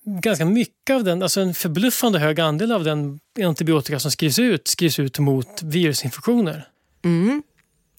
ganska 0.06 0.46
mycket 0.46 0.96
av 0.96 1.04
den, 1.04 1.24
alltså 1.24 1.42
en 1.42 1.54
förbluffande 1.54 2.20
hög 2.20 2.40
andel 2.40 2.72
av 2.72 2.84
den 2.84 3.20
antibiotika 3.44 4.00
som 4.00 4.12
skrivs 4.12 4.40
ut, 4.40 4.68
skrivs 4.68 5.00
ut 5.00 5.20
mot 5.20 5.62
virusinfektioner. 5.64 6.68
Mm. 7.06 7.44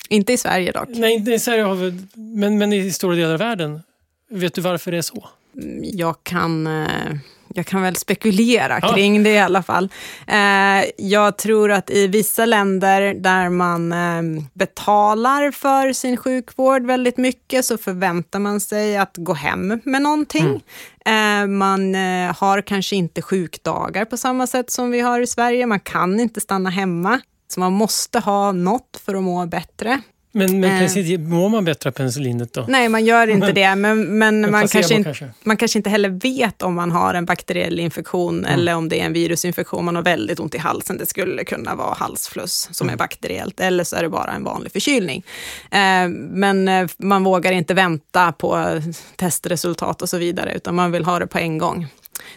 Inte 0.08 0.32
i 0.32 0.38
Sverige 0.38 0.72
dock. 0.72 0.88
Nej, 0.88 1.14
inte 1.14 1.30
i 1.30 1.38
Sverige 1.38 1.62
har 1.62 1.74
vi, 1.74 2.06
men, 2.14 2.58
men 2.58 2.72
i 2.72 2.92
stora 2.92 3.16
delar 3.16 3.32
av 3.32 3.38
världen. 3.38 3.82
Vet 4.30 4.54
du 4.54 4.60
varför 4.60 4.90
det 4.90 4.98
är 4.98 5.02
så? 5.02 5.28
Jag 5.82 6.16
kan... 6.24 6.66
Eh 6.66 7.16
jag 7.48 7.66
kan 7.66 7.82
väl 7.82 7.96
spekulera 7.96 8.78
ja. 8.82 8.94
kring 8.94 9.22
det 9.22 9.30
i 9.30 9.38
alla 9.38 9.62
fall. 9.62 9.88
Eh, 10.26 10.84
jag 10.96 11.38
tror 11.38 11.72
att 11.72 11.90
i 11.90 12.06
vissa 12.06 12.46
länder 12.46 13.14
där 13.14 13.48
man 13.48 13.92
eh, 13.92 14.42
betalar 14.52 15.50
för 15.50 15.92
sin 15.92 16.16
sjukvård 16.16 16.86
väldigt 16.86 17.16
mycket 17.16 17.64
så 17.64 17.78
förväntar 17.78 18.38
man 18.38 18.60
sig 18.60 18.96
att 18.96 19.16
gå 19.16 19.34
hem 19.34 19.80
med 19.84 20.02
någonting. 20.02 20.62
Mm. 21.06 21.42
Eh, 21.44 21.56
man 21.58 21.94
eh, 21.94 22.36
har 22.36 22.60
kanske 22.60 22.96
inte 22.96 23.22
sjukdagar 23.22 24.04
på 24.04 24.16
samma 24.16 24.46
sätt 24.46 24.70
som 24.70 24.90
vi 24.90 25.00
har 25.00 25.20
i 25.20 25.26
Sverige. 25.26 25.66
Man 25.66 25.80
kan 25.80 26.20
inte 26.20 26.40
stanna 26.40 26.70
hemma. 26.70 27.20
Så 27.48 27.60
man 27.60 27.72
måste 27.72 28.18
ha 28.18 28.52
något 28.52 29.00
för 29.04 29.14
att 29.14 29.22
må 29.22 29.46
bättre. 29.46 30.02
Men, 30.36 30.60
men 30.60 30.96
eh. 30.96 31.18
mår 31.18 31.48
man 31.48 31.64
bättre 31.64 31.90
av 31.90 31.92
penicillinet 31.92 32.52
då? 32.52 32.64
Nej, 32.68 32.88
man 32.88 33.04
gör 33.04 33.26
inte 33.26 33.46
men, 33.46 33.54
det. 33.54 33.74
Men, 33.74 34.18
men 34.18 34.50
man, 34.50 34.68
kanske 34.68 34.94
in, 34.94 35.04
kanske. 35.04 35.30
man 35.42 35.56
kanske 35.56 35.78
inte 35.78 35.90
heller 35.90 36.08
vet 36.08 36.62
om 36.62 36.74
man 36.74 36.90
har 36.90 37.14
en 37.14 37.24
bakteriell 37.24 37.80
infektion 37.80 38.38
mm. 38.38 38.50
eller 38.50 38.74
om 38.74 38.88
det 38.88 39.00
är 39.00 39.04
en 39.04 39.12
virusinfektion. 39.12 39.84
Man 39.84 39.96
har 39.96 40.02
väldigt 40.02 40.40
ont 40.40 40.54
i 40.54 40.58
halsen. 40.58 40.98
Det 40.98 41.06
skulle 41.06 41.44
kunna 41.44 41.74
vara 41.74 41.94
halsfluss 41.94 42.68
som 42.72 42.84
mm. 42.84 42.94
är 42.94 42.98
bakteriellt. 42.98 43.60
Eller 43.60 43.84
så 43.84 43.96
är 43.96 44.02
det 44.02 44.08
bara 44.08 44.32
en 44.32 44.44
vanlig 44.44 44.72
förkylning. 44.72 45.24
Eh, 45.70 46.08
men 46.08 46.68
eh, 46.68 46.88
man 46.98 47.24
vågar 47.24 47.52
inte 47.52 47.74
vänta 47.74 48.32
på 48.32 48.80
testresultat 49.16 50.02
och 50.02 50.08
så 50.08 50.18
vidare, 50.18 50.54
utan 50.54 50.74
man 50.74 50.92
vill 50.92 51.04
ha 51.04 51.18
det 51.18 51.26
på 51.26 51.38
en 51.38 51.58
gång. 51.58 51.88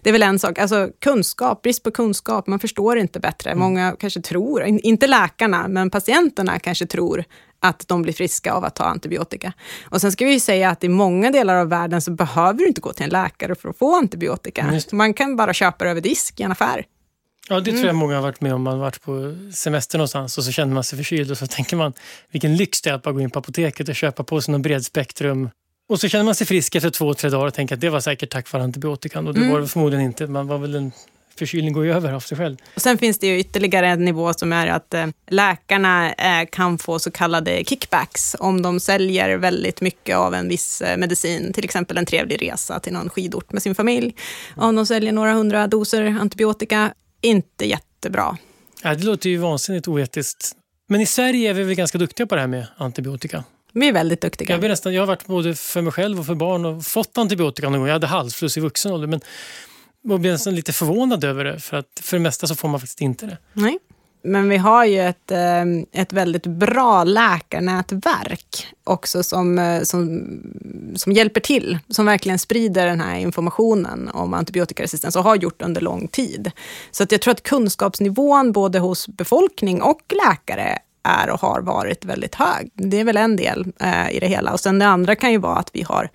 Det 0.01 0.09
är 0.09 0.13
väl 0.13 0.23
en 0.23 0.39
sak. 0.39 0.59
Alltså 0.59 0.89
kunskap, 0.99 1.61
brist 1.61 1.83
på 1.83 1.91
kunskap. 1.91 2.47
Man 2.47 2.59
förstår 2.59 2.97
inte 2.97 3.19
bättre. 3.19 3.49
Mm. 3.49 3.59
Många 3.59 3.95
kanske 3.99 4.21
tror, 4.21 4.63
inte 4.63 5.07
läkarna, 5.07 5.67
men 5.67 5.89
patienterna 5.89 6.59
kanske 6.59 6.85
tror 6.85 7.23
att 7.59 7.87
de 7.87 8.01
blir 8.01 8.13
friska 8.13 8.53
av 8.53 8.65
att 8.65 8.75
ta 8.75 8.83
antibiotika. 8.83 9.53
Och 9.83 10.01
sen 10.01 10.11
ska 10.11 10.25
vi 10.25 10.39
säga 10.39 10.69
att 10.69 10.83
i 10.83 10.89
många 10.89 11.31
delar 11.31 11.55
av 11.55 11.69
världen 11.69 12.01
så 12.01 12.11
behöver 12.11 12.59
du 12.59 12.67
inte 12.67 12.81
gå 12.81 12.93
till 12.93 13.03
en 13.03 13.09
läkare 13.09 13.55
för 13.55 13.69
att 13.69 13.77
få 13.77 13.95
antibiotika. 13.95 14.79
Man 14.91 15.13
kan 15.13 15.35
bara 15.35 15.53
köpa 15.53 15.85
det 15.85 15.91
över 15.91 16.01
disk 16.01 16.39
i 16.39 16.43
en 16.43 16.51
affär. 16.51 16.85
Ja, 17.49 17.59
det 17.59 17.63
tror 17.63 17.75
jag 17.75 17.83
mm. 17.83 17.95
många 17.95 18.15
har 18.15 18.21
varit 18.21 18.41
med 18.41 18.53
om. 18.53 18.61
Man 18.61 18.73
har 18.73 18.79
varit 18.79 19.01
på 19.01 19.35
semester 19.53 19.97
någonstans 19.97 20.37
och 20.37 20.43
så 20.43 20.51
känner 20.51 20.73
man 20.73 20.83
sig 20.83 20.97
förkyld 20.97 21.31
och 21.31 21.37
så 21.37 21.47
tänker 21.47 21.77
man 21.77 21.93
vilken 22.31 22.55
lyx 22.55 22.81
det 22.81 22.89
är 22.89 22.93
att 22.93 23.03
bara 23.03 23.13
gå 23.13 23.21
in 23.21 23.29
på 23.29 23.39
apoteket 23.39 23.89
och 23.89 23.95
köpa 23.95 24.23
på 24.23 24.41
sig 24.41 24.51
någon 24.51 24.61
bredspektrum. 24.61 25.49
Och 25.89 25.99
så 25.99 26.07
känner 26.07 26.25
man 26.25 26.35
sig 26.35 26.47
frisk 26.47 26.75
efter 26.75 26.89
två, 26.89 27.13
tre 27.13 27.29
dagar 27.29 27.47
och 27.47 27.53
tänker 27.53 27.75
att 27.75 27.81
det 27.81 27.89
var 27.89 27.99
säkert 27.99 28.29
tack 28.29 28.51
vare 28.51 28.63
antibiotikan. 28.63 29.27
Och 29.27 29.33
det 29.33 29.39
mm. 29.39 29.51
var 29.51 29.61
det 29.61 29.67
förmodligen 29.67 30.05
inte. 30.05 30.27
Man 30.27 30.47
var 30.47 30.57
väl 30.57 30.75
en 30.75 30.91
förkylning 31.37 31.73
går 31.73 31.85
ju 31.85 31.93
över 31.93 32.13
av 32.13 32.19
sig 32.19 32.37
själv. 32.37 32.57
Och 32.75 32.81
sen 32.81 32.97
finns 32.97 33.19
det 33.19 33.27
ju 33.27 33.39
ytterligare 33.39 33.87
en 33.87 34.05
nivå 34.05 34.33
som 34.33 34.53
är 34.53 34.67
att 34.67 34.93
eh, 34.93 35.07
läkarna 35.27 36.13
eh, 36.13 36.47
kan 36.51 36.77
få 36.77 36.99
så 36.99 37.11
kallade 37.11 37.63
kickbacks 37.63 38.35
om 38.39 38.61
de 38.61 38.79
säljer 38.79 39.37
väldigt 39.37 39.81
mycket 39.81 40.17
av 40.17 40.33
en 40.33 40.49
viss 40.49 40.81
eh, 40.81 40.97
medicin, 40.97 41.53
till 41.53 41.65
exempel 41.65 41.97
en 41.97 42.05
trevlig 42.05 42.41
resa 42.41 42.79
till 42.79 42.93
någon 42.93 43.09
skidort 43.09 43.51
med 43.51 43.61
sin 43.61 43.75
familj. 43.75 44.15
Om 44.55 44.75
de 44.75 44.85
säljer 44.85 45.11
några 45.11 45.33
hundra 45.33 45.67
doser 45.67 46.03
antibiotika, 46.05 46.93
inte 47.21 47.65
jättebra. 47.65 48.37
Ja, 48.83 48.95
det 48.95 49.03
låter 49.03 49.29
ju 49.29 49.37
vansinnigt 49.37 49.87
oetiskt. 49.87 50.51
Men 50.89 51.01
i 51.01 51.05
Sverige 51.05 51.49
är 51.49 51.53
vi 51.53 51.63
väl 51.63 51.75
ganska 51.75 51.97
duktiga 51.97 52.27
på 52.27 52.35
det 52.35 52.41
här 52.41 52.47
med 52.47 52.67
antibiotika? 52.77 53.43
Vi 53.79 53.87
är 53.87 53.93
väldigt 53.93 54.21
duktiga. 54.21 54.51
Jag, 54.51 54.61
nästan, 54.61 54.93
jag 54.93 55.01
har 55.01 55.07
varit 55.07 55.27
både 55.27 55.55
för 55.55 55.81
mig 55.81 55.91
själv 55.91 56.19
och 56.19 56.25
för 56.25 56.35
barn 56.35 56.65
och 56.65 56.85
fått 56.85 57.17
antibiotika 57.17 57.69
någon 57.69 57.79
gång. 57.79 57.87
Jag 57.87 57.93
hade 57.93 58.07
halsfluss 58.07 58.57
i 58.57 58.59
vuxen 58.59 58.91
ålder. 58.91 59.07
Men 59.07 59.21
och 60.09 60.19
blev 60.19 60.33
nästan 60.33 60.55
lite 60.55 60.73
förvånad 60.73 61.23
över 61.23 61.45
det. 61.45 61.59
För 61.59 61.77
att 61.77 62.01
för 62.01 62.17
det 62.17 62.23
mesta 62.23 62.47
så 62.47 62.55
får 62.55 62.67
man 62.67 62.79
faktiskt 62.79 63.01
inte 63.01 63.25
det. 63.25 63.37
Nej. 63.53 63.79
Men 64.23 64.49
vi 64.49 64.57
har 64.57 64.85
ju 64.85 65.01
ett, 65.01 65.31
ehm, 65.31 65.85
ett 65.91 66.13
väldigt 66.13 66.45
bra 66.45 67.03
läkarnätverk 67.03 68.67
också 68.83 69.23
som, 69.23 69.59
eh, 69.59 69.81
som, 69.81 70.23
som 70.95 71.11
hjälper 71.11 71.41
till, 71.41 71.79
som 71.89 72.05
verkligen 72.05 72.39
sprider 72.39 72.85
den 72.85 73.01
här 73.01 73.17
informationen 73.17 74.09
om 74.13 74.33
antibiotikaresistens 74.33 75.15
och 75.15 75.23
har 75.23 75.35
gjort 75.35 75.61
under 75.61 75.81
lång 75.81 76.07
tid. 76.07 76.51
Så 76.91 77.03
att 77.03 77.11
jag 77.11 77.21
tror 77.21 77.31
att 77.31 77.43
kunskapsnivån 77.43 78.51
både 78.51 78.79
hos 78.79 79.07
befolkning 79.07 79.81
och 79.81 80.01
läkare 80.25 80.79
är 81.07 81.29
och 81.29 81.41
har 81.41 81.61
varit 81.61 82.05
väldigt 82.05 82.35
hög. 82.35 82.71
Det 82.73 82.99
är 82.99 83.03
väl 83.03 83.17
en 83.17 83.35
del 83.35 83.65
eh, 83.79 84.11
i 84.11 84.19
det 84.19 84.27
hela. 84.27 84.53
Och 84.53 84.59
sen 84.59 84.79
det 84.79 84.87
andra 84.87 85.15
kan 85.15 85.31
ju 85.31 85.37
vara 85.37 85.55
att 85.55 85.69
vi 85.73 85.83
har 85.83 86.09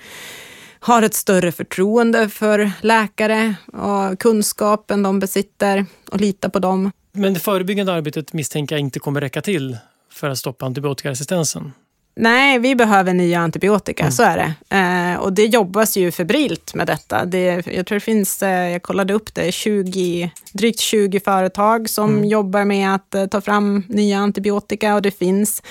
har 0.84 1.02
ett 1.02 1.14
större 1.14 1.52
förtroende 1.52 2.28
för 2.28 2.70
läkare 2.80 3.54
och 3.72 4.18
kunskapen 4.18 5.02
de 5.02 5.18
besitter 5.18 5.86
och 6.10 6.20
litar 6.20 6.48
på 6.48 6.58
dem. 6.58 6.90
Men 7.12 7.34
det 7.34 7.40
förebyggande 7.40 7.92
arbetet 7.92 8.32
misstänker 8.32 8.74
jag 8.74 8.80
inte 8.80 8.98
kommer 8.98 9.20
räcka 9.20 9.42
till 9.42 9.76
för 10.12 10.28
att 10.28 10.38
stoppa 10.38 10.66
antibiotikaresistensen? 10.66 11.72
Nej, 12.14 12.58
vi 12.58 12.74
behöver 12.74 13.14
nya 13.14 13.40
antibiotika, 13.40 14.02
mm. 14.02 14.12
så 14.12 14.22
är 14.22 14.36
det. 14.36 14.76
Eh, 14.76 15.20
och 15.20 15.32
det 15.32 15.46
jobbas 15.46 15.96
ju 15.96 16.10
febrilt 16.10 16.74
med 16.74 16.86
detta. 16.86 17.24
Det, 17.24 17.66
jag 17.66 17.86
tror 17.86 17.96
det 17.96 18.00
finns, 18.00 18.42
eh, 18.42 18.70
jag 18.70 18.82
kollade 18.82 19.14
upp 19.14 19.34
det, 19.34 19.52
20, 19.52 20.30
drygt 20.52 20.80
20 20.80 21.20
företag 21.20 21.88
som 21.88 22.10
mm. 22.10 22.24
jobbar 22.24 22.64
med 22.64 22.94
att 22.94 23.14
eh, 23.14 23.26
ta 23.26 23.40
fram 23.40 23.84
nya 23.88 24.18
antibiotika 24.18 24.94
och 24.94 25.02
det 25.02 25.10
finns 25.10 25.62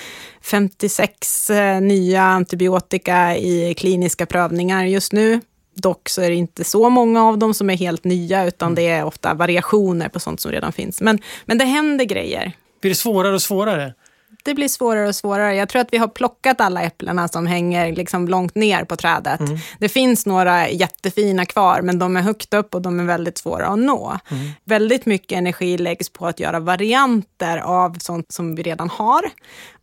56 0.42 1.50
eh, 1.50 1.80
nya 1.80 2.22
antibiotika 2.22 3.36
i 3.36 3.74
kliniska 3.74 4.26
prövningar 4.26 4.84
just 4.84 5.12
nu. 5.12 5.40
Dock 5.74 6.08
så 6.08 6.22
är 6.22 6.30
det 6.30 6.36
inte 6.36 6.64
så 6.64 6.90
många 6.90 7.24
av 7.24 7.38
dem 7.38 7.54
som 7.54 7.70
är 7.70 7.76
helt 7.76 8.04
nya, 8.04 8.44
utan 8.44 8.66
mm. 8.66 8.74
det 8.74 8.88
är 8.88 9.04
ofta 9.04 9.34
variationer 9.34 10.08
på 10.08 10.20
sånt 10.20 10.40
som 10.40 10.52
redan 10.52 10.72
finns. 10.72 11.00
Men, 11.00 11.18
men 11.44 11.58
det 11.58 11.64
händer 11.64 12.04
grejer. 12.04 12.52
Blir 12.80 12.90
det 12.90 12.94
svårare 12.94 13.34
och 13.34 13.42
svårare? 13.42 13.94
Det 14.42 14.54
blir 14.54 14.68
svårare 14.68 15.08
och 15.08 15.16
svårare. 15.16 15.54
Jag 15.54 15.68
tror 15.68 15.82
att 15.82 15.92
vi 15.92 15.98
har 15.98 16.08
plockat 16.08 16.60
alla 16.60 16.82
äpplena 16.82 17.28
som 17.28 17.46
hänger 17.46 17.92
liksom 17.92 18.28
långt 18.28 18.54
ner 18.54 18.84
på 18.84 18.96
trädet. 18.96 19.40
Mm. 19.40 19.58
Det 19.78 19.88
finns 19.88 20.26
några 20.26 20.68
jättefina 20.68 21.46
kvar, 21.46 21.82
men 21.82 21.98
de 21.98 22.16
är 22.16 22.20
högt 22.20 22.54
upp 22.54 22.74
och 22.74 22.82
de 22.82 23.00
är 23.00 23.04
väldigt 23.04 23.38
svåra 23.38 23.66
att 23.66 23.78
nå. 23.78 24.18
Mm. 24.30 24.50
Väldigt 24.64 25.06
mycket 25.06 25.38
energi 25.38 25.78
läggs 25.78 26.08
på 26.08 26.26
att 26.26 26.40
göra 26.40 26.60
varianter 26.60 27.58
av 27.58 27.98
sånt 27.98 28.32
som 28.32 28.54
vi 28.54 28.62
redan 28.62 28.90
har. 28.90 29.22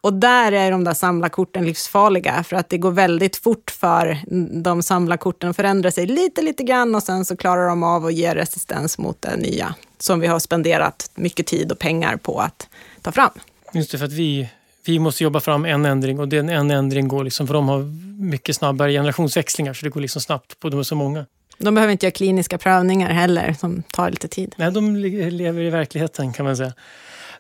Och 0.02 0.14
där 0.14 0.52
är 0.52 0.72
de 0.72 0.84
där 0.84 0.94
samlarkorten 0.94 1.66
livsfarliga, 1.66 2.44
för 2.44 2.56
att 2.56 2.70
det 2.70 2.78
går 2.78 2.92
väldigt 2.92 3.38
fort 3.38 3.72
för 3.72 4.18
de 4.62 4.84
samlarkorten 4.84 5.50
att 5.50 5.56
förändra 5.56 5.92
sig 5.92 6.06
lite, 6.06 6.42
lite 6.42 6.64
grann 6.64 6.96
och 6.96 7.04
sen 7.04 7.26
så 7.26 7.38
klarar 7.38 7.68
de 7.68 7.84
av 7.84 8.06
att 8.06 8.14
ge 8.14 8.36
resistens 8.36 8.98
mot 8.98 9.22
det 9.22 9.38
nya, 9.38 9.76
som 10.00 10.20
vi 10.20 10.28
har 10.28 10.40
spenderat 10.40 11.12
mycket 11.16 11.48
tid 11.48 11.72
och 11.72 11.80
pengar 11.80 12.18
på 12.18 12.40
att 12.40 12.68
ta 13.02 13.12
fram. 13.12 13.32
Just 13.74 13.92
det, 13.92 13.98
för 13.98 14.06
att 14.06 14.12
vi, 14.12 14.50
vi 14.86 15.00
måste 15.00 15.24
jobba 15.24 15.40
fram 15.40 15.66
en 15.66 15.86
ändring 15.86 16.20
och 16.20 16.28
den 16.28 16.50
en 16.50 16.72
ändring 16.72 17.08
går 17.08 17.24
liksom, 17.24 17.48
för 17.48 17.54
de 17.54 17.70
har 17.70 17.80
mycket 18.22 18.56
snabbare 18.56 18.92
generationsväxlingar 18.92 19.74
så 19.74 19.86
det 19.86 19.90
går 19.90 20.02
liksom 20.02 20.22
snabbt 20.22 20.60
på 20.60 20.70
de 20.70 20.80
är 20.80 20.84
så 20.84 20.96
många. 20.96 21.26
De 21.58 21.76
behöver 21.76 21.92
inte 21.92 22.06
göra 22.06 22.12
kliniska 22.12 22.58
prövningar 22.58 23.10
heller 23.10 23.54
som 23.60 23.84
tar 23.84 24.10
lite 24.10 24.28
tid. 24.28 24.56
Nej, 24.58 24.72
de 24.72 24.96
lever 24.96 25.62
i 25.62 25.70
verkligheten 25.70 26.34
kan 26.34 26.46
man 26.46 26.58
säga. 26.58 26.74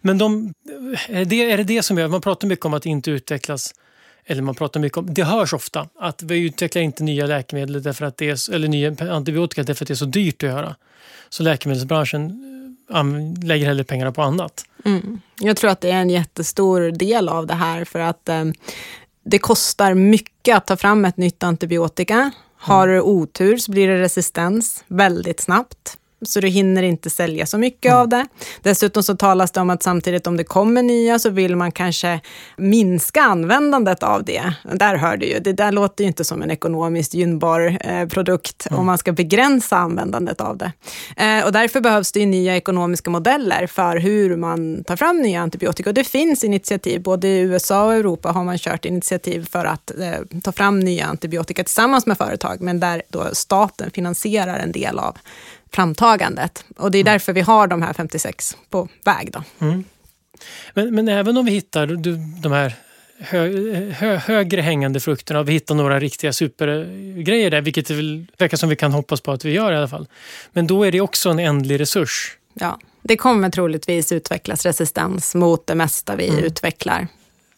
Men 0.01 0.17
de, 0.17 0.53
är, 1.09 1.25
det, 1.25 1.51
är 1.51 1.57
det 1.57 1.63
det 1.63 1.83
som 1.83 1.97
gör, 1.97 2.07
man 2.07 2.21
pratar 2.21 2.47
mycket 2.47 2.65
om 2.65 2.73
att 2.73 2.85
inte 2.85 3.11
utvecklas 3.11 3.73
eller 4.25 4.41
man 4.41 4.55
pratar 4.55 4.79
mycket 4.79 4.97
om, 4.97 5.13
det 5.13 5.23
hörs 5.23 5.53
ofta 5.53 5.87
att 5.99 6.23
vi 6.23 6.39
utvecklar 6.39 6.81
inte 6.81 7.03
nya 7.03 7.25
läkemedel 7.25 7.83
därför 7.83 8.05
att 8.05 8.17
det 8.17 8.29
är, 8.29 8.53
eller 8.53 8.67
nya 8.67 8.95
antibiotika 9.13 9.63
därför 9.63 9.85
att 9.85 9.87
det 9.87 9.93
är 9.93 9.95
så 9.95 10.05
dyrt 10.05 10.43
att 10.43 10.49
göra. 10.49 10.75
Så 11.29 11.43
läkemedelsbranschen 11.43 12.45
lägger 13.43 13.65
hellre 13.65 13.83
pengarna 13.83 14.11
på 14.11 14.21
annat. 14.21 14.65
Mm. 14.85 15.21
Jag 15.39 15.57
tror 15.57 15.71
att 15.71 15.81
det 15.81 15.91
är 15.91 16.01
en 16.01 16.09
jättestor 16.09 16.91
del 16.91 17.29
av 17.29 17.47
det 17.47 17.53
här 17.53 17.85
för 17.85 17.99
att 17.99 18.29
eh, 18.29 18.45
det 19.23 19.39
kostar 19.39 19.93
mycket 19.93 20.57
att 20.57 20.67
ta 20.67 20.77
fram 20.77 21.05
ett 21.05 21.17
nytt 21.17 21.43
antibiotika. 21.43 22.31
Har 22.57 22.87
du 22.87 23.01
otur 23.01 23.57
så 23.57 23.71
blir 23.71 23.87
det 23.87 24.01
resistens 24.01 24.83
väldigt 24.87 25.39
snabbt 25.39 25.97
så 26.21 26.39
du 26.39 26.47
hinner 26.47 26.83
inte 26.83 27.09
sälja 27.09 27.45
så 27.45 27.57
mycket 27.57 27.91
mm. 27.91 28.01
av 28.01 28.09
det. 28.09 28.27
Dessutom 28.61 29.03
så 29.03 29.15
talas 29.15 29.51
det 29.51 29.61
om 29.61 29.69
att 29.69 29.83
samtidigt 29.83 30.27
om 30.27 30.37
det 30.37 30.43
kommer 30.43 30.83
nya 30.83 31.19
så 31.19 31.29
vill 31.29 31.55
man 31.55 31.71
kanske 31.71 32.19
minska 32.57 33.21
användandet 33.21 34.03
av 34.03 34.23
det. 34.23 34.53
Där 34.73 34.95
hör 34.95 35.17
du 35.17 35.25
ju, 35.25 35.39
det 35.39 35.53
där 35.53 35.71
låter 35.71 36.03
ju 36.03 36.07
inte 36.07 36.23
som 36.23 36.41
en 36.41 36.51
ekonomiskt 36.51 37.13
gynnbar 37.13 37.77
eh, 37.81 38.07
produkt 38.07 38.67
mm. 38.69 38.79
om 38.79 38.85
man 38.85 38.97
ska 38.97 39.11
begränsa 39.11 39.77
användandet 39.77 40.41
av 40.41 40.57
det. 40.57 40.71
Eh, 41.17 41.45
och 41.45 41.51
därför 41.51 41.81
behövs 41.81 42.11
det 42.11 42.25
nya 42.25 42.55
ekonomiska 42.55 43.09
modeller 43.09 43.67
för 43.67 43.97
hur 43.97 44.35
man 44.35 44.83
tar 44.83 44.95
fram 44.95 45.17
nya 45.17 45.41
antibiotika. 45.41 45.89
Och 45.89 45.93
det 45.93 46.03
finns 46.03 46.43
initiativ, 46.43 47.01
både 47.01 47.27
i 47.27 47.39
USA 47.39 47.85
och 47.85 47.93
Europa 47.93 48.31
har 48.31 48.43
man 48.43 48.57
kört 48.57 48.85
initiativ 48.85 49.47
för 49.51 49.65
att 49.65 49.91
eh, 49.99 50.41
ta 50.43 50.51
fram 50.51 50.79
nya 50.79 51.05
antibiotika 51.05 51.63
tillsammans 51.63 52.05
med 52.05 52.17
företag, 52.17 52.61
men 52.61 52.79
där 52.79 53.01
då 53.09 53.25
staten 53.33 53.91
finansierar 53.91 54.59
en 54.59 54.71
del 54.71 54.99
av 54.99 55.17
framtagandet. 55.71 56.65
Och 56.77 56.91
det 56.91 56.97
är 56.97 57.01
mm. 57.01 57.13
därför 57.13 57.33
vi 57.33 57.41
har 57.41 57.67
de 57.67 57.81
här 57.81 57.93
56 57.93 58.57
på 58.69 58.87
väg. 59.05 59.31
Då. 59.31 59.43
Mm. 59.59 59.83
Men, 60.73 60.95
men 60.95 61.07
även 61.07 61.37
om 61.37 61.45
vi 61.45 61.51
hittar 61.51 61.87
de 62.41 62.51
här 62.51 62.73
hö, 63.19 63.47
hö, 63.91 64.15
högre 64.15 64.61
hängande 64.61 64.99
frukterna 64.99 65.39
och 65.39 65.49
vi 65.49 65.53
hittar 65.53 65.75
några 65.75 65.99
riktiga 65.99 66.33
supergrejer 66.33 67.51
där, 67.51 67.61
vilket 67.61 67.87
det 67.87 68.25
verkar 68.37 68.57
som 68.57 68.69
vi 68.69 68.75
kan 68.75 68.91
hoppas 68.91 69.21
på 69.21 69.31
att 69.31 69.45
vi 69.45 69.51
gör 69.51 69.71
i 69.71 69.75
alla 69.75 69.87
fall. 69.87 70.07
Men 70.51 70.67
då 70.67 70.83
är 70.83 70.91
det 70.91 71.01
också 71.01 71.29
en 71.29 71.39
ändlig 71.39 71.79
resurs. 71.79 72.37
Ja, 72.53 72.79
det 73.01 73.17
kommer 73.17 73.49
troligtvis 73.49 74.11
utvecklas 74.11 74.65
resistens 74.65 75.35
mot 75.35 75.67
det 75.67 75.75
mesta 75.75 76.15
vi 76.15 76.27
mm. 76.27 76.43
utvecklar. 76.43 77.07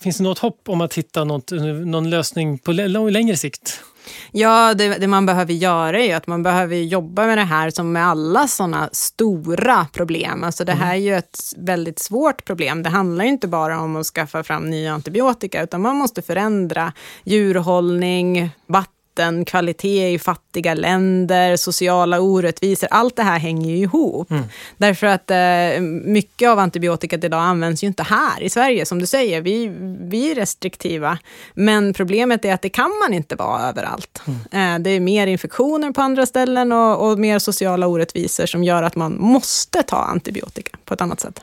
Finns 0.02 0.18
det 0.18 0.24
något 0.24 0.40
hopp 0.40 0.70
om 0.70 0.82
att 0.82 0.94
hitta 0.94 1.24
något, 1.24 1.52
någon 1.86 2.10
lösning 2.10 2.58
på 2.58 2.72
längre 2.72 3.38
sikt? 3.38 3.84
Ja, 4.32 4.74
det, 4.74 4.88
det, 4.98 5.08
man 5.08 5.26
behöver 5.26 5.54
göra 5.54 6.00
är 6.00 6.08
ju 6.08 6.12
att 6.12 6.28
man 6.28 6.44
behöver 6.44 6.76
jobba 6.76 7.26
med 7.26 7.38
det 7.38 7.44
här 7.44 7.70
som 7.70 7.92
med 7.92 8.08
alla 8.08 8.48
sådana 8.48 8.90
stora 8.92 9.88
problem. 9.94 10.44
Alltså 10.44 10.66
det 10.66 10.72
här 10.72 10.96
mm. 10.96 11.02
är 11.02 11.06
ju 11.06 11.18
ett 11.18 11.40
väldigt 11.58 12.00
svårt 12.00 12.46
problem. 12.46 12.84
Det 12.84 12.90
handlar 12.90 13.26
inte 13.26 13.48
bara 13.48 13.80
om 13.80 13.96
att 13.96 14.06
skaffa 14.06 14.44
fram 14.44 14.70
nya 14.70 14.94
antibiotika, 14.94 15.64
utan 15.64 15.82
man 15.82 15.96
måste 15.96 16.22
förändra 16.22 16.94
djurhållning, 17.24 18.50
vatten 18.68 19.01
vatten, 19.22 19.46
kvalitet 19.46 20.14
i 20.14 20.20
fattiga 20.20 20.74
länder, 20.74 21.56
sociala 21.56 22.20
orättvisor. 22.20 22.88
Allt 22.92 23.16
det 23.16 23.24
här 23.24 23.40
hänger 23.40 23.72
ju 23.72 23.78
ihop. 23.78 24.32
Mm. 24.32 24.44
Därför 24.78 25.08
att 25.08 25.32
eh, 25.32 25.82
mycket 26.06 26.50
av 26.50 26.60
antibiotikat 26.60 27.24
idag 27.24 27.42
används 27.42 27.84
ju 27.84 27.88
inte 27.88 28.04
här 28.04 28.42
i 28.42 28.50
Sverige. 28.50 28.86
Som 28.86 29.00
du 29.00 29.06
säger, 29.06 29.42
vi, 29.42 29.68
vi 30.02 30.32
är 30.32 30.36
restriktiva. 30.36 31.18
Men 31.54 31.94
problemet 31.94 32.46
är 32.46 32.54
att 32.54 32.62
det 32.62 32.70
kan 32.70 32.92
man 33.02 33.14
inte 33.14 33.36
vara 33.36 33.70
överallt. 33.70 34.22
Mm. 34.28 34.76
Eh, 34.76 34.84
det 34.84 34.90
är 34.90 35.00
mer 35.00 35.28
infektioner 35.28 35.92
på 35.92 36.02
andra 36.02 36.26
ställen 36.26 36.72
och, 36.72 37.12
och 37.12 37.20
mer 37.20 37.40
sociala 37.40 37.88
orättvisor 37.88 38.46
som 38.46 38.64
gör 38.64 38.84
att 38.84 38.96
man 38.96 39.18
måste 39.20 39.84
ta 39.84 39.98
antibiotika 39.98 40.78
på 40.86 40.94
ett 40.94 41.02
annat 41.02 41.20
sätt. 41.20 41.42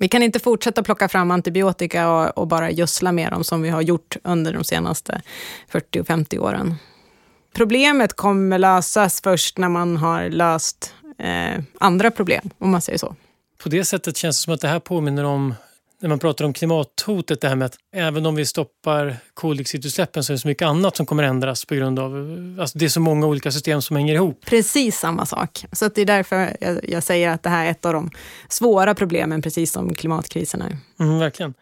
Vi 0.00 0.08
kan 0.08 0.22
inte 0.22 0.38
fortsätta 0.38 0.82
plocka 0.82 1.08
fram 1.08 1.30
antibiotika 1.30 2.10
och, 2.10 2.38
och, 2.38 2.46
bara 2.46 2.70
gödsla 2.70 3.12
med 3.12 3.32
dem 3.32 3.44
som 3.44 3.62
vi 3.62 3.68
har 3.68 3.82
gjort 3.82 4.16
under 4.24 4.52
de 4.52 4.64
senaste 4.64 5.22
40 5.68 6.00
och 6.00 6.06
50 6.06 6.38
åren 6.38 6.74
problemet 7.58 8.12
kommer 8.12 8.58
lösas 8.58 9.20
först 9.20 9.58
när 9.58 9.68
man 9.68 9.96
har 9.96 10.30
löst 10.30 10.94
eh, 11.18 11.62
andra 11.80 12.10
problem, 12.10 12.50
om 12.58 12.70
man 12.70 12.80
säger 12.80 12.98
så. 12.98 13.14
På 13.62 13.68
det 13.68 13.84
sättet 13.84 14.16
känns 14.16 14.38
det 14.38 14.44
som 14.44 14.54
att 14.54 14.60
det 14.60 14.68
här 14.68 14.80
påminner 14.80 15.24
om 15.24 15.54
när 16.00 16.08
man 16.08 16.18
pratar 16.18 16.44
om 16.44 16.52
klimathotet, 16.52 17.40
det 17.40 17.48
här 17.48 17.56
med 17.56 17.66
att 17.66 17.76
även 17.94 18.26
om 18.26 18.34
vi 18.34 18.46
stoppar 18.46 19.16
koldioxidutsläppen 19.34 20.24
så 20.24 20.32
är 20.32 20.34
det 20.34 20.38
så 20.38 20.48
mycket 20.48 20.66
annat 20.66 20.96
som 20.96 21.06
kommer 21.06 21.22
ändras 21.22 21.64
på 21.64 21.74
grund 21.74 21.98
av... 21.98 22.12
Alltså 22.60 22.78
det 22.78 22.84
är 22.84 22.88
så 22.88 23.00
många 23.00 23.26
olika 23.26 23.50
system 23.50 23.82
som 23.82 23.96
hänger 23.96 24.14
ihop. 24.14 24.40
Precis 24.46 24.98
samma 24.98 25.26
sak. 25.26 25.64
Så 25.72 25.88
det 25.88 26.00
är 26.00 26.06
därför 26.06 26.56
jag, 26.60 26.88
jag, 26.88 27.02
säger 27.02 27.28
att 27.28 27.42
det 27.42 27.50
här 27.50 27.66
är 27.66 27.70
ett 27.70 27.84
av 27.84 27.92
de 27.92 28.10
svåra 28.48 28.94
problemen, 28.94 29.42
precis 29.42 29.72
som 29.72 29.94
klimatkrisen 29.94 30.62
är. 30.62 30.76
Mm, 31.00 31.18
verkligen. 31.18 31.54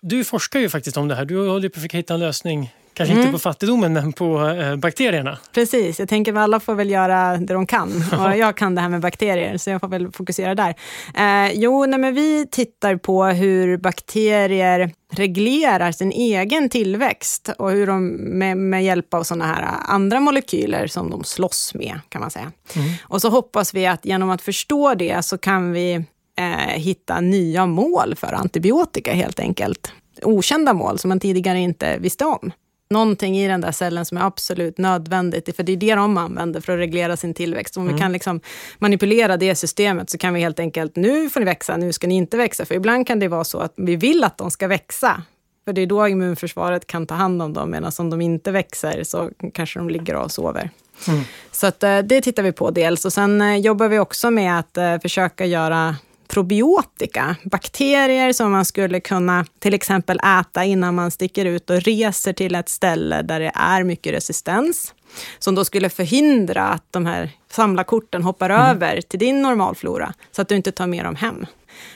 Du 0.00 0.24
forskar 0.24 0.60
ju 0.60 0.68
faktiskt 0.68 0.96
om 0.96 1.08
det 1.08 1.14
här. 1.14 1.24
Du 1.24 1.48
håller 1.48 1.68
på 1.68 1.72
att 1.72 1.74
försöka 1.74 1.96
hitta 1.96 2.14
en 2.14 2.20
lösning 2.20 2.74
Kanske 2.98 3.12
mm. 3.12 3.26
inte 3.26 3.32
på 3.32 3.38
fattigdomen, 3.38 3.92
men 3.92 4.12
på 4.12 4.48
eh, 4.48 4.76
bakterierna. 4.76 5.38
Precis, 5.52 5.98
jag 5.98 6.08
tänker 6.08 6.32
att 6.32 6.38
alla 6.38 6.60
får 6.60 6.74
väl 6.74 6.90
göra 6.90 7.36
det 7.36 7.54
de 7.54 7.66
kan. 7.66 8.04
Och 8.12 8.36
jag 8.36 8.56
kan 8.56 8.74
det 8.74 8.80
här 8.80 8.88
med 8.88 9.00
bakterier, 9.00 9.56
så 9.56 9.70
jag 9.70 9.80
får 9.80 9.88
väl 9.88 10.12
fokusera 10.12 10.54
där. 10.54 10.74
Eh, 11.16 11.52
jo, 11.52 11.86
nej, 11.86 11.98
men 12.00 12.14
vi 12.14 12.46
tittar 12.50 12.96
på 12.96 13.24
hur 13.24 13.76
bakterier 13.76 14.92
reglerar 15.12 15.92
sin 15.92 16.12
egen 16.12 16.68
tillväxt 16.68 17.50
och 17.58 17.70
hur 17.70 17.86
de 17.86 18.06
med, 18.38 18.56
med 18.56 18.84
hjälp 18.84 19.14
av 19.14 19.22
sådana 19.22 19.46
här 19.46 19.68
andra 19.84 20.20
molekyler 20.20 20.86
som 20.86 21.10
de 21.10 21.24
slåss 21.24 21.74
med, 21.74 22.00
kan 22.08 22.20
man 22.20 22.30
säga. 22.30 22.52
Mm. 22.76 22.88
Och 23.02 23.20
så 23.20 23.28
hoppas 23.28 23.74
vi 23.74 23.86
att 23.86 24.04
genom 24.04 24.30
att 24.30 24.42
förstå 24.42 24.94
det 24.94 25.24
så 25.24 25.38
kan 25.38 25.72
vi 25.72 25.94
eh, 26.38 26.74
hitta 26.74 27.20
nya 27.20 27.66
mål 27.66 28.14
för 28.16 28.32
antibiotika 28.32 29.12
helt 29.12 29.40
enkelt. 29.40 29.92
Okända 30.22 30.72
mål 30.72 30.98
som 30.98 31.08
man 31.08 31.20
tidigare 31.20 31.58
inte 31.58 31.98
visste 31.98 32.24
om 32.24 32.52
någonting 32.90 33.38
i 33.38 33.48
den 33.48 33.60
där 33.60 33.72
cellen 33.72 34.04
som 34.04 34.18
är 34.18 34.22
absolut 34.22 34.78
nödvändigt, 34.78 35.56
för 35.56 35.62
det 35.62 35.72
är 35.72 35.76
det 35.76 35.94
de 35.94 36.16
använder 36.16 36.60
för 36.60 36.72
att 36.72 36.78
reglera 36.78 37.16
sin 37.16 37.34
tillväxt. 37.34 37.76
Om 37.76 37.82
mm. 37.82 37.94
vi 37.94 38.00
kan 38.00 38.12
liksom 38.12 38.40
manipulera 38.78 39.36
det 39.36 39.54
systemet 39.54 40.10
så 40.10 40.18
kan 40.18 40.34
vi 40.34 40.40
helt 40.40 40.60
enkelt, 40.60 40.96
nu 40.96 41.30
får 41.30 41.40
ni 41.40 41.46
växa, 41.46 41.76
nu 41.76 41.92
ska 41.92 42.06
ni 42.06 42.14
inte 42.14 42.36
växa. 42.36 42.64
För 42.64 42.74
ibland 42.74 43.06
kan 43.06 43.18
det 43.18 43.28
vara 43.28 43.44
så 43.44 43.58
att 43.58 43.72
vi 43.76 43.96
vill 43.96 44.24
att 44.24 44.38
de 44.38 44.50
ska 44.50 44.66
växa, 44.68 45.22
för 45.64 45.72
det 45.72 45.80
är 45.80 45.86
då 45.86 46.08
immunförsvaret 46.08 46.86
kan 46.86 47.06
ta 47.06 47.14
hand 47.14 47.42
om 47.42 47.52
dem, 47.52 47.70
medan 47.70 47.92
om 47.98 48.10
de 48.10 48.20
inte 48.20 48.50
växer 48.50 49.04
så 49.04 49.30
kanske 49.54 49.78
de 49.78 49.90
ligger 49.90 50.14
och 50.14 50.30
sover. 50.30 50.70
Mm. 51.08 51.20
Så 51.52 51.66
att, 51.66 51.82
eh, 51.82 51.98
det 51.98 52.20
tittar 52.20 52.42
vi 52.42 52.52
på 52.52 52.70
dels. 52.70 53.04
Och 53.04 53.12
sen 53.12 53.40
eh, 53.40 53.56
jobbar 53.56 53.88
vi 53.88 53.98
också 53.98 54.30
med 54.30 54.58
att 54.58 54.78
uh, 54.78 55.00
försöka 55.00 55.46
göra 55.46 55.96
probiotika, 56.28 57.36
bakterier 57.44 58.32
som 58.32 58.52
man 58.52 58.64
skulle 58.64 59.00
kunna 59.00 59.46
till 59.58 59.74
exempel 59.74 60.20
äta 60.40 60.64
innan 60.64 60.94
man 60.94 61.10
sticker 61.10 61.44
ut 61.44 61.70
och 61.70 61.80
reser 61.80 62.32
till 62.32 62.54
ett 62.54 62.68
ställe 62.68 63.22
där 63.22 63.40
det 63.40 63.52
är 63.54 63.84
mycket 63.84 64.12
resistens. 64.12 64.94
Som 65.38 65.54
då 65.54 65.64
skulle 65.64 65.90
förhindra 65.90 66.68
att 66.68 66.84
de 66.90 67.06
här 67.06 67.30
samlarkorten 67.50 68.22
hoppar 68.22 68.50
mm. 68.50 68.62
över 68.62 69.00
till 69.00 69.18
din 69.18 69.42
normalflora, 69.42 70.14
så 70.32 70.42
att 70.42 70.48
du 70.48 70.56
inte 70.56 70.72
tar 70.72 70.86
med 70.86 71.04
dem 71.04 71.14
hem. 71.14 71.46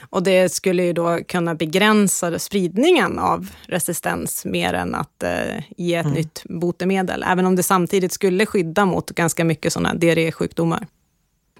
Och 0.09 0.23
det 0.23 0.53
skulle 0.53 0.83
ju 0.83 0.93
då 0.93 1.19
kunna 1.27 1.55
begränsa 1.55 2.39
spridningen 2.39 3.19
av 3.19 3.49
resistens 3.67 4.45
mer 4.45 4.73
än 4.73 4.95
att 4.95 5.23
eh, 5.23 5.63
ge 5.77 5.95
ett 5.95 6.05
mm. 6.05 6.17
nytt 6.17 6.43
botemedel, 6.45 7.25
även 7.27 7.45
om 7.45 7.55
det 7.55 7.63
samtidigt 7.63 8.11
skulle 8.11 8.45
skydda 8.45 8.85
mot 8.85 9.11
ganska 9.11 9.45
mycket 9.45 9.73
sådana 9.73 9.93
diarrésjukdomar. 9.93 10.87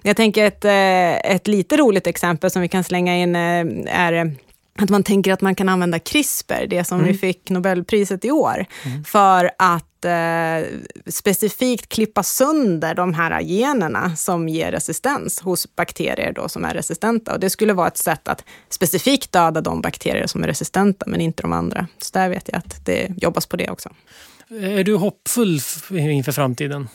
Jag 0.06 0.16
tänker 0.16 0.44
ett, 0.44 0.64
eh, 0.64 1.32
ett 1.34 1.46
lite 1.46 1.76
roligt 1.76 2.06
exempel 2.06 2.50
som 2.50 2.62
vi 2.62 2.68
kan 2.68 2.84
slänga 2.84 3.16
in 3.16 3.36
eh, 3.36 3.66
är 3.86 4.36
att 4.78 4.90
man 4.90 5.02
tänker 5.02 5.32
att 5.32 5.40
man 5.40 5.54
kan 5.54 5.68
använda 5.68 5.98
CRISPR, 5.98 6.66
det 6.66 6.84
som 6.84 7.00
mm. 7.00 7.12
vi 7.12 7.18
fick 7.18 7.50
Nobelpriset 7.50 8.24
i 8.24 8.30
år, 8.30 8.66
mm. 8.84 9.04
för 9.04 9.50
att 9.58 10.04
eh, 10.04 10.68
specifikt 11.06 11.88
klippa 11.88 12.22
sönder 12.22 12.94
de 12.94 13.14
här 13.14 13.40
generna 13.40 14.16
som 14.16 14.48
ger 14.48 14.72
resistens 14.72 15.40
hos 15.40 15.76
bakterier 15.76 16.32
då 16.32 16.48
som 16.48 16.64
är 16.64 16.74
resistenta. 16.74 17.34
Och 17.34 17.40
det 17.40 17.50
skulle 17.50 17.72
vara 17.72 17.88
ett 17.88 17.98
sätt 17.98 18.28
att 18.28 18.44
specifikt 18.68 19.32
döda 19.32 19.60
de 19.60 19.80
bakterier 19.80 20.26
som 20.26 20.42
är 20.42 20.46
resistenta, 20.46 21.06
men 21.08 21.20
inte 21.20 21.42
de 21.42 21.52
andra. 21.52 21.86
Så 21.98 22.18
där 22.18 22.28
vet 22.28 22.48
jag 22.52 22.58
att 22.58 22.86
det 22.86 23.08
jobbas 23.16 23.46
på 23.46 23.56
det 23.56 23.70
också. 23.70 23.90
Är 24.48 24.84
du 24.84 24.94
hoppfull 24.94 25.60
inför 25.90 26.32
framtiden? 26.32 26.88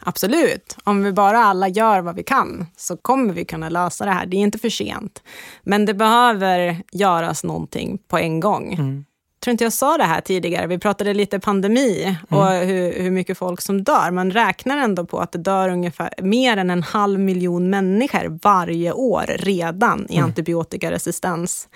Absolut. 0.00 0.76
Om 0.84 1.02
vi 1.02 1.12
bara 1.12 1.38
alla 1.38 1.68
gör 1.68 2.00
vad 2.00 2.16
vi 2.16 2.22
kan 2.22 2.66
så 2.76 2.96
kommer 2.96 3.34
vi 3.34 3.44
kunna 3.44 3.68
lösa 3.68 4.04
det 4.04 4.10
här. 4.10 4.26
Det 4.26 4.36
är 4.36 4.40
inte 4.40 4.58
för 4.58 4.70
sent. 4.70 5.22
Men 5.62 5.84
det 5.84 5.94
behöver 5.94 6.82
göras 6.92 7.44
någonting 7.44 7.98
på 8.08 8.18
en 8.18 8.40
gång. 8.40 8.72
Mm. 8.72 9.04
Jag 9.38 9.42
tror 9.42 9.52
inte 9.52 9.64
jag 9.64 9.72
sa 9.72 9.96
det 9.96 10.04
här 10.04 10.20
tidigare. 10.20 10.66
Vi 10.66 10.78
pratade 10.78 11.14
lite 11.14 11.40
pandemi 11.40 12.16
och 12.30 12.52
mm. 12.52 12.68
hur, 12.68 13.02
hur, 13.02 13.10
mycket 13.10 13.38
folk 13.38 13.60
som 13.60 13.84
dör. 13.84 14.10
Man 14.10 14.30
räknar 14.30 14.78
ändå 14.78 15.06
på 15.06 15.18
att 15.20 15.32
det 15.32 15.38
dör 15.38 15.68
ungefär 15.68 16.10
mer 16.22 16.56
än 16.56 16.70
en 16.70 16.82
halv 16.82 17.20
miljon 17.20 17.70
människor 17.70 18.38
varje 18.42 18.92
år 18.92 19.24
redan 19.28 20.06
i 20.08 20.16
mm. 20.16 20.24
antibiotikaresistens. 20.24 21.68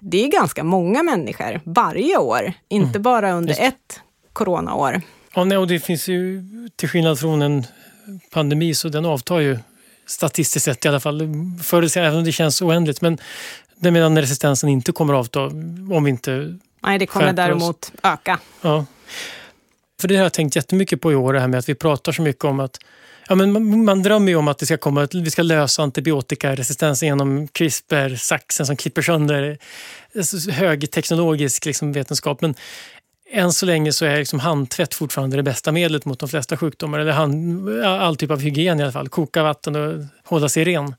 Det 0.00 0.24
är 0.24 0.28
ganska 0.28 0.64
många 0.64 1.02
människor 1.02 1.60
varje 1.64 2.18
år, 2.18 2.52
inte 2.68 2.98
mm. 2.98 3.02
bara 3.02 3.32
under 3.32 3.60
ett 3.60 4.00
coronaår. 4.32 5.02
Ja, 5.34 5.44
nej, 5.44 5.58
och 5.58 5.66
det 5.66 5.80
finns 5.80 6.08
ju, 6.08 6.42
till 6.76 6.88
skillnad 6.88 7.18
från 7.18 7.42
en 7.42 7.66
pandemi, 8.30 8.74
så 8.74 8.88
den 8.88 9.04
avtar 9.04 9.40
ju 9.40 9.58
statistiskt 10.06 10.64
sett 10.64 10.84
i 10.84 10.88
alla 10.88 11.00
fall. 11.00 11.28
Förr 11.62 11.98
även 11.98 12.18
om 12.18 12.24
det 12.24 12.32
känns 12.32 12.62
oändligt. 12.62 13.00
Men 13.00 13.18
det 13.76 13.90
medan 13.90 14.18
resistensen 14.18 14.68
inte 14.68 14.92
kommer 14.92 15.14
att 15.14 15.20
avta 15.20 15.40
om 15.40 16.04
vi 16.04 16.10
inte 16.10 16.58
Nej, 16.82 16.98
det 16.98 17.06
kommer 17.06 17.32
däremot 17.32 17.84
oss. 17.84 17.92
öka. 18.02 18.38
Ja. 18.62 18.86
För 20.00 20.08
det 20.08 20.16
har 20.16 20.22
jag 20.22 20.32
tänkt 20.32 20.56
jättemycket 20.56 21.00
på 21.00 21.12
i 21.12 21.14
år, 21.14 21.32
det 21.32 21.40
här 21.40 21.48
med 21.48 21.58
att 21.58 21.68
vi 21.68 21.74
pratar 21.74 22.12
så 22.12 22.22
mycket 22.22 22.44
om 22.44 22.60
att 22.60 22.78
Ja, 23.28 23.34
men 23.36 23.52
man, 23.52 23.84
man 23.84 24.02
drömmer 24.02 24.28
ju 24.28 24.36
om 24.36 24.48
att 24.48 24.58
det 24.58 24.66
ska 24.66 24.76
komma, 24.76 25.08
vi 25.12 25.30
ska 25.30 25.42
lösa 25.42 25.82
antibiotikaresistensen 25.82 27.08
genom 27.08 27.48
CRISPR-saxen 27.48 28.66
som 28.66 28.76
klipper 28.76 29.02
sönder 29.02 29.58
högteknologisk 30.50 31.64
liksom, 31.64 31.92
vetenskap. 31.92 32.40
Men 32.40 32.54
än 33.32 33.52
så 33.52 33.66
länge 33.66 33.92
så 33.92 34.04
är 34.04 34.18
liksom 34.18 34.40
handtvätt 34.40 34.94
fortfarande 34.94 35.36
det 35.36 35.42
bästa 35.42 35.72
medlet 35.72 36.04
mot 36.04 36.18
de 36.18 36.28
flesta 36.28 36.56
sjukdomar. 36.56 36.98
Eller 36.98 37.12
hand, 37.12 37.68
all 37.84 38.16
typ 38.16 38.30
av 38.30 38.40
hygien 38.40 38.80
i 38.80 38.82
alla 38.82 38.92
fall. 38.92 39.08
Koka 39.08 39.42
vatten 39.42 39.76
och 39.76 40.04
hålla 40.24 40.48
sig 40.48 40.64
ren. 40.64 40.94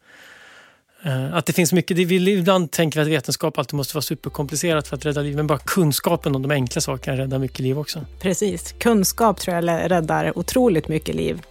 Eh, 1.04 1.34
att 1.34 1.46
det 1.46 1.54
finns 1.54 1.74
mycket, 1.74 1.98
det 1.98 2.06
vill, 2.06 2.28
ibland 2.28 2.72
tänker 2.72 3.00
vi 3.00 3.04
att 3.04 3.20
vetenskap 3.20 3.58
alltid 3.58 3.74
måste 3.74 3.96
vara 3.96 4.02
superkomplicerat 4.02 4.88
för 4.88 4.96
att 4.96 5.06
rädda 5.06 5.22
liv. 5.22 5.36
Men 5.36 5.48
bara 5.48 5.60
kunskapen 5.60 6.36
om 6.36 6.42
de 6.42 6.52
enkla 6.52 6.82
sakerna 6.82 7.18
räddar 7.18 7.40
mycket 7.40 7.60
liv 7.60 7.80
också. 7.80 8.06
Precis. 8.22 8.76
Kunskap 8.80 9.40
tror 9.40 9.56
jag 9.56 9.92
räddar 9.92 10.38
otroligt 10.38 10.88
mycket 10.88 11.16
liv. 11.16 11.42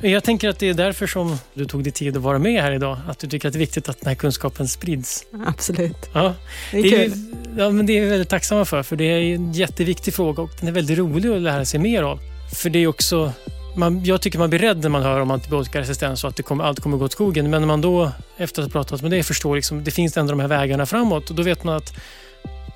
Jag 0.00 0.24
tänker 0.24 0.48
att 0.48 0.58
det 0.58 0.68
är 0.68 0.74
därför 0.74 1.06
som 1.06 1.38
du 1.54 1.64
tog 1.64 1.84
dig 1.84 1.92
tid 1.92 2.16
att 2.16 2.22
vara 2.22 2.38
med 2.38 2.62
här 2.62 2.72
idag. 2.72 2.98
Att 3.08 3.18
du 3.18 3.26
tycker 3.26 3.48
att 3.48 3.52
det 3.52 3.56
är 3.56 3.60
viktigt 3.60 3.88
att 3.88 4.00
den 4.00 4.08
här 4.08 4.14
kunskapen 4.14 4.68
sprids. 4.68 5.24
Absolut. 5.46 6.10
Ja, 6.12 6.34
det 6.72 6.78
är, 6.78 6.82
det 6.82 7.04
är 7.04 7.12
Ja, 7.56 7.70
men 7.70 7.86
det 7.86 7.98
är 7.98 8.00
vi 8.00 8.08
väldigt 8.08 8.28
tacksamma 8.28 8.64
för. 8.64 8.82
För 8.82 8.96
det 8.96 9.04
är 9.04 9.34
en 9.34 9.52
jätteviktig 9.52 10.14
fråga 10.14 10.42
och 10.42 10.50
den 10.60 10.68
är 10.68 10.72
väldigt 10.72 10.98
rolig 10.98 11.30
att 11.30 11.40
lära 11.40 11.64
sig 11.64 11.80
mer 11.80 12.02
av. 12.02 12.20
För 12.54 12.70
det 12.70 12.78
är 12.78 12.86
också... 12.86 13.32
Man, 13.76 14.04
jag 14.04 14.20
tycker 14.20 14.38
man 14.38 14.50
blir 14.50 14.60
rädd 14.60 14.82
när 14.82 14.88
man 14.88 15.02
hör 15.02 15.20
om 15.20 15.30
antibiotikaresistens 15.30 16.24
och 16.24 16.30
att 16.30 16.36
det 16.36 16.42
kommer, 16.42 16.64
allt 16.64 16.80
kommer 16.80 16.96
gå 16.96 17.04
åt 17.04 17.12
skogen. 17.12 17.50
Men 17.50 17.62
när 17.62 17.66
man 17.66 17.80
då, 17.80 18.10
efter 18.36 18.62
att 18.62 18.68
ha 18.68 18.72
pratat 18.72 19.02
med 19.02 19.10
dig, 19.10 19.22
förstår 19.22 19.56
liksom, 19.56 19.84
det 19.84 19.90
finns 19.90 20.16
ändå 20.16 20.30
de 20.32 20.40
här 20.40 20.48
vägarna 20.48 20.86
framåt. 20.86 21.30
Och 21.30 21.36
då 21.36 21.42
vet 21.42 21.64
man 21.64 21.76
att 21.76 21.94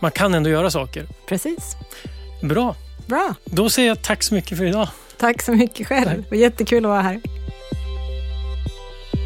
man 0.01 0.11
kan 0.11 0.35
ändå 0.35 0.51
göra 0.51 0.71
saker. 0.71 1.07
Precis. 1.29 1.77
Bra. 2.43 2.77
Bra. 3.07 3.35
Då 3.45 3.71
säger 3.71 3.89
jag 3.89 4.03
tack 4.03 4.23
så 4.23 4.35
mycket 4.35 4.59
för 4.59 4.65
idag. 4.65 4.89
Tack 5.23 5.43
så 5.43 5.53
mycket 5.53 5.87
själv. 5.87 6.05
Tack. 6.05 6.17
Det 6.17 6.31
var 6.31 6.37
jättekul 6.37 6.85
att 6.85 6.89
vara 6.89 7.03
här. 7.03 7.21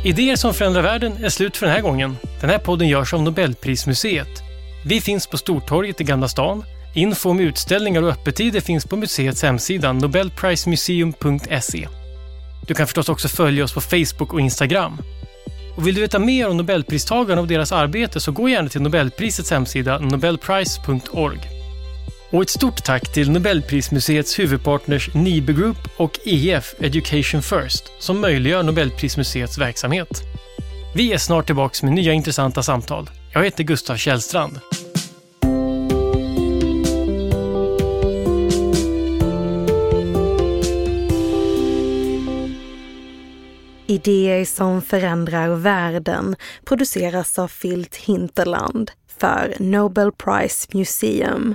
Idéer 0.05 0.37
som 0.37 0.55
förändrar 0.55 0.83
världen 0.83 1.25
är 1.25 1.29
slut 1.29 1.57
för 1.57 1.67
den 1.67 1.75
här 1.75 1.83
gången. 1.83 2.17
Den 2.41 2.51
här 2.51 2.59
podden 2.59 2.89
görs 2.89 3.15
av 3.15 3.23
Nobelprismuseet. 3.23 4.43
Vi 4.85 5.01
finns 5.01 5.27
på 5.27 5.39
Stortorget 5.39 6.01
i 6.01 6.05
Gamla 6.05 6.29
stan. 6.29 6.65
Info 6.95 7.31
om 7.31 7.41
utställningar 7.41 8.03
och 8.03 8.09
öppettider 8.09 8.61
finns 8.61 8.87
på 8.87 8.97
museets 8.97 9.43
hemsida 9.43 9.93
nobelprismuseum.se. 9.93 11.89
Du 12.67 12.75
kan 12.75 12.87
förstås 12.87 13.09
också 13.09 13.29
följa 13.29 13.65
oss 13.65 13.75
på 13.75 13.81
Facebook 13.81 14.33
och 14.33 14.41
Instagram. 14.41 14.99
Och 15.77 15.87
vill 15.87 15.95
du 15.95 16.01
veta 16.01 16.19
mer 16.19 16.49
om 16.49 16.57
Nobelpristagarna 16.57 17.41
och 17.41 17.49
deras 17.49 17.73
arbete 17.73 18.21
så 18.21 18.33
gå 18.33 18.49
gärna 18.49 18.69
till 18.69 18.83
Nobelprisets 18.83 19.51
hemsida 19.51 19.99
nobelprice.org. 19.99 21.39
Och 22.31 22.43
ett 22.43 22.51
stort 22.51 22.85
tack 22.85 23.13
till 23.13 23.31
Nobelprismuseets 23.31 24.39
huvudpartners 24.39 25.15
Nibe 25.15 25.53
Group 25.53 25.77
och 25.97 26.19
EF 26.25 26.75
Education 26.81 27.43
First 27.43 27.85
som 27.99 28.21
möjliggör 28.21 28.63
Nobelprismuseets 28.63 29.59
verksamhet. 29.59 30.23
Vi 30.95 31.13
är 31.13 31.19
snart 31.19 31.47
tillbaka 31.47 31.87
med 31.87 31.95
nya 31.95 32.13
intressanta 32.13 32.63
samtal. 32.63 33.11
Jag 33.33 33.45
heter 33.45 33.65
Gustav 33.65 33.97
Källstrand. 33.97 34.61
Idéer 43.87 44.45
som 44.45 44.83
förändrar 44.83 45.49
världen 45.49 46.37
produceras 46.65 47.39
av 47.39 47.49
Filt 47.49 47.97
Hinterland 47.97 48.91
för 49.19 49.55
Nobel 49.59 50.13
Prize 50.13 50.69
Museum 50.73 51.55